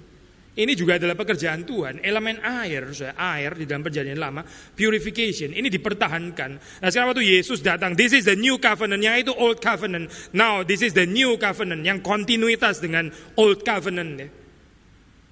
Ini 0.52 0.76
juga 0.76 1.00
adalah 1.00 1.16
pekerjaan 1.16 1.64
Tuhan, 1.64 2.04
elemen 2.04 2.36
air, 2.44 2.84
air 3.16 3.50
di 3.56 3.64
dalam 3.64 3.80
perjanjian 3.80 4.20
lama, 4.20 4.44
purification, 4.76 5.48
ini 5.56 5.72
dipertahankan. 5.72 6.50
Nah 6.84 6.88
sekarang 6.92 7.16
waktu 7.16 7.24
Yesus 7.24 7.64
datang, 7.64 7.96
this 7.96 8.12
is 8.12 8.28
the 8.28 8.36
new 8.36 8.60
covenant, 8.60 9.00
yang 9.00 9.16
itu 9.16 9.32
old 9.32 9.64
covenant. 9.64 10.12
Now 10.36 10.60
this 10.60 10.84
is 10.84 10.92
the 10.92 11.08
new 11.08 11.40
covenant, 11.40 11.88
yang 11.88 12.04
kontinuitas 12.04 12.84
dengan 12.84 13.08
old 13.40 13.64
covenant. 13.64 14.28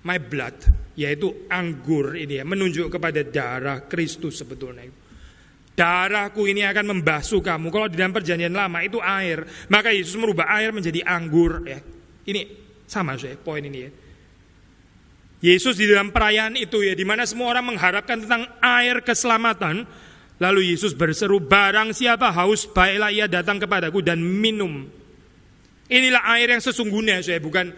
My 0.09 0.17
blood, 0.17 0.57
yaitu 0.97 1.45
anggur 1.53 2.17
ini 2.17 2.41
ya, 2.41 2.45
menunjuk 2.49 2.89
kepada 2.89 3.21
darah 3.21 3.85
Kristus 3.85 4.41
sebetulnya. 4.41 4.89
Darahku 5.77 6.49
ini 6.49 6.65
akan 6.65 6.97
membasuh 6.97 7.45
kamu. 7.45 7.69
Kalau 7.69 7.93
di 7.93 8.01
dalam 8.01 8.17
perjanjian 8.17 8.57
lama 8.57 8.81
itu 8.81 8.97
air, 9.05 9.45
maka 9.69 9.93
Yesus 9.93 10.17
merubah 10.17 10.49
air 10.49 10.73
menjadi 10.73 11.05
anggur. 11.05 11.69
Ya. 11.69 11.85
Ini 12.25 12.41
sama 12.89 13.21
saya 13.21 13.37
poin 13.37 13.61
ini 13.61 13.81
ya. 13.85 13.93
Yesus 15.41 15.81
di 15.81 15.89
dalam 15.89 16.13
perayaan 16.13 16.53
itu 16.53 16.85
ya, 16.85 16.93
di 16.93 17.05
mana 17.09 17.25
semua 17.25 17.57
orang 17.57 17.73
mengharapkan 17.73 18.21
tentang 18.21 18.45
air 18.61 19.01
keselamatan. 19.01 19.89
Lalu 20.41 20.73
Yesus 20.73 20.93
berseru, 20.93 21.41
barang 21.41 21.97
siapa 21.97 22.29
haus, 22.33 22.69
baiklah 22.69 23.13
ia 23.13 23.29
datang 23.29 23.61
kepadaku 23.61 24.05
dan 24.05 24.21
minum. 24.21 24.89
Inilah 25.89 26.25
air 26.37 26.53
yang 26.53 26.61
sesungguhnya, 26.65 27.25
saya 27.25 27.41
bukan 27.41 27.73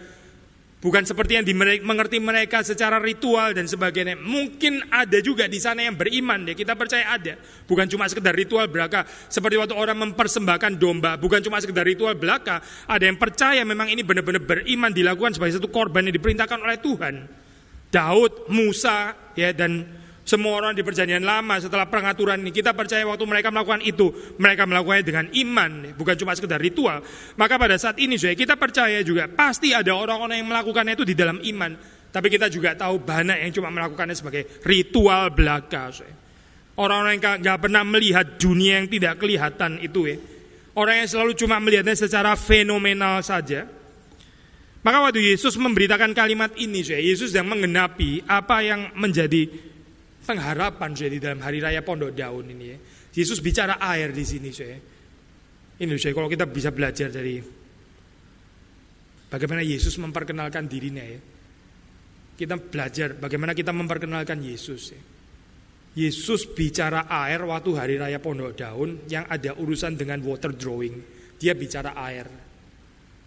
bukan 0.83 1.07
seperti 1.07 1.39
yang 1.39 1.47
dimengerti 1.47 2.19
mereka 2.19 2.59
secara 2.63 2.99
ritual 2.99 3.55
dan 3.55 3.67
sebagainya. 3.67 4.19
Mungkin 4.19 4.91
ada 4.91 5.23
juga 5.23 5.47
di 5.47 5.59
sana 5.59 5.87
yang 5.87 5.95
beriman 5.95 6.43
ya, 6.51 6.55
kita 6.55 6.75
percaya 6.75 7.15
ada. 7.15 7.39
Bukan 7.63 7.87
cuma 7.87 8.07
sekedar 8.11 8.35
ritual 8.35 8.67
belaka, 8.67 9.07
seperti 9.07 9.55
waktu 9.55 9.75
orang 9.75 9.95
mempersembahkan 10.11 10.75
domba, 10.75 11.15
bukan 11.15 11.39
cuma 11.39 11.63
sekedar 11.63 11.87
ritual 11.87 12.15
belaka. 12.19 12.59
Ada 12.91 13.07
yang 13.07 13.15
percaya 13.15 13.63
memang 13.63 13.87
ini 13.87 14.03
benar-benar 14.03 14.43
beriman 14.43 14.91
dilakukan 14.91 15.39
sebagai 15.39 15.63
satu 15.63 15.71
korban 15.71 16.03
yang 16.07 16.15
diperintahkan 16.15 16.59
oleh 16.59 16.79
Tuhan. 16.83 17.15
Daud, 17.93 18.49
Musa, 18.49 19.13
ya 19.37 19.53
dan 19.53 19.85
semua 20.23 20.55
orang 20.57 20.73
di 20.73 20.81
perjanjian 20.81 21.21
lama 21.21 21.61
setelah 21.61 21.85
pengaturan 21.85 22.41
ini. 22.41 22.49
Kita 22.49 22.73
percaya 22.73 23.05
waktu 23.05 23.21
mereka 23.29 23.53
melakukan 23.53 23.85
itu 23.85 24.09
mereka 24.41 24.65
melakukannya 24.65 25.05
dengan 25.05 25.25
iman 25.29 25.71
bukan 25.93 26.15
cuma 26.17 26.33
sekedar 26.33 26.57
ritual. 26.57 27.05
Maka 27.37 27.61
pada 27.61 27.77
saat 27.77 28.01
ini 28.01 28.17
saya 28.17 28.33
kita 28.33 28.57
percaya 28.57 29.03
juga 29.05 29.29
pasti 29.29 29.75
ada 29.75 29.93
orang-orang 29.93 30.41
yang 30.41 30.49
melakukannya 30.49 30.97
itu 30.97 31.05
di 31.05 31.13
dalam 31.13 31.37
iman. 31.43 31.77
Tapi 32.09 32.27
kita 32.33 32.49
juga 32.49 32.73
tahu 32.73 33.03
banyak 33.03 33.45
yang 33.45 33.51
cuma 33.53 33.69
melakukannya 33.69 34.15
sebagai 34.17 34.63
ritual 34.65 35.29
belaka 35.33 35.91
orang-orang 36.77 37.21
yang 37.21 37.41
nggak 37.41 37.59
pernah 37.59 37.83
melihat 37.85 38.25
dunia 38.39 38.81
yang 38.81 38.87
tidak 38.89 39.21
kelihatan 39.21 39.77
itu 39.81 40.01
ya. 40.09 40.17
Orang 40.73 41.05
yang 41.05 41.09
selalu 41.09 41.37
cuma 41.37 41.61
melihatnya 41.61 41.93
secara 41.93 42.33
fenomenal 42.33 43.21
saja 43.21 43.69
maka 44.83 44.97
waktu 44.99 45.31
Yesus 45.31 45.55
memberitakan 45.55 46.11
kalimat 46.11 46.51
ini, 46.59 46.83
saya, 46.83 46.99
Yesus 46.99 47.31
yang 47.31 47.47
menggenapi 47.47 48.27
apa 48.27 48.59
yang 48.59 48.91
menjadi 48.99 49.47
pengharapan 50.27 50.91
saya 50.91 51.09
di 51.15 51.19
dalam 51.23 51.39
hari 51.39 51.63
raya 51.63 51.79
Pondok 51.79 52.11
Daun 52.11 52.51
ini. 52.51 52.65
Ya. 52.67 52.77
Yesus 53.15 53.39
bicara 53.39 53.79
air 53.79 54.11
di 54.11 54.27
sini, 54.27 54.51
saya. 54.51 54.75
Ini 55.79 55.95
saya 55.95 56.11
kalau 56.11 56.27
kita 56.27 56.51
bisa 56.51 56.75
belajar 56.75 57.07
dari 57.07 57.39
bagaimana 59.31 59.63
Yesus 59.63 59.95
memperkenalkan 60.03 60.67
dirinya 60.67 61.03
ya. 61.07 61.19
Kita 62.33 62.59
belajar 62.59 63.15
bagaimana 63.15 63.55
kita 63.55 63.71
memperkenalkan 63.71 64.43
Yesus 64.43 64.83
ya. 64.91 65.01
Yesus 65.93 66.49
bicara 66.51 67.07
air 67.07 67.39
waktu 67.45 67.71
hari 67.79 67.95
raya 67.95 68.19
Pondok 68.19 68.59
Daun 68.59 69.07
yang 69.07 69.31
ada 69.31 69.55
urusan 69.55 69.95
dengan 69.95 70.19
water 70.27 70.51
drawing. 70.51 70.99
Dia 71.39 71.55
bicara 71.55 71.95
air. 71.95 72.42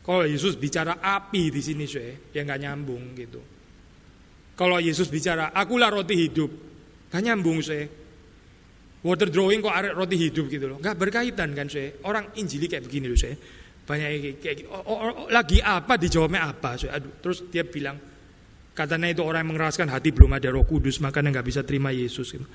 Kalau 0.07 0.23
Yesus 0.23 0.55
bicara 0.55 1.03
api 1.03 1.51
di 1.51 1.59
sini 1.59 1.83
saya, 1.83 2.15
ya 2.31 2.47
nggak 2.47 2.61
nyambung 2.63 3.11
gitu. 3.19 3.43
Kalau 4.55 4.79
Yesus 4.79 5.11
bicara 5.11 5.51
akulah 5.51 5.91
roti 5.91 6.15
hidup, 6.15 6.51
nggak 7.11 7.23
nyambung 7.27 7.59
saya. 7.59 7.91
Water 9.03 9.29
drawing 9.31 9.59
kok 9.59 9.75
arek 9.75 9.99
roti 9.99 10.15
hidup 10.15 10.47
gitu 10.47 10.71
loh, 10.71 10.79
nggak 10.79 10.95
berkaitan 10.95 11.51
kan 11.59 11.67
saya. 11.67 11.99
Orang 12.07 12.39
Injili 12.39 12.71
kayak 12.71 12.87
begini 12.87 13.11
loh 13.11 13.19
saya. 13.19 13.35
Banyak 13.87 14.39
kayak 14.39 14.57
oh, 14.71 14.83
oh, 14.87 14.99
oh, 15.11 15.27
lagi 15.27 15.59
apa 15.59 15.99
dijawabnya 15.99 16.55
apa 16.55 16.79
saya. 16.79 17.03
Aduh, 17.03 17.19
terus 17.19 17.43
dia 17.51 17.67
bilang 17.67 17.99
katanya 18.79 19.11
itu 19.11 19.27
orang 19.27 19.43
yang 19.43 19.59
mengeraskan 19.59 19.91
hati 19.91 20.15
belum 20.15 20.39
ada 20.39 20.55
Roh 20.55 20.63
Kudus 20.63 21.03
makanya 21.03 21.39
nggak 21.39 21.47
bisa 21.51 21.67
terima 21.67 21.91
Yesus 21.91 22.31
gitu. 22.31 22.47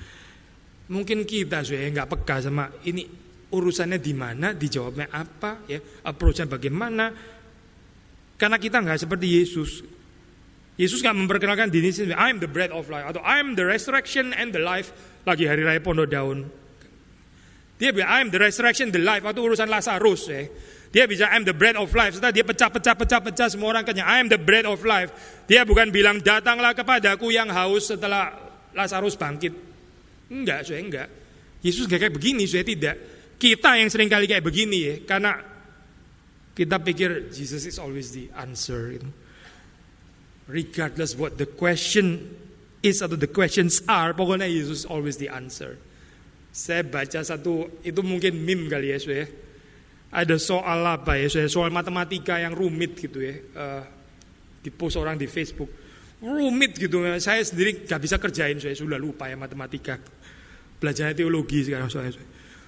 Mungkin 0.88 1.28
kita 1.28 1.60
saya 1.60 1.84
nggak 1.92 2.08
peka 2.08 2.36
sama 2.40 2.68
ini 2.88 3.04
urusannya 3.52 4.00
di 4.00 4.16
mana, 4.16 4.56
dijawabnya 4.56 5.12
apa, 5.12 5.68
ya, 5.68 5.76
approachnya 6.08 6.48
bagaimana, 6.48 7.12
karena 8.42 8.58
kita 8.58 8.82
nggak 8.82 8.98
seperti 9.06 9.38
Yesus. 9.38 9.86
Yesus 10.74 10.98
nggak 10.98 11.14
memperkenalkan 11.14 11.70
diri 11.70 11.94
sendiri, 11.94 12.18
I 12.18 12.34
am 12.34 12.42
the 12.42 12.50
bread 12.50 12.74
of 12.74 12.90
life 12.90 13.06
atau 13.14 13.22
I 13.22 13.38
am 13.38 13.54
the 13.54 13.62
resurrection 13.62 14.34
and 14.34 14.50
the 14.50 14.58
life 14.58 14.90
lagi 15.22 15.46
hari 15.46 15.62
raya 15.62 15.78
pondok 15.78 16.10
daun. 16.10 16.50
Dia 17.78 17.94
bilang 17.94 18.10
I 18.10 18.18
am 18.26 18.34
the 18.34 18.42
resurrection, 18.42 18.90
the 18.90 18.98
life 18.98 19.22
atau 19.22 19.46
urusan 19.46 19.70
Lazarus 19.70 20.26
ya. 20.26 20.42
Dia 20.90 21.06
bisa 21.06 21.30
I 21.30 21.38
am 21.38 21.46
the 21.46 21.54
bread 21.54 21.78
of 21.78 21.86
life. 21.94 22.18
Setelah 22.18 22.34
dia 22.34 22.42
pecah-pecah 22.42 22.98
pecah-pecah 22.98 23.48
semua 23.54 23.78
orang 23.78 23.86
kenyang. 23.86 24.10
I 24.10 24.18
am 24.18 24.26
the 24.26 24.42
bread 24.42 24.66
of 24.66 24.82
life. 24.82 25.14
Dia 25.46 25.62
bukan 25.62 25.94
bilang 25.94 26.18
datanglah 26.18 26.74
kepadaku 26.74 27.30
yang 27.30 27.46
haus 27.46 27.94
setelah 27.94 28.34
Lazarus 28.74 29.14
bangkit. 29.14 29.54
Enggak, 30.34 30.66
saya 30.66 30.82
enggak. 30.82 31.08
Yesus 31.62 31.86
gak 31.86 32.02
kayak 32.02 32.14
begini, 32.18 32.42
saya 32.50 32.66
tidak. 32.66 32.98
Kita 33.38 33.78
yang 33.78 33.86
sering 33.86 34.10
kali 34.10 34.26
kayak 34.26 34.42
begini 34.42 34.78
ya, 34.82 34.94
karena 35.06 35.51
kita 36.52 36.76
pikir 36.84 37.32
Jesus 37.32 37.64
is 37.64 37.80
always 37.80 38.12
the 38.12 38.28
answer. 38.36 38.92
You. 38.92 39.08
Regardless 40.48 41.16
what 41.16 41.40
the 41.40 41.48
question 41.48 42.36
is 42.84 43.00
atau 43.00 43.16
the 43.16 43.30
questions 43.30 43.80
are, 43.88 44.12
pokoknya 44.12 44.44
Yesus 44.44 44.84
always 44.84 45.16
the 45.16 45.32
answer. 45.32 45.80
Saya 46.52 46.84
baca 46.84 47.24
satu, 47.24 47.80
itu 47.80 48.04
mungkin 48.04 48.36
meme 48.36 48.68
kali 48.68 48.92
ya, 48.92 49.00
ya. 49.00 49.26
Ada 50.12 50.36
soal 50.36 50.84
apa 50.84 51.16
ya, 51.16 51.48
soal 51.48 51.72
matematika 51.72 52.36
yang 52.36 52.52
rumit 52.52 53.00
gitu 53.00 53.24
ya. 53.24 53.34
Uh, 53.56 53.82
di 54.60 54.68
post 54.68 55.00
orang 55.00 55.16
di 55.16 55.24
Facebook. 55.24 55.72
Rumit 56.20 56.76
gitu, 56.76 57.00
saya 57.16 57.40
sendiri 57.40 57.88
gak 57.88 57.98
bisa 57.98 58.20
kerjain, 58.20 58.60
saya 58.60 58.76
sudah 58.76 59.00
lupa 59.00 59.26
ya 59.32 59.40
matematika. 59.40 59.96
Belajarnya 60.76 61.16
teologi 61.16 61.64
sekarang 61.64 61.88
soalnya. 61.88 62.20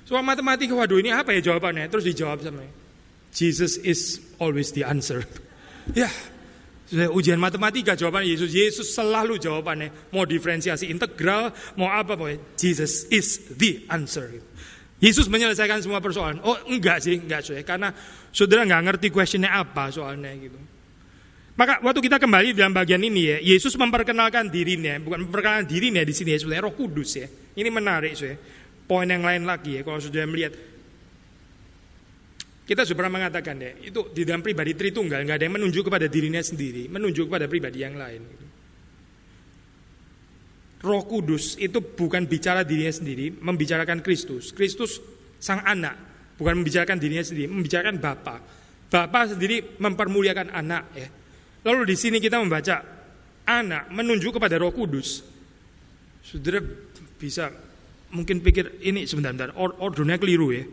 Soal 0.09 0.24
matematika, 0.24 0.72
waduh 0.72 0.97
ini 0.97 1.12
apa 1.12 1.37
ya 1.37 1.53
jawabannya? 1.53 1.85
Terus 1.93 2.09
dijawab 2.09 2.41
sama 2.41 2.64
Jesus 3.35 3.82
is 3.82 4.22
always 4.39 4.70
the 4.70 4.87
answer. 4.87 5.26
ya, 5.91 6.07
Ujian 7.11 7.43
matematika 7.43 7.99
jawaban 7.99 8.22
Yesus. 8.22 8.55
Yesus 8.55 8.95
selalu 8.95 9.43
jawabannya. 9.43 10.14
Mau 10.14 10.22
diferensiasi 10.22 10.87
integral, 10.87 11.51
mau 11.74 11.91
apa 11.91 12.14
pokoknya. 12.14 12.39
Jesus 12.55 13.11
is 13.11 13.43
the 13.59 13.82
answer. 13.91 14.39
Yesus 15.03 15.26
menyelesaikan 15.26 15.82
semua 15.82 15.99
persoalan. 15.99 16.39
Oh 16.47 16.55
enggak 16.70 17.03
sih, 17.03 17.18
enggak 17.18 17.43
sih. 17.43 17.59
Karena 17.66 17.91
saudara 18.30 18.62
nggak 18.62 18.82
ngerti 18.87 19.07
questionnya 19.11 19.51
apa 19.51 19.91
soalnya 19.91 20.30
gitu. 20.39 20.57
Maka 21.55 21.78
waktu 21.87 22.03
kita 22.03 22.18
kembali 22.18 22.55
dalam 22.55 22.74
bagian 22.74 22.99
ini 23.03 23.30
ya, 23.30 23.39
Yesus 23.39 23.78
memperkenalkan 23.78 24.51
dirinya, 24.51 24.99
bukan 24.99 25.26
memperkenalkan 25.26 25.70
dirinya 25.70 26.03
di 26.03 26.11
sini 26.11 26.35
ya, 26.35 26.39
sebenarnya 26.43 26.66
Roh 26.66 26.74
Kudus 26.74 27.11
ya. 27.14 27.30
Ini 27.30 27.70
menarik 27.70 28.14
ya. 28.18 28.35
Poin 28.85 29.07
yang 29.07 29.22
lain 29.22 29.47
lagi 29.47 29.78
ya, 29.78 29.87
kalau 29.87 30.03
sudah 30.03 30.26
melihat 30.26 30.53
kita 32.64 32.88
sudah 32.88 32.96
pernah 32.96 33.20
mengatakan 33.20 33.60
ya, 33.60 33.76
itu 33.84 34.08
di 34.08 34.24
dalam 34.24 34.40
pribadi 34.40 34.72
Tritunggal 34.72 35.20
nggak 35.28 35.36
ada 35.36 35.44
yang 35.44 35.56
menunjuk 35.60 35.92
kepada 35.92 36.08
dirinya 36.08 36.40
sendiri, 36.40 36.88
menunjuk 36.88 37.28
kepada 37.28 37.44
pribadi 37.44 37.84
yang 37.84 38.00
lain. 38.00 38.24
Roh 40.84 41.04
Kudus 41.04 41.60
itu 41.60 41.80
bukan 41.80 42.24
bicara 42.24 42.64
dirinya 42.64 42.92
sendiri, 42.92 43.36
membicarakan 43.36 44.00
Kristus. 44.00 44.52
Kristus 44.52 45.00
sang 45.40 45.60
anak, 45.64 45.96
bukan 46.40 46.60
membicarakan 46.60 46.96
dirinya 46.96 47.24
sendiri, 47.24 47.52
membicarakan 47.52 48.00
Bapa. 48.00 48.40
Bapa 48.88 49.20
sendiri 49.28 49.80
mempermuliakan 49.80 50.52
anak 50.52 50.84
ya. 50.96 51.08
Lalu 51.64 51.92
di 51.92 51.96
sini 51.96 52.16
kita 52.20 52.40
membaca 52.40 52.80
anak 53.44 53.92
menunjuk 53.92 54.40
kepada 54.40 54.56
Roh 54.56 54.72
Kudus. 54.72 55.20
Saudara 56.24 56.64
bisa 57.20 57.52
mungkin 58.12 58.40
pikir 58.40 58.80
ini 58.84 59.04
sebentar, 59.04 59.52
or, 59.56 59.76
ordernya 59.80 60.16
keliru 60.16 60.48
ya. 60.52 60.64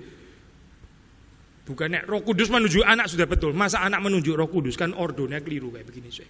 Bukannya 1.72 2.04
roh 2.04 2.20
kudus 2.20 2.52
menuju 2.52 2.84
anak 2.84 3.08
sudah 3.08 3.24
betul. 3.24 3.56
Masa 3.56 3.80
anak 3.80 4.04
menunjuk 4.04 4.36
roh 4.36 4.52
kudus 4.52 4.76
kan 4.76 4.92
ordonya 4.92 5.40
keliru 5.40 5.72
kayak 5.72 5.88
begini. 5.88 6.12
Saya. 6.12 6.28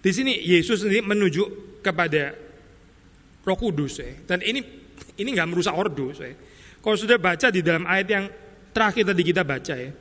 Di 0.00 0.10
sini 0.16 0.40
Yesus 0.40 0.80
sendiri 0.80 1.04
menunjuk 1.04 1.80
kepada 1.84 2.32
roh 3.44 3.58
kudus. 3.60 4.00
Saya. 4.00 4.16
Dan 4.24 4.40
ini 4.40 4.64
ini 5.20 5.28
nggak 5.36 5.48
merusak 5.52 5.76
ordo. 5.76 6.16
Saya. 6.16 6.32
Kalau 6.80 6.96
sudah 6.96 7.20
baca 7.20 7.52
di 7.52 7.60
dalam 7.60 7.84
ayat 7.84 8.08
yang 8.08 8.24
terakhir 8.72 9.12
tadi 9.12 9.22
kita 9.22 9.44
baca 9.44 9.74
ya. 9.76 9.92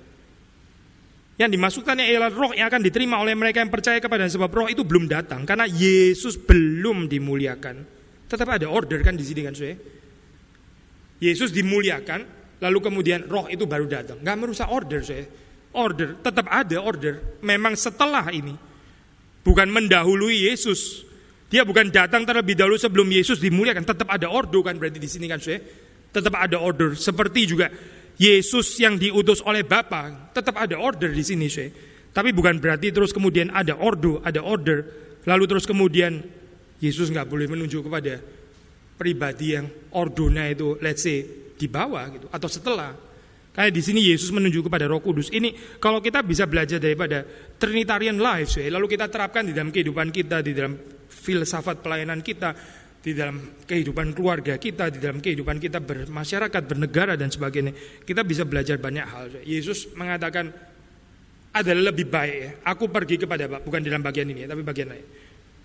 Yang 1.39 1.49
dimasukkannya 1.55 2.05
ialah 2.07 2.31
roh 2.31 2.51
yang 2.55 2.67
akan 2.71 2.83
diterima 2.83 3.19
oleh 3.19 3.35
mereka 3.35 3.59
yang 3.59 3.71
percaya 3.71 3.99
kepada 3.99 4.27
sebab 4.27 4.51
roh 4.51 4.67
itu 4.71 4.87
belum 4.87 5.11
datang. 5.11 5.43
Karena 5.43 5.67
Yesus 5.67 6.39
belum 6.39 7.11
dimuliakan. 7.11 7.75
Tetap 8.31 8.47
ada 8.47 8.71
order 8.71 9.03
kan 9.03 9.19
di 9.19 9.23
sini 9.27 9.43
kan 9.43 9.55
saya. 9.55 9.75
Yesus 11.19 11.51
dimuliakan, 11.51 12.38
lalu 12.59 12.79
kemudian 12.83 13.25
roh 13.27 13.47
itu 13.47 13.63
baru 13.65 13.87
datang. 13.87 14.19
Gak 14.19 14.37
merusak 14.39 14.67
order 14.69 15.01
saya. 15.03 15.25
Order, 15.69 16.17
tetap 16.19 16.49
ada 16.49 16.77
order. 16.81 17.39
Memang 17.45 17.77
setelah 17.77 18.25
ini. 18.33 18.55
Bukan 19.45 19.69
mendahului 19.69 20.49
Yesus. 20.49 21.05
Dia 21.49 21.65
bukan 21.65 21.89
datang 21.89 22.25
terlebih 22.25 22.53
dahulu 22.53 22.77
sebelum 22.77 23.09
Yesus 23.09 23.41
dimuliakan. 23.41 23.85
Tetap 23.85 24.09
ada 24.09 24.29
order 24.29 24.61
kan 24.61 24.77
berarti 24.77 25.01
di 25.01 25.09
sini 25.09 25.25
kan 25.25 25.41
saya. 25.41 25.61
Tetap 26.09 26.33
ada 26.37 26.57
order. 26.61 26.93
Seperti 26.97 27.49
juga 27.49 27.69
Yesus 28.19 28.77
yang 28.81 28.97
diutus 28.97 29.41
oleh 29.45 29.65
Bapa. 29.65 30.33
Tetap 30.35 30.57
ada 30.57 30.77
order 30.77 31.09
di 31.09 31.23
sini 31.25 31.47
saya. 31.49 31.69
Tapi 32.09 32.33
bukan 32.33 32.57
berarti 32.57 32.89
terus 32.89 33.13
kemudian 33.13 33.53
ada 33.53 33.77
ordo, 33.77 34.19
ada 34.25 34.41
order. 34.41 34.85
Lalu 35.23 35.43
terus 35.45 35.65
kemudian 35.69 36.19
Yesus 36.81 37.13
nggak 37.13 37.29
boleh 37.29 37.45
menunjuk 37.45 37.85
kepada 37.85 38.19
pribadi 38.99 39.55
yang 39.55 39.71
ordonya 39.95 40.51
itu 40.51 40.75
let's 40.83 41.07
say 41.07 41.23
di 41.59 41.67
bawah 41.67 42.07
gitu 42.15 42.27
atau 42.31 42.47
setelah. 42.47 42.95
Kayak 43.49 43.75
di 43.75 43.81
sini 43.83 43.99
Yesus 44.07 44.31
menunjuk 44.31 44.71
kepada 44.71 44.87
Roh 44.87 45.03
Kudus. 45.03 45.27
Ini 45.35 45.51
kalau 45.83 45.99
kita 45.99 46.23
bisa 46.23 46.47
belajar 46.47 46.79
daripada 46.79 47.27
Trinitarian 47.59 48.15
life, 48.15 48.55
ya, 48.55 48.71
lalu 48.71 48.95
kita 48.95 49.11
terapkan 49.11 49.43
di 49.43 49.51
dalam 49.51 49.67
kehidupan 49.67 50.15
kita, 50.15 50.39
di 50.39 50.55
dalam 50.55 50.79
filsafat 51.09 51.83
pelayanan 51.83 52.23
kita, 52.23 52.55
di 53.03 53.11
dalam 53.11 53.59
kehidupan 53.67 54.15
keluarga 54.15 54.55
kita, 54.55 54.87
di 54.93 55.03
dalam 55.03 55.19
kehidupan 55.19 55.59
kita 55.59 55.83
bermasyarakat, 55.83 56.61
bernegara 56.63 57.19
dan 57.19 57.33
sebagainya. 57.33 57.75
Kita 58.07 58.23
bisa 58.23 58.47
belajar 58.47 58.79
banyak 58.79 59.05
hal. 59.11 59.25
Yesus 59.43 59.91
mengatakan 59.97 60.55
adalah 61.49 61.91
lebih 61.91 62.07
baik 62.07 62.35
ya, 62.37 62.51
aku 62.69 62.87
pergi 62.87 63.17
kepada 63.17 63.49
Bapak, 63.49 63.65
bukan 63.65 63.81
dalam 63.81 64.05
bagian 64.05 64.29
ini 64.29 64.45
ya, 64.45 64.47
tapi 64.55 64.61
bagian 64.63 64.87
lain. 64.93 65.05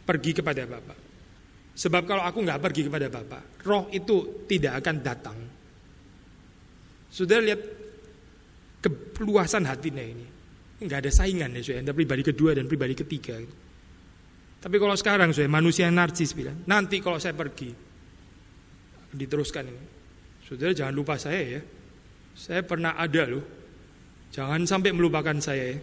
Pergi 0.02 0.30
kepada 0.34 0.66
Bapak. 0.66 0.98
Sebab 1.74 2.02
kalau 2.08 2.24
aku 2.24 2.38
nggak 2.42 2.60
pergi 2.64 2.82
kepada 2.88 3.06
Bapak, 3.12 3.62
roh 3.66 3.92
itu 3.92 4.46
tidak 4.48 4.80
akan 4.80 4.96
datang. 5.04 5.38
Sudah 7.14 7.38
lihat 7.38 7.62
keluasan 9.14 9.70
hatinya 9.70 10.02
ini. 10.02 10.26
Enggak 10.82 11.06
ada 11.06 11.10
saingan 11.14 11.54
ya 11.54 11.62
saya, 11.62 11.86
antara 11.86 11.94
pribadi 11.94 12.26
kedua 12.26 12.58
dan 12.58 12.66
pribadi 12.66 12.98
ketiga. 12.98 13.38
Tapi 14.58 14.76
kalau 14.82 14.98
sekarang 14.98 15.30
saya 15.30 15.46
manusia 15.46 15.86
narsis 15.94 16.34
bilang, 16.34 16.66
nanti 16.66 16.98
kalau 16.98 17.22
saya 17.22 17.38
pergi, 17.38 17.70
diteruskan 19.14 19.64
ini. 19.70 19.84
Saudara 20.42 20.74
jangan 20.74 20.94
lupa 20.98 21.14
saya 21.14 21.40
ya. 21.40 21.60
Saya 22.34 22.66
pernah 22.66 22.98
ada 22.98 23.22
loh. 23.30 23.44
Jangan 24.34 24.66
sampai 24.66 24.90
melupakan 24.90 25.38
saya 25.38 25.70
ya. 25.70 25.78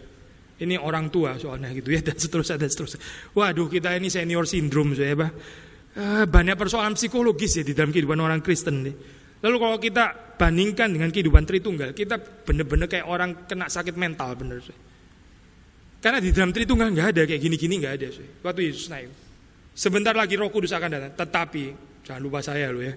Ini 0.61 0.77
orang 0.77 1.09
tua 1.09 1.39
soalnya 1.39 1.73
gitu 1.73 1.95
ya 1.95 2.03
dan 2.11 2.19
seterusnya 2.19 2.59
dan 2.59 2.69
seterusnya. 2.69 3.01
Waduh 3.33 3.71
kita 3.71 3.95
ini 3.97 4.11
senior 4.11 4.45
sindrom 4.45 4.93
saya 4.93 5.15
bah. 5.15 5.31
Banyak 6.27 6.55
persoalan 6.55 6.93
psikologis 6.93 7.59
ya 7.59 7.63
di 7.65 7.73
dalam 7.73 7.89
kehidupan 7.89 8.19
orang 8.19 8.43
Kristen 8.43 8.85
nih. 8.85 8.95
Lalu 9.41 9.57
kalau 9.57 9.77
kita 9.81 10.37
bandingkan 10.37 10.93
dengan 10.93 11.09
kehidupan 11.09 11.43
Tritunggal, 11.45 11.97
kita 11.97 12.17
benar-benar 12.17 12.85
kayak 12.85 13.05
orang 13.09 13.49
kena 13.49 13.65
sakit 13.69 13.97
mental 13.97 14.37
bener. 14.37 14.61
Karena 16.01 16.17
di 16.21 16.29
dalam 16.29 16.53
Tritunggal 16.53 16.93
nggak 16.93 17.07
ada 17.17 17.21
kayak 17.25 17.41
gini-gini 17.41 17.81
nggak 17.81 17.93
ada. 17.97 18.07
Sih. 18.13 18.27
Waktu 18.45 18.61
Yesus 18.69 18.89
naik, 18.89 19.09
sebentar 19.73 20.13
lagi 20.13 20.37
Roh 20.37 20.53
Kudus 20.53 20.73
akan 20.73 20.89
datang. 20.93 21.13
Tetapi 21.17 21.63
jangan 22.05 22.21
lupa 22.21 22.41
saya 22.41 22.69
lo 22.69 22.81
ya, 22.85 22.93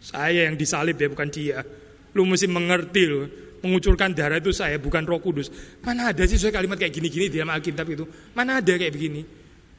saya 0.00 0.48
yang 0.48 0.56
disalib 0.56 0.96
ya 1.00 1.08
bukan 1.08 1.28
dia. 1.32 1.64
Lu 2.12 2.28
mesti 2.28 2.44
mengerti 2.48 3.02
lo, 3.08 3.24
mengucurkan 3.64 4.12
darah 4.12 4.36
itu 4.36 4.52
saya 4.52 4.76
bukan 4.76 5.08
Roh 5.08 5.24
Kudus. 5.24 5.48
Mana 5.80 6.12
ada 6.12 6.24
sih 6.28 6.36
saya 6.36 6.52
kalimat 6.52 6.76
kayak 6.76 6.92
gini-gini 6.92 7.32
di 7.32 7.40
dalam 7.40 7.56
Alkitab 7.56 7.88
itu? 7.88 8.04
Mana 8.36 8.60
ada 8.60 8.72
kayak 8.76 8.92
begini? 8.92 9.24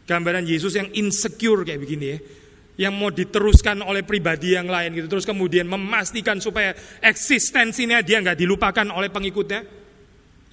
Gambaran 0.04 0.44
Yesus 0.44 0.74
yang 0.74 0.90
insecure 0.98 1.64
kayak 1.64 1.80
begini 1.80 2.06
ya 2.06 2.18
yang 2.74 2.94
mau 2.98 3.14
diteruskan 3.14 3.86
oleh 3.86 4.02
pribadi 4.02 4.58
yang 4.58 4.66
lain 4.66 4.98
gitu. 4.98 5.08
Terus 5.10 5.26
kemudian 5.30 5.70
memastikan 5.70 6.42
supaya 6.42 6.74
eksistensinya 7.02 8.02
dia 8.02 8.22
nggak 8.22 8.38
dilupakan 8.38 8.88
oleh 8.90 9.14
pengikutnya. 9.14 9.62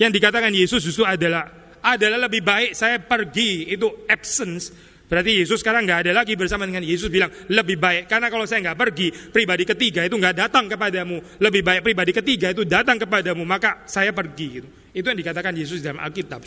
Yang 0.00 0.12
dikatakan 0.16 0.52
Yesus 0.52 0.80
justru 0.84 1.04
adalah 1.04 1.48
adalah 1.80 2.28
lebih 2.28 2.44
baik 2.44 2.76
saya 2.76 3.00
pergi. 3.00 3.72
Itu 3.72 4.04
absence. 4.08 4.92
Berarti 5.10 5.42
Yesus 5.42 5.58
sekarang 5.58 5.88
nggak 5.88 6.06
ada 6.06 6.12
lagi 6.22 6.38
bersama 6.38 6.68
dengan 6.68 6.86
Yesus 6.86 7.10
bilang 7.10 7.32
lebih 7.50 7.80
baik. 7.80 8.06
Karena 8.06 8.30
kalau 8.30 8.44
saya 8.44 8.70
nggak 8.70 8.78
pergi 8.78 9.08
pribadi 9.10 9.64
ketiga 9.66 10.04
itu 10.04 10.14
nggak 10.14 10.36
datang 10.36 10.68
kepadamu. 10.68 11.40
Lebih 11.40 11.62
baik 11.64 11.80
pribadi 11.82 12.12
ketiga 12.14 12.52
itu 12.52 12.62
datang 12.68 13.00
kepadamu 13.00 13.42
maka 13.42 13.88
saya 13.88 14.12
pergi 14.12 14.46
gitu. 14.60 14.68
Itu 14.92 15.06
yang 15.08 15.18
dikatakan 15.18 15.56
Yesus 15.56 15.80
dalam 15.80 15.98
Alkitab 16.04 16.44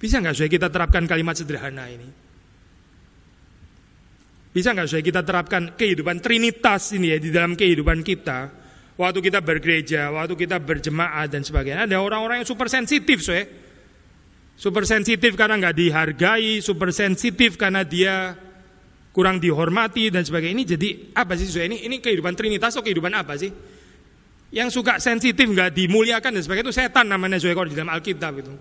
bisa 0.00 0.16
nggak 0.16 0.32
saya 0.32 0.48
kita 0.48 0.72
terapkan 0.72 1.04
kalimat 1.04 1.36
sederhana 1.36 1.84
ini 1.92 2.29
bisa 4.50 4.74
nggak 4.74 4.88
saya 4.90 5.02
kita 5.06 5.22
terapkan 5.22 5.78
kehidupan 5.78 6.18
Trinitas 6.18 6.90
ini 6.98 7.14
ya 7.14 7.18
di 7.22 7.30
dalam 7.30 7.54
kehidupan 7.54 8.02
kita? 8.02 8.50
Waktu 8.98 9.18
kita 9.22 9.40
bergereja, 9.40 10.10
waktu 10.12 10.34
kita 10.36 10.60
berjemaah 10.60 11.24
dan 11.30 11.40
sebagainya. 11.40 11.88
Ada 11.88 12.02
orang-orang 12.02 12.42
yang 12.42 12.48
super 12.50 12.68
sensitif, 12.68 13.22
so 13.24 13.32
ya. 13.32 13.46
Super 14.60 14.84
sensitif 14.84 15.38
karena 15.40 15.56
nggak 15.56 15.72
dihargai, 15.72 16.60
super 16.60 16.92
sensitif 16.92 17.56
karena 17.56 17.80
dia 17.80 18.36
kurang 19.14 19.40
dihormati 19.40 20.12
dan 20.12 20.26
sebagainya. 20.26 20.52
Ini 20.52 20.64
jadi 20.76 20.88
apa 21.16 21.32
sih, 21.38 21.48
so? 21.48 21.62
Ini 21.62 21.88
ini 21.88 22.02
kehidupan 22.02 22.36
Trinitas 22.36 22.76
atau 22.76 22.84
kehidupan 22.84 23.14
apa 23.16 23.40
sih? 23.40 23.48
Yang 24.50 24.82
suka 24.82 24.98
sensitif 24.98 25.46
nggak 25.46 25.72
dimuliakan 25.72 26.36
dan 26.36 26.42
sebagainya 26.42 26.66
itu 26.68 26.74
setan 26.74 27.06
namanya 27.06 27.38
so 27.38 27.46
kalau 27.54 27.70
di 27.70 27.78
dalam 27.78 27.94
Alkitab 27.94 28.32
itu. 28.42 28.52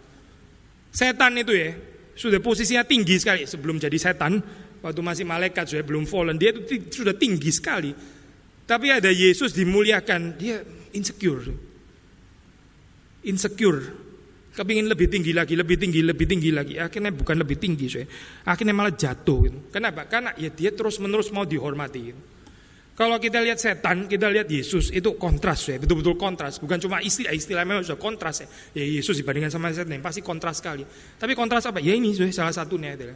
Setan 0.94 1.34
itu 1.36 1.52
ya 1.52 1.74
sudah 2.14 2.40
posisinya 2.40 2.86
tinggi 2.86 3.18
sekali 3.18 3.44
sebelum 3.44 3.82
jadi 3.82 3.98
setan 3.98 4.40
waktu 4.80 5.02
masih 5.04 5.26
malaikat 5.28 5.68
sudah 5.68 5.86
belum 5.86 6.06
fallen 6.08 6.40
dia 6.40 6.56
itu 6.56 6.90
sudah 6.92 7.16
tinggi 7.16 7.52
sekali 7.52 7.92
tapi 8.66 8.88
ada 8.94 9.12
Yesus 9.12 9.52
dimuliakan 9.56 10.40
dia 10.40 10.62
insecure 10.96 11.44
insecure 13.28 13.82
kepingin 14.56 14.88
lebih 14.92 15.08
tinggi 15.08 15.32
lagi 15.32 15.54
lebih 15.56 15.78
tinggi 15.80 16.00
lebih 16.04 16.26
tinggi 16.28 16.50
lagi 16.52 16.76
akhirnya 16.80 17.12
bukan 17.16 17.36
lebih 17.40 17.58
tinggi 17.60 17.88
saya 17.88 18.08
akhirnya 18.48 18.76
malah 18.76 18.94
jatuh 18.96 19.40
gitu. 19.48 19.58
kenapa 19.72 20.08
karena 20.08 20.36
ya 20.36 20.52
dia 20.52 20.72
terus 20.76 21.00
menerus 21.00 21.32
mau 21.32 21.48
dihormati 21.48 22.02
gitu. 22.12 22.22
Kalau 23.00 23.16
kita 23.16 23.40
lihat 23.40 23.56
setan, 23.56 24.12
kita 24.12 24.28
lihat 24.28 24.52
Yesus 24.52 24.92
itu 24.92 25.16
kontras 25.16 25.72
ya, 25.72 25.80
betul-betul 25.80 26.20
kontras. 26.20 26.60
Bukan 26.60 26.84
cuma 26.84 27.00
istilah, 27.00 27.32
istilah 27.32 27.64
memang 27.64 27.80
sudah 27.80 27.96
kontras 27.96 28.44
ya. 28.44 28.48
Ya 28.76 29.00
Yesus 29.00 29.16
dibandingkan 29.16 29.48
sama 29.48 29.72
setan 29.72 30.04
pasti 30.04 30.20
kontras 30.20 30.60
sekali. 30.60 30.84
Tapi 31.16 31.32
kontras 31.32 31.64
apa? 31.64 31.80
Ya 31.80 31.96
ini 31.96 32.12
salah 32.36 32.52
satunya 32.52 33.00
adalah 33.00 33.16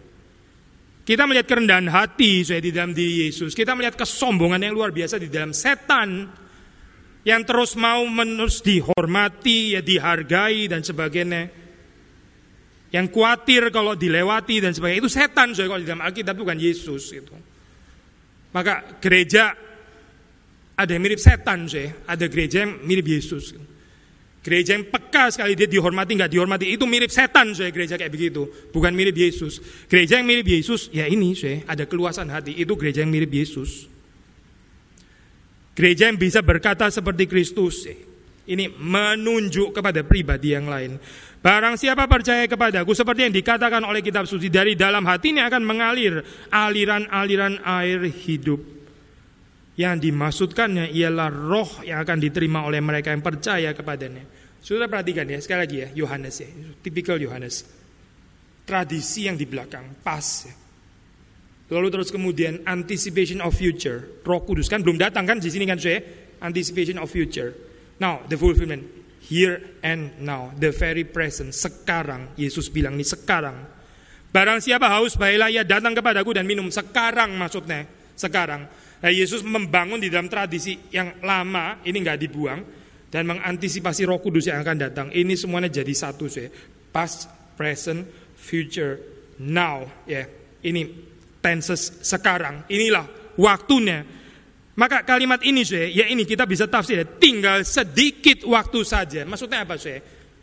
kita 1.03 1.27
melihat 1.27 1.51
kerendahan 1.51 1.91
hati 1.91 2.47
saya 2.47 2.63
di 2.63 2.71
dalam 2.71 2.95
diri 2.95 3.27
Yesus. 3.27 3.51
Kita 3.51 3.75
melihat 3.75 3.99
kesombongan 3.99 4.63
yang 4.63 4.71
luar 4.71 4.95
biasa 4.95 5.19
di 5.19 5.27
dalam 5.27 5.51
setan 5.51 6.31
yang 7.27 7.43
terus 7.43 7.75
mau 7.75 8.03
menerus 8.07 8.63
dihormati, 8.63 9.75
ya 9.75 9.81
dihargai 9.83 10.71
dan 10.71 10.83
sebagainya. 10.83 11.63
yang 12.93 13.09
khawatir 13.09 13.73
kalau 13.73 13.97
dilewati 13.97 14.61
dan 14.61 14.69
sebagainya 14.69 15.01
itu 15.01 15.09
setan 15.09 15.49
saya 15.57 15.65
kalau 15.65 15.81
di 15.81 15.89
dalam 15.89 16.05
Alkitab 16.05 16.37
bukan 16.37 16.61
Yesus 16.61 17.09
itu. 17.09 17.33
Maka 18.53 19.01
gereja 19.01 19.49
ada 20.77 20.91
yang 20.93 21.01
mirip 21.01 21.17
setan 21.17 21.65
saya, 21.65 22.05
ada 22.05 22.29
gereja 22.29 22.69
yang 22.69 22.85
mirip 22.85 23.09
Yesus. 23.09 23.57
Gereja 24.43 24.75
yang 24.75 24.91
peka 24.91 25.31
sekali 25.31 25.55
dia 25.55 25.71
dihormati 25.71 26.19
nggak 26.19 26.27
dihormati 26.27 26.75
itu 26.75 26.83
mirip 26.83 27.07
setan 27.07 27.55
saya 27.55 27.71
gereja 27.71 27.95
kayak 27.95 28.11
begitu, 28.11 28.43
bukan 28.75 28.91
mirip 28.91 29.15
Yesus. 29.15 29.63
Gereja 29.87 30.19
yang 30.19 30.27
mirip 30.27 30.43
Yesus 30.43 30.91
ya 30.91 31.07
ini 31.07 31.31
saya 31.31 31.63
ada 31.63 31.87
keluasan 31.87 32.27
hati 32.27 32.51
itu 32.51 32.75
gereja 32.75 33.07
yang 33.07 33.11
mirip 33.15 33.31
Yesus. 33.31 33.87
Gereja 35.73 36.11
yang 36.11 36.19
bisa 36.19 36.43
berkata 36.43 36.91
seperti 36.91 37.23
Kristus 37.23 37.87
ini 38.43 38.67
menunjuk 38.67 39.79
kepada 39.79 40.03
pribadi 40.03 40.51
yang 40.51 40.67
lain. 40.67 40.99
Barang 41.39 41.79
siapa 41.79 42.03
percaya 42.11 42.43
kepadaku 42.43 42.91
seperti 42.91 43.31
yang 43.31 43.35
dikatakan 43.35 43.83
oleh 43.87 44.03
kitab 44.03 44.27
suci 44.27 44.51
dari 44.51 44.75
dalam 44.75 45.07
hatinya 45.07 45.47
akan 45.47 45.63
mengalir 45.63 46.19
aliran-aliran 46.51 47.63
air 47.63 48.11
hidup. 48.11 48.82
Yang 49.73 50.05
dimaksudkannya 50.05 50.93
ialah 50.93 51.33
roh 51.33 51.81
yang 51.81 51.97
akan 52.05 52.17
diterima 52.21 52.61
oleh 52.61 52.77
mereka 52.77 53.09
yang 53.09 53.25
percaya 53.25 53.73
kepadanya. 53.73 54.21
Sudah 54.61 54.85
perhatikan 54.85 55.25
ya, 55.25 55.41
sekali 55.41 55.59
lagi 55.59 55.77
ya, 55.81 55.87
Yohanes 55.97 56.35
ya, 56.39 56.49
tipikal 56.79 57.17
Yohanes. 57.17 57.65
Tradisi 58.63 59.27
yang 59.27 59.35
di 59.35 59.43
belakang, 59.43 59.99
pas 60.05 60.23
ya. 60.47 60.53
Lalu 61.73 61.89
terus 61.89 62.13
kemudian 62.13 62.61
anticipation 62.69 63.41
of 63.41 63.57
future, 63.57 64.21
Roh 64.21 64.45
Kudus 64.45 64.69
kan 64.69 64.85
belum 64.85 65.01
datang 65.01 65.25
kan 65.25 65.41
di 65.41 65.49
sini 65.49 65.65
kan 65.65 65.81
saya, 65.81 66.05
anticipation 66.43 67.01
of 67.01 67.09
future. 67.09 67.49
Now 67.97 68.21
the 68.29 68.37
fulfillment 68.37 68.83
here 69.23 69.79
and 69.81 70.19
now, 70.21 70.51
the 70.53 70.69
very 70.69 71.07
present, 71.07 71.55
sekarang 71.55 72.35
Yesus 72.35 72.67
bilang 72.67 72.99
ini 72.99 73.07
sekarang. 73.07 73.55
Barang 74.29 74.59
siapa 74.59 74.91
haus 74.91 75.15
baiklah 75.15 75.49
ia 75.49 75.63
datang 75.63 75.95
kepadaku 75.95 76.35
dan 76.35 76.43
minum 76.43 76.67
sekarang 76.69 77.33
maksudnya, 77.39 77.87
sekarang. 78.13 78.67
Nah, 79.03 79.11
Yesus 79.11 79.43
membangun 79.43 79.99
di 79.99 80.07
dalam 80.07 80.31
tradisi 80.31 80.79
yang 80.95 81.19
lama, 81.19 81.83
ini 81.83 81.99
nggak 81.99 82.19
dibuang, 82.23 82.61
dan 83.11 83.27
mengantisipasi 83.27 84.07
roh 84.07 84.23
kudus 84.23 84.47
yang 84.47 84.63
akan 84.63 84.77
datang. 84.79 85.07
Ini 85.11 85.35
semuanya 85.35 85.67
jadi 85.67 85.91
satu 85.91 86.31
sih. 86.31 86.47
Past, 86.89 87.27
present, 87.59 88.07
future, 88.39 88.97
now. 89.43 89.83
Ya, 90.07 90.23
ini 90.63 90.87
tenses 91.43 91.99
sekarang. 91.99 92.63
Inilah 92.71 93.35
waktunya. 93.35 94.07
Maka 94.73 95.05
kalimat 95.05 95.43
ini 95.45 95.61
sih, 95.61 95.93
ya 95.93 96.09
ini 96.09 96.25
kita 96.25 96.47
bisa 96.49 96.65
tafsir. 96.65 97.05
Tinggal 97.21 97.61
sedikit 97.67 98.41
waktu 98.47 98.79
saja. 98.81 99.21
Maksudnya 99.27 99.67
apa 99.67 99.77
sih? 99.77 99.99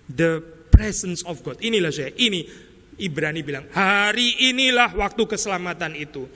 The 0.07 0.39
presence 0.71 1.27
of 1.27 1.43
God. 1.43 1.59
Inilah 1.65 1.91
sih. 1.91 2.07
Ini 2.07 2.41
Ibrani 3.01 3.41
bilang, 3.41 3.67
hari 3.73 4.53
inilah 4.53 4.95
waktu 4.95 5.25
keselamatan 5.25 5.97
itu. 5.97 6.29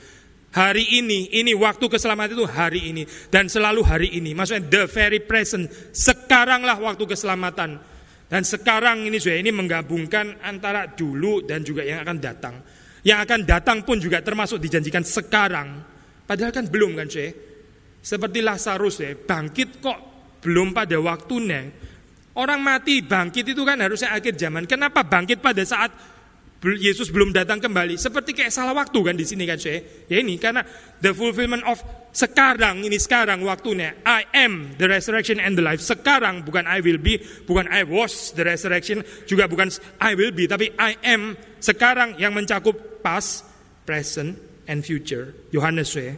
Hari 0.54 1.02
ini, 1.02 1.34
ini 1.34 1.50
waktu 1.58 1.90
keselamatan 1.90 2.38
itu 2.38 2.46
hari 2.46 2.94
ini 2.94 3.02
dan 3.26 3.50
selalu 3.50 3.82
hari 3.82 4.08
ini. 4.14 4.38
Maksudnya 4.38 4.62
the 4.70 4.82
very 4.86 5.18
present. 5.18 5.66
Sekaranglah 5.90 6.78
waktu 6.78 7.02
keselamatan. 7.10 7.82
Dan 8.30 8.42
sekarang 8.46 9.02
ini 9.02 9.18
sudah 9.18 9.34
ini 9.34 9.50
menggabungkan 9.50 10.46
antara 10.46 10.86
dulu 10.86 11.42
dan 11.42 11.66
juga 11.66 11.82
yang 11.82 12.06
akan 12.06 12.18
datang. 12.22 12.54
Yang 13.02 13.18
akan 13.26 13.40
datang 13.42 13.78
pun 13.82 13.98
juga 13.98 14.22
termasuk 14.22 14.62
dijanjikan 14.62 15.02
sekarang. 15.02 15.82
Padahal 16.22 16.54
kan 16.54 16.70
belum 16.70 17.02
kan 17.02 17.10
cuy. 17.10 17.34
Seperti 17.98 18.38
Lazarus 18.38 19.02
ya, 19.02 19.10
bangkit 19.10 19.82
kok 19.82 19.98
belum 20.38 20.70
pada 20.70 20.94
waktunya. 21.02 21.66
Orang 22.38 22.62
mati 22.62 23.02
bangkit 23.02 23.42
itu 23.42 23.62
kan 23.66 23.82
harusnya 23.82 24.14
akhir 24.14 24.38
zaman. 24.38 24.70
Kenapa 24.70 25.02
bangkit 25.02 25.42
pada 25.42 25.66
saat 25.66 26.13
Yesus 26.64 27.12
belum 27.12 27.36
datang 27.36 27.60
kembali. 27.60 28.00
Seperti 28.00 28.32
kayak 28.32 28.48
salah 28.48 28.72
waktu 28.72 28.96
kan 29.04 29.12
di 29.12 29.28
sini 29.28 29.44
kan 29.44 29.60
saya. 29.60 29.84
Ya 30.08 30.24
ini 30.24 30.40
karena 30.40 30.64
the 31.04 31.12
fulfillment 31.12 31.60
of 31.68 31.76
sekarang 32.14 32.86
ini 32.86 32.96
sekarang 32.96 33.44
waktunya. 33.44 34.00
I 34.06 34.24
am 34.32 34.78
the 34.80 34.86
resurrection 34.88 35.42
and 35.42 35.58
the 35.58 35.64
life. 35.66 35.82
Sekarang 35.82 36.46
bukan 36.46 36.64
I 36.64 36.80
will 36.80 37.02
be, 37.02 37.20
bukan 37.44 37.68
I 37.68 37.82
was 37.84 38.32
the 38.32 38.46
resurrection, 38.46 39.02
juga 39.28 39.50
bukan 39.50 39.68
I 39.98 40.14
will 40.16 40.32
be, 40.32 40.46
tapi 40.46 40.70
I 40.78 40.96
am 41.04 41.36
sekarang 41.58 42.16
yang 42.16 42.32
mencakup 42.32 43.02
past, 43.02 43.44
present, 43.82 44.38
and 44.70 44.86
future. 44.86 45.34
Yohanes 45.50 45.90
saya. 45.90 46.14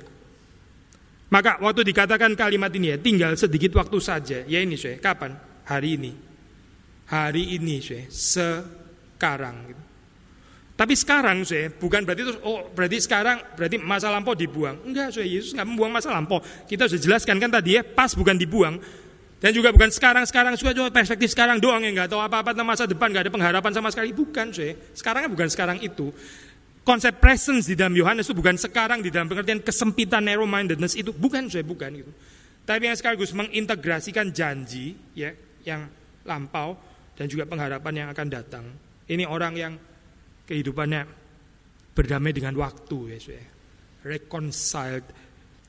Maka 1.33 1.59
waktu 1.59 1.83
dikatakan 1.83 2.39
kalimat 2.39 2.71
ini 2.77 2.95
ya, 2.95 2.97
tinggal 3.03 3.35
sedikit 3.35 3.75
waktu 3.75 3.99
saja. 3.99 4.39
Ya 4.47 4.63
ini 4.63 4.79
saya, 4.79 5.03
kapan? 5.03 5.35
Hari 5.67 5.99
ini. 5.99 6.13
Hari 7.11 7.59
ini 7.59 7.83
saya, 7.83 8.07
sekarang. 8.13 9.57
Gitu. 9.73 9.86
Tapi 10.77 10.93
sekarang 10.93 11.41
saya 11.49 11.73
bukan 11.73 12.05
berarti 12.05 12.21
itu 12.29 12.37
oh 12.45 12.69
berarti 12.69 13.01
sekarang 13.01 13.41
berarti 13.57 13.81
masa 13.81 14.13
lampau 14.13 14.37
dibuang. 14.37 14.77
Enggak, 14.85 15.17
saya 15.17 15.25
Yesus 15.25 15.57
nggak 15.57 15.65
membuang 15.65 15.89
masa 15.89 16.13
lampau. 16.13 16.45
Kita 16.69 16.85
sudah 16.85 17.01
jelaskan 17.01 17.41
kan 17.41 17.49
tadi 17.49 17.81
ya, 17.81 17.83
pas 17.83 18.13
bukan 18.13 18.37
dibuang. 18.37 18.77
Dan 19.37 19.53
juga 19.53 19.73
bukan 19.73 19.89
sekarang-sekarang 19.89 20.57
juga 20.57 20.73
cuma 20.77 20.89
perspektif 20.93 21.33
sekarang 21.33 21.61
doang 21.61 21.81
yang 21.85 21.97
nggak 21.97 22.13
tahu 22.13 22.21
apa-apa 22.21 22.57
tentang 22.57 22.69
masa 22.69 22.85
depan, 22.89 23.09
nggak 23.09 23.25
ada 23.29 23.33
pengharapan 23.33 23.73
sama 23.73 23.89
sekali. 23.93 24.13
Bukan, 24.13 24.53
saya. 24.53 24.77
Sekarangnya 24.97 25.29
bukan 25.33 25.49
sekarang 25.49 25.79
itu. 25.81 26.13
Konsep 26.87 27.21
presence 27.21 27.69
di 27.69 27.75
dalam 27.77 27.93
Yohanes 27.93 28.29
itu 28.29 28.37
bukan 28.37 28.57
sekarang 28.57 29.05
di 29.05 29.11
dalam 29.13 29.29
pengertian 29.29 29.61
kesempitan 29.61 30.25
narrow 30.25 30.49
mindedness 30.49 30.97
itu 30.97 31.13
bukan, 31.13 31.53
saya 31.53 31.65
bukan 31.65 32.05
itu. 32.05 32.13
Tapi 32.65 32.89
yang 32.89 32.97
sekaligus 32.97 33.31
mengintegrasikan 33.37 34.33
janji 34.33 34.97
ya 35.13 35.31
yang 35.67 35.87
lampau 36.25 36.79
dan 37.15 37.27
juga 37.29 37.45
pengharapan 37.47 37.93
yang 38.07 38.09
akan 38.11 38.27
datang. 38.27 38.65
Ini 39.07 39.25
orang 39.27 39.55
yang 39.55 39.73
kehidupannya 40.47 41.03
berdamai 41.93 42.33
dengan 42.33 42.55
waktu 42.57 43.17
ya, 43.17 43.19
ya. 43.19 43.45
reconciled 44.07 45.07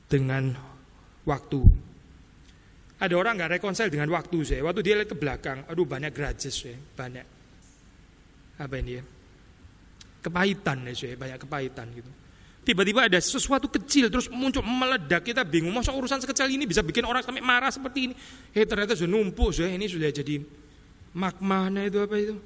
dengan 0.06 0.54
waktu. 1.26 1.60
Ada 2.98 3.14
orang 3.14 3.38
nggak 3.38 3.62
reconcile 3.62 3.90
dengan 3.90 4.10
waktu 4.10 4.38
saya. 4.42 4.60
Waktu 4.62 4.80
dia 4.82 4.94
lihat 4.98 5.10
ke 5.10 5.16
belakang, 5.18 5.62
aduh 5.66 5.86
banyak 5.86 6.10
grudges 6.10 6.56
ya, 6.66 6.74
banyak 6.74 7.26
apa 8.58 8.74
ini 8.78 8.92
ya? 8.98 9.02
Kepahitan 10.18 10.82
ya, 10.90 10.92
saya, 10.94 11.14
banyak 11.14 11.38
kepahitan 11.38 11.86
gitu. 11.94 12.10
Tiba-tiba 12.66 13.08
ada 13.08 13.16
sesuatu 13.16 13.64
kecil 13.72 14.12
terus 14.12 14.28
muncul 14.28 14.60
meledak 14.60 15.24
kita 15.24 15.40
bingung 15.40 15.72
masa 15.72 15.88
urusan 15.88 16.20
sekecil 16.20 16.52
ini 16.52 16.68
bisa 16.68 16.84
bikin 16.84 17.00
orang 17.08 17.24
sampai 17.24 17.40
marah 17.40 17.72
seperti 17.72 18.12
ini. 18.12 18.14
Eh 18.52 18.68
ternyata 18.68 18.92
sudah 18.92 19.08
numpuk 19.08 19.56
saya 19.56 19.72
ini 19.72 19.88
sudah 19.88 20.12
jadi 20.12 20.36
magmanya 21.16 21.88
itu 21.88 21.96
apa 22.04 22.14
itu 22.20 22.36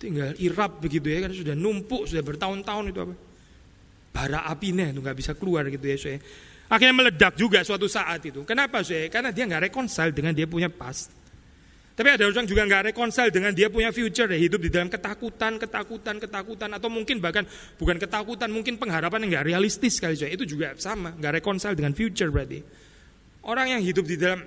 tinggal 0.00 0.32
irap 0.40 0.80
begitu 0.80 1.12
ya 1.12 1.28
kan 1.28 1.32
sudah 1.36 1.52
numpuk 1.52 2.08
sudah 2.08 2.24
bertahun-tahun 2.24 2.84
itu 2.88 3.00
apa. 3.04 3.14
Bara 4.10 4.40
apinya 4.48 4.88
itu 4.88 5.04
nggak 5.04 5.18
bisa 5.20 5.32
keluar 5.36 5.68
gitu 5.68 5.84
ya 5.84 5.96
saya 6.00 6.18
akhirnya 6.70 6.94
meledak 6.96 7.36
juga 7.36 7.60
suatu 7.60 7.84
saat 7.84 8.24
itu. 8.24 8.40
Kenapa 8.48 8.80
saya 8.80 9.12
karena 9.12 9.28
dia 9.28 9.44
nggak 9.44 9.70
reconcile 9.70 10.10
dengan 10.16 10.32
dia 10.32 10.48
punya 10.48 10.72
past. 10.72 11.12
Tapi 11.92 12.16
ada 12.16 12.24
orang 12.24 12.48
juga 12.48 12.64
nggak 12.64 12.96
reconcile 12.96 13.28
dengan 13.28 13.52
dia 13.52 13.68
punya 13.68 13.92
future 13.92 14.24
ya 14.24 14.38
hidup 14.40 14.64
di 14.64 14.72
dalam 14.72 14.88
ketakutan 14.88 15.60
ketakutan 15.60 16.16
ketakutan 16.16 16.70
atau 16.72 16.88
mungkin 16.88 17.20
bahkan 17.20 17.44
bukan 17.76 18.00
ketakutan 18.00 18.48
mungkin 18.48 18.80
pengharapan 18.80 19.28
yang 19.28 19.30
nggak 19.36 19.46
realistis 19.52 20.00
kali 20.00 20.16
saya 20.16 20.32
itu 20.32 20.48
juga 20.48 20.72
sama 20.80 21.12
nggak 21.12 21.44
reconcile 21.44 21.76
dengan 21.76 21.92
future 21.92 22.32
berarti. 22.32 22.64
Orang 23.44 23.68
yang 23.68 23.84
hidup 23.84 24.08
di 24.08 24.16
dalam 24.16 24.40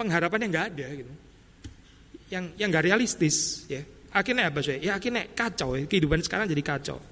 pengharapan 0.00 0.48
yang 0.48 0.50
nggak 0.56 0.66
ada 0.72 0.86
gitu 0.96 1.12
yang 2.32 2.44
yang 2.56 2.68
nggak 2.72 2.84
realistis 2.88 3.68
ya 3.68 3.84
Akhirnya 4.14 4.46
apa 4.46 4.62
sih? 4.62 4.78
Ya 4.78 4.94
akhirnya 4.94 5.26
kacau 5.34 5.74
ya. 5.74 5.90
Kehidupan 5.90 6.22
sekarang 6.22 6.46
jadi 6.46 6.62
kacau. 6.62 7.02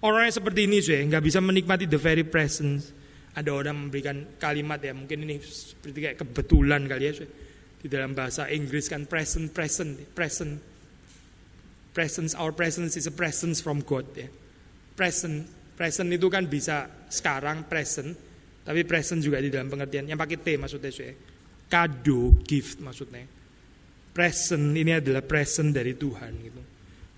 Orang 0.00 0.24
yang 0.24 0.32
seperti 0.32 0.64
ini 0.64 0.80
sih 0.80 1.04
nggak 1.04 1.20
bisa 1.20 1.44
menikmati 1.44 1.84
the 1.84 2.00
very 2.00 2.24
presence. 2.24 2.88
Ada 3.36 3.52
orang 3.52 3.76
memberikan 3.76 4.40
kalimat 4.40 4.80
ya 4.80 4.96
mungkin 4.96 5.28
ini 5.28 5.36
seperti 5.44 5.98
kayak 6.00 6.16
kebetulan 6.24 6.88
kali 6.88 7.04
ya 7.04 7.12
sih. 7.20 7.28
Di 7.84 7.92
dalam 7.92 8.16
bahasa 8.16 8.48
Inggris 8.48 8.88
kan 8.88 9.04
present, 9.04 9.52
present, 9.52 9.92
present. 10.16 10.56
Presence, 11.92 12.32
our 12.36 12.52
presence 12.52 12.96
is 12.96 13.08
a 13.08 13.12
presence 13.12 13.60
from 13.60 13.84
God 13.84 14.08
ya. 14.16 14.28
Present, 14.96 15.48
present 15.76 16.08
itu 16.12 16.28
kan 16.32 16.48
bisa 16.48 16.88
sekarang 17.08 17.68
present, 17.68 18.12
tapi 18.64 18.84
present 18.88 19.20
juga 19.20 19.40
di 19.40 19.48
dalam 19.52 19.68
pengertian 19.68 20.08
yang 20.08 20.20
pakai 20.20 20.40
T 20.40 20.56
maksudnya 20.56 20.92
sih. 20.92 21.12
Kado, 21.68 22.40
gift 22.44 22.80
maksudnya 22.80 23.35
present 24.16 24.72
ini 24.72 24.96
adalah 24.96 25.20
present 25.20 25.76
dari 25.76 25.92
Tuhan 25.92 26.32
gitu. 26.40 26.62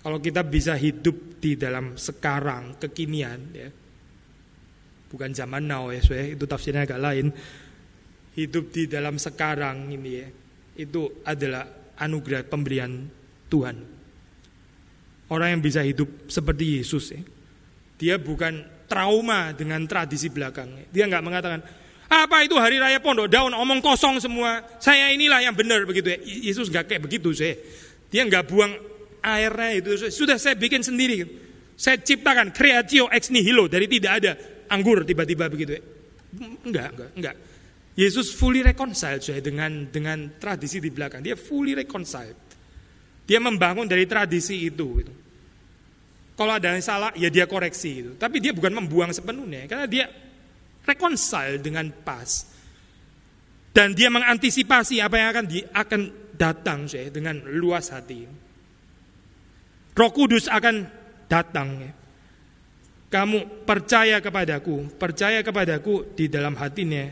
Kalau 0.03 0.19
kita 0.19 0.43
bisa 0.43 0.75
hidup 0.75 1.39
di 1.39 1.55
dalam 1.55 1.95
sekarang, 1.95 2.75
kekinian 2.75 3.39
ya. 3.55 3.71
Bukan 5.07 5.31
zaman 5.31 5.63
now 5.63 5.95
ya, 5.95 6.03
so, 6.03 6.11
ya. 6.11 6.27
itu 6.27 6.43
tafsirnya 6.43 6.83
agak 6.83 6.99
lain. 6.99 7.31
Hidup 8.35 8.75
di 8.75 8.91
dalam 8.91 9.15
sekarang 9.15 9.87
ini 9.95 10.11
ya. 10.11 10.27
Itu 10.75 11.23
adalah 11.23 11.95
anugerah 12.03 12.43
pemberian 12.43 13.07
Tuhan. 13.47 13.77
Orang 15.31 15.47
yang 15.55 15.63
bisa 15.63 15.79
hidup 15.79 16.27
seperti 16.27 16.83
Yesus 16.83 17.15
ya. 17.15 17.21
Dia 17.95 18.15
bukan 18.19 18.87
trauma 18.91 19.55
dengan 19.55 19.87
tradisi 19.87 20.27
belakang. 20.27 20.91
Dia 20.91 21.07
nggak 21.07 21.23
mengatakan, 21.23 21.61
apa 22.09 22.41
itu 22.41 22.57
hari 22.57 22.81
raya 22.81 22.97
pondok 22.97 23.29
daun 23.29 23.53
omong 23.53 23.85
kosong 23.85 24.17
semua. 24.17 24.65
Saya 24.81 25.13
inilah 25.13 25.45
yang 25.45 25.53
benar 25.53 25.85
begitu 25.85 26.09
ya. 26.09 26.17
Yesus 26.25 26.73
nggak 26.73 26.89
kayak 26.89 27.05
begitu 27.05 27.29
sih. 27.37 27.53
Dia 28.09 28.25
nggak 28.25 28.49
buang 28.49 28.73
airnya 29.21 29.77
itu 29.77 30.09
sudah 30.09 30.41
saya 30.41 30.57
bikin 30.57 30.81
sendiri. 30.81 31.21
Saya 31.77 32.01
ciptakan 32.01 32.49
creatio 32.49 33.07
ex 33.13 33.29
nihilo 33.29 33.69
dari 33.69 33.85
tidak 33.85 34.11
ada 34.19 34.31
anggur 34.73 35.05
tiba-tiba 35.05 35.47
begitu 35.47 35.77
ya. 35.77 35.81
Enggak, 36.65 36.89
enggak, 36.97 37.11
enggak. 37.13 37.35
Yesus 37.99 38.31
fully 38.33 38.65
reconciled 38.65 39.21
saya 39.21 39.43
dengan 39.43 39.85
dengan 39.91 40.39
tradisi 40.41 40.81
di 40.81 40.89
belakang. 40.89 41.21
Dia 41.21 41.37
fully 41.37 41.77
reconciled. 41.77 42.37
Dia 43.29 43.37
membangun 43.37 43.85
dari 43.85 44.09
tradisi 44.09 44.65
itu. 44.65 44.87
Gitu. 44.97 45.13
Kalau 46.39 46.55
ada 46.55 46.71
yang 46.71 46.79
salah, 46.79 47.11
ya 47.19 47.27
dia 47.27 47.45
koreksi 47.45 47.91
itu. 47.99 48.11
Tapi 48.15 48.39
dia 48.39 48.55
bukan 48.55 48.71
membuang 48.71 49.11
sepenuhnya, 49.11 49.67
karena 49.67 49.85
dia 49.85 50.07
reconcile 50.89 51.61
dengan 51.61 51.93
pas. 52.03 52.49
Dan 53.69 53.93
dia 53.93 54.09
mengantisipasi 54.09 54.97
apa 54.99 55.15
yang 55.15 55.29
akan 55.29 55.45
di, 55.45 55.59
akan 55.61 56.01
datang 56.33 56.89
saya 56.89 57.13
dengan 57.13 57.37
luas 57.45 57.93
hati. 57.93 58.25
Roh 59.93 60.11
Kudus 60.15 60.49
akan 60.49 60.87
datang. 61.29 61.91
Kamu 63.09 63.65
percaya 63.65 64.21
kepadaku, 64.21 64.97
percaya 64.97 65.41
kepadaku 65.41 66.13
di 66.17 66.29
dalam 66.29 66.57
hatinya 66.57 67.09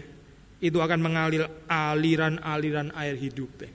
itu 0.57 0.78
akan 0.82 0.99
mengalir 1.01 1.45
aliran-aliran 1.69 2.93
air 2.97 3.17
hidup. 3.17 3.65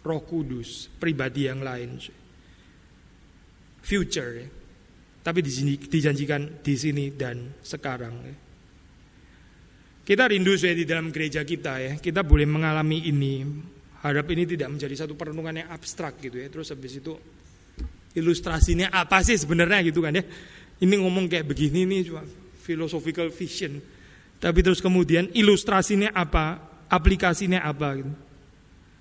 Roh 0.00 0.22
Kudus, 0.24 0.88
pribadi 0.96 1.48
yang 1.48 1.60
lain. 1.60 2.00
Future. 3.84 4.48
Tapi 5.20 5.40
di 5.44 5.52
sini 5.52 5.72
dijanjikan 5.76 6.64
di 6.64 6.74
sini 6.76 7.12
dan 7.12 7.60
sekarang. 7.60 8.48
Kita 10.10 10.26
rindu 10.26 10.58
saya 10.58 10.74
di 10.74 10.82
dalam 10.82 11.14
gereja 11.14 11.46
kita 11.46 11.78
ya. 11.78 11.92
Kita 11.94 12.26
boleh 12.26 12.42
mengalami 12.42 13.06
ini. 13.06 13.46
Harap 14.02 14.26
ini 14.34 14.42
tidak 14.42 14.74
menjadi 14.74 15.06
satu 15.06 15.14
perenungan 15.14 15.62
yang 15.62 15.70
abstrak 15.70 16.18
gitu 16.18 16.34
ya. 16.34 16.50
Terus 16.50 16.74
habis 16.74 16.98
itu 16.98 17.14
ilustrasinya 18.18 18.90
apa 18.90 19.22
sih 19.22 19.38
sebenarnya 19.38 19.86
gitu 19.86 20.02
kan 20.02 20.18
ya. 20.18 20.26
Ini 20.82 20.98
ngomong 20.98 21.30
kayak 21.30 21.46
begini 21.46 21.86
nih 21.86 22.10
cuma 22.10 22.26
philosophical 22.58 23.30
vision. 23.30 23.78
Tapi 24.42 24.58
terus 24.66 24.82
kemudian 24.82 25.30
ilustrasinya 25.30 26.10
apa, 26.10 26.58
aplikasinya 26.90 27.62
apa 27.62 28.02
gitu. 28.02 28.10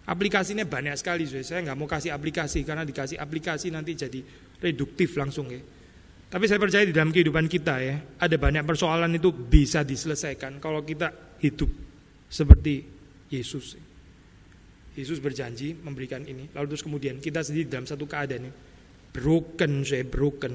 Aplikasinya 0.05 0.61
banyak 0.61 0.93
sekali 0.93 1.25
saya 1.25 1.65
nggak 1.65 1.77
mau 1.79 1.89
kasih 1.89 2.13
aplikasi 2.13 2.61
karena 2.61 2.85
dikasih 2.85 3.17
aplikasi 3.17 3.73
nanti 3.73 3.97
jadi 3.97 4.21
reduktif 4.61 5.17
langsung 5.17 5.49
ya. 5.49 5.57
Tapi 6.29 6.45
saya 6.45 6.61
percaya 6.61 6.85
di 6.85 6.93
dalam 6.93 7.09
kehidupan 7.09 7.49
kita 7.49 7.75
ya, 7.81 7.97
ada 8.21 8.35
banyak 8.37 8.61
persoalan 8.61 9.17
itu 9.17 9.33
bisa 9.33 9.81
diselesaikan 9.81 10.61
kalau 10.61 10.85
kita 10.85 11.09
hidup 11.41 11.69
seperti 12.29 12.85
Yesus. 13.33 13.73
Yesus 14.93 15.17
berjanji 15.17 15.73
memberikan 15.73 16.21
ini. 16.29 16.53
Lalu 16.53 16.75
terus 16.75 16.85
kemudian 16.85 17.17
kita 17.17 17.41
sendiri 17.41 17.65
dalam 17.65 17.89
satu 17.89 18.05
keadaan 18.05 18.45
ini 18.45 18.51
broken, 19.09 19.81
saya 19.81 20.05
broken. 20.05 20.53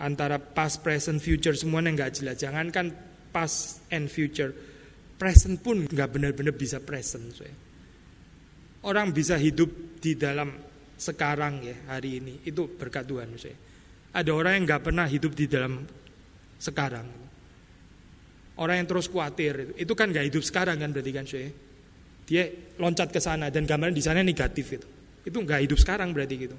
Antara 0.00 0.40
past, 0.40 0.80
present, 0.80 1.20
future 1.20 1.52
semuanya 1.52 1.92
nggak 1.92 2.12
jelas. 2.16 2.40
Jangankan 2.40 2.96
past 3.28 3.84
and 3.92 4.08
future, 4.08 4.56
present 5.20 5.60
pun 5.60 5.84
nggak 5.84 6.08
benar-benar 6.08 6.56
bisa 6.56 6.80
present. 6.80 7.28
Saya. 7.36 7.52
Orang 8.88 9.12
bisa 9.12 9.36
hidup 9.36 10.00
di 10.00 10.16
dalam 10.16 10.48
sekarang 10.96 11.60
ya 11.60 11.76
hari 11.92 12.24
ini 12.24 12.40
itu 12.48 12.72
berkat 12.72 13.04
Tuhan 13.04 13.36
saya. 13.36 13.71
Ada 14.12 14.30
orang 14.32 14.52
yang 14.60 14.64
nggak 14.68 14.82
pernah 14.92 15.06
hidup 15.08 15.32
di 15.32 15.48
dalam 15.48 15.88
sekarang. 16.60 17.08
Orang 18.60 18.76
yang 18.84 18.88
terus 18.88 19.08
khawatir 19.08 19.72
itu, 19.80 19.92
kan 19.96 20.12
nggak 20.12 20.28
hidup 20.28 20.44
sekarang 20.44 20.76
kan 20.76 20.92
berarti 20.92 21.12
kan 21.12 21.24
saya. 21.24 21.48
Dia 22.28 22.44
loncat 22.78 23.08
ke 23.08 23.18
sana 23.18 23.48
dan 23.48 23.64
gambaran 23.64 23.96
di 23.96 24.04
sana 24.04 24.20
negatif 24.20 24.66
itu. 24.76 24.88
Itu 25.24 25.40
nggak 25.40 25.64
hidup 25.64 25.78
sekarang 25.80 26.12
berarti 26.12 26.36
gitu. 26.36 26.56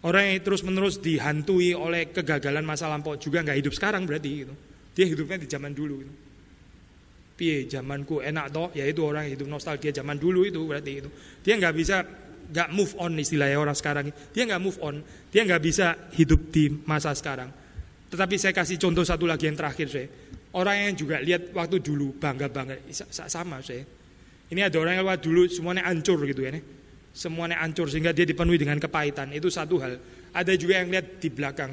Orang 0.00 0.24
yang 0.24 0.40
terus 0.40 0.64
menerus 0.64 0.96
dihantui 0.96 1.76
oleh 1.76 2.08
kegagalan 2.08 2.64
masa 2.64 2.88
lampau 2.88 3.20
juga 3.20 3.44
nggak 3.44 3.58
hidup 3.60 3.74
sekarang 3.76 4.08
berarti 4.08 4.30
gitu. 4.46 4.54
Dia 4.96 5.06
hidupnya 5.10 5.36
di 5.36 5.48
zaman 5.50 5.76
dulu 5.76 5.94
gitu. 6.00 6.14
Piye 7.36 7.68
zamanku 7.68 8.20
enak 8.20 8.46
toh, 8.52 8.68
ya 8.72 8.84
itu 8.84 9.00
orang 9.00 9.28
yang 9.28 9.40
hidup 9.40 9.48
nostalgia 9.48 9.92
zaman 9.92 10.16
dulu 10.16 10.44
itu 10.44 10.60
berarti 10.64 10.92
itu. 11.04 11.08
Dia 11.44 11.56
nggak 11.56 11.74
bisa 11.76 12.04
nggak 12.50 12.68
move 12.74 12.92
on 12.98 13.14
istilahnya 13.16 13.56
orang 13.56 13.76
sekarang. 13.78 14.10
Dia 14.34 14.42
nggak 14.50 14.62
move 14.62 14.78
on, 14.82 15.00
dia 15.30 15.46
nggak 15.46 15.62
bisa 15.62 15.94
hidup 16.18 16.50
di 16.50 16.68
masa 16.84 17.14
sekarang. 17.14 17.48
Tetapi 18.10 18.34
saya 18.36 18.50
kasih 18.50 18.76
contoh 18.76 19.06
satu 19.06 19.24
lagi 19.24 19.46
yang 19.46 19.54
terakhir 19.54 19.86
saya. 19.86 20.08
Orang 20.50 20.74
yang 20.74 20.94
juga 20.98 21.22
lihat 21.22 21.54
waktu 21.54 21.78
dulu 21.78 22.18
bangga 22.18 22.50
bangga 22.50 22.74
sama 22.90 23.62
saya. 23.62 23.86
Ini 24.50 24.66
ada 24.66 24.82
orang 24.82 24.98
yang 24.98 25.06
lewat 25.06 25.22
dulu 25.22 25.46
semuanya 25.46 25.86
hancur 25.86 26.18
gitu 26.26 26.42
ya. 26.42 26.50
Nih. 26.50 26.62
Semuanya 27.14 27.62
hancur 27.62 27.86
sehingga 27.86 28.10
dia 28.10 28.26
dipenuhi 28.26 28.58
dengan 28.58 28.82
kepahitan. 28.82 29.30
Itu 29.30 29.46
satu 29.46 29.78
hal. 29.78 29.94
Ada 30.34 30.58
juga 30.58 30.82
yang 30.82 30.90
lihat 30.90 31.22
di 31.22 31.30
belakang. 31.30 31.70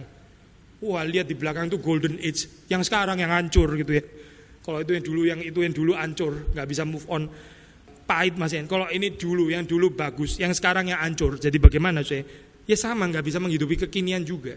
Wah 0.78 1.02
lihat 1.02 1.26
di 1.26 1.34
belakang 1.34 1.74
itu 1.74 1.82
golden 1.82 2.22
age. 2.22 2.70
Yang 2.70 2.94
sekarang 2.94 3.18
yang 3.18 3.34
hancur 3.34 3.74
gitu 3.74 3.98
ya. 3.98 4.06
Kalau 4.62 4.86
itu 4.86 4.94
yang 4.94 5.06
dulu 5.10 5.22
yang 5.26 5.42
itu 5.42 5.60
yang 5.66 5.74
dulu 5.74 5.98
hancur, 5.98 6.54
nggak 6.54 6.68
bisa 6.70 6.86
move 6.86 7.08
on 7.10 7.26
pahit 8.08 8.40
Mas 8.40 8.56
Yen. 8.56 8.66
Kalau 8.66 8.88
ini 8.88 9.14
dulu, 9.14 9.52
yang 9.52 9.68
dulu 9.68 9.92
bagus, 9.92 10.40
yang 10.40 10.56
sekarang 10.56 10.88
yang 10.88 11.04
hancur. 11.04 11.36
Jadi 11.36 11.60
bagaimana 11.60 12.02
saya? 12.02 12.24
Ya 12.64 12.80
sama, 12.80 13.06
nggak 13.12 13.28
bisa 13.28 13.38
menghidupi 13.44 13.76
kekinian 13.86 14.24
juga. 14.24 14.56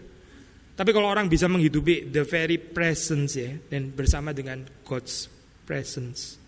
Tapi 0.71 0.89
kalau 0.95 1.11
orang 1.11 1.27
bisa 1.27 1.51
menghidupi 1.51 2.09
the 2.09 2.23
very 2.23 2.55
presence 2.57 3.35
ya, 3.35 3.51
dan 3.67 3.91
bersama 3.91 4.31
dengan 4.31 4.63
God's 4.87 5.27
presence. 5.67 6.39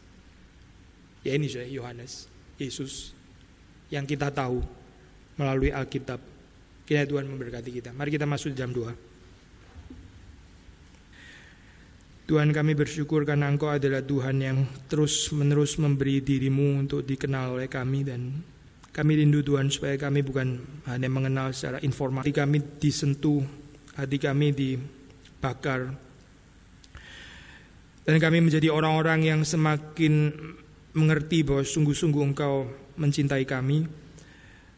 Ya 1.21 1.35
ini 1.35 1.51
saya 1.51 1.67
Yohanes, 1.67 2.25
Yesus 2.55 3.11
yang 3.91 4.07
kita 4.07 4.31
tahu 4.31 4.63
melalui 5.37 5.69
Alkitab. 5.69 6.19
Kiranya 6.83 7.07
Tuhan 7.07 7.25
memberkati 7.29 7.69
kita. 7.71 7.89
Mari 7.95 8.09
kita 8.11 8.27
masuk 8.27 8.51
jam 8.57 8.71
2. 8.73 9.12
Tuhan 12.23 12.55
kami 12.55 12.71
bersyukur 12.71 13.27
karena 13.27 13.51
Engkau 13.51 13.67
adalah 13.67 13.99
Tuhan 13.99 14.39
yang 14.39 14.63
terus 14.87 15.27
menerus 15.35 15.75
memberi 15.75 16.23
dirimu 16.23 16.79
untuk 16.79 17.03
dikenal 17.03 17.59
oleh 17.59 17.67
kami 17.67 18.07
dan 18.07 18.39
kami 18.95 19.19
rindu 19.19 19.43
Tuhan 19.43 19.67
supaya 19.67 19.99
kami 19.99 20.23
bukan 20.23 20.55
hanya 20.87 21.09
mengenal 21.11 21.51
secara 21.51 21.83
informasi, 21.83 22.31
kami 22.31 22.63
disentuh, 22.79 23.43
hati 23.99 24.21
kami 24.21 24.55
dibakar. 24.55 25.99
Dan 28.07 28.15
kami 28.21 28.39
menjadi 28.39 28.71
orang-orang 28.71 29.27
yang 29.27 29.41
semakin 29.43 30.31
mengerti 30.95 31.43
bahwa 31.43 31.65
sungguh-sungguh 31.67 32.23
Engkau 32.23 32.69
mencintai 32.95 33.43
kami, 33.43 33.83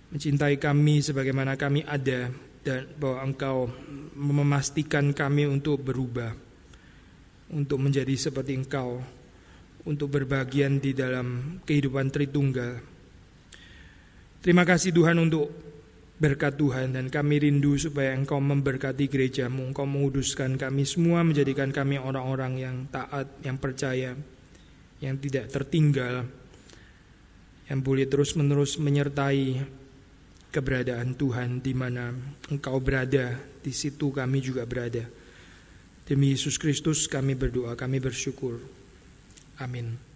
mencintai 0.09 0.57
kami 0.57 1.03
sebagaimana 1.03 1.59
kami 1.59 1.85
ada 1.85 2.33
dan 2.65 2.89
bahwa 2.97 3.21
Engkau 3.21 3.69
memastikan 4.17 5.13
kami 5.13 5.45
untuk 5.45 5.83
berubah 5.85 6.44
untuk 7.53 7.77
menjadi 7.77 8.15
seperti 8.17 8.57
engkau, 8.57 9.03
untuk 9.85 10.09
berbagian 10.09 10.81
di 10.81 10.97
dalam 10.97 11.59
kehidupan 11.61 12.09
Tritunggal. 12.09 12.81
Terima 14.41 14.61
kasih 14.65 14.93
Tuhan 14.93 15.17
untuk 15.21 15.49
berkat 16.15 16.55
Tuhan 16.55 16.95
dan 16.95 17.11
kami 17.11 17.43
rindu 17.43 17.75
supaya 17.75 18.15
Engkau 18.15 18.39
memberkati 18.39 19.09
gerejamu, 19.11 19.67
Engkau 19.67 19.83
menguduskan 19.83 20.55
kami 20.55 20.87
semua, 20.87 21.27
menjadikan 21.27 21.75
kami 21.75 21.99
orang-orang 21.99 22.53
yang 22.61 22.75
taat, 22.87 23.27
yang 23.43 23.59
percaya, 23.59 24.15
yang 25.03 25.15
tidak 25.19 25.51
tertinggal, 25.51 26.23
yang 27.67 27.79
boleh 27.83 28.07
terus-menerus 28.07 28.79
menyertai 28.79 29.65
keberadaan 30.53 31.19
Tuhan 31.19 31.59
di 31.59 31.73
mana 31.75 32.15
Engkau 32.47 32.79
berada, 32.79 33.35
di 33.59 33.73
situ 33.75 34.13
kami 34.15 34.39
juga 34.39 34.63
berada. 34.63 35.24
Demi 36.05 36.37
Yesus 36.37 36.61
Kristus 36.61 37.09
kami 37.09 37.33
berdoa, 37.33 37.73
kami 37.73 37.97
bersyukur. 37.97 38.61
Amin. 39.57 40.14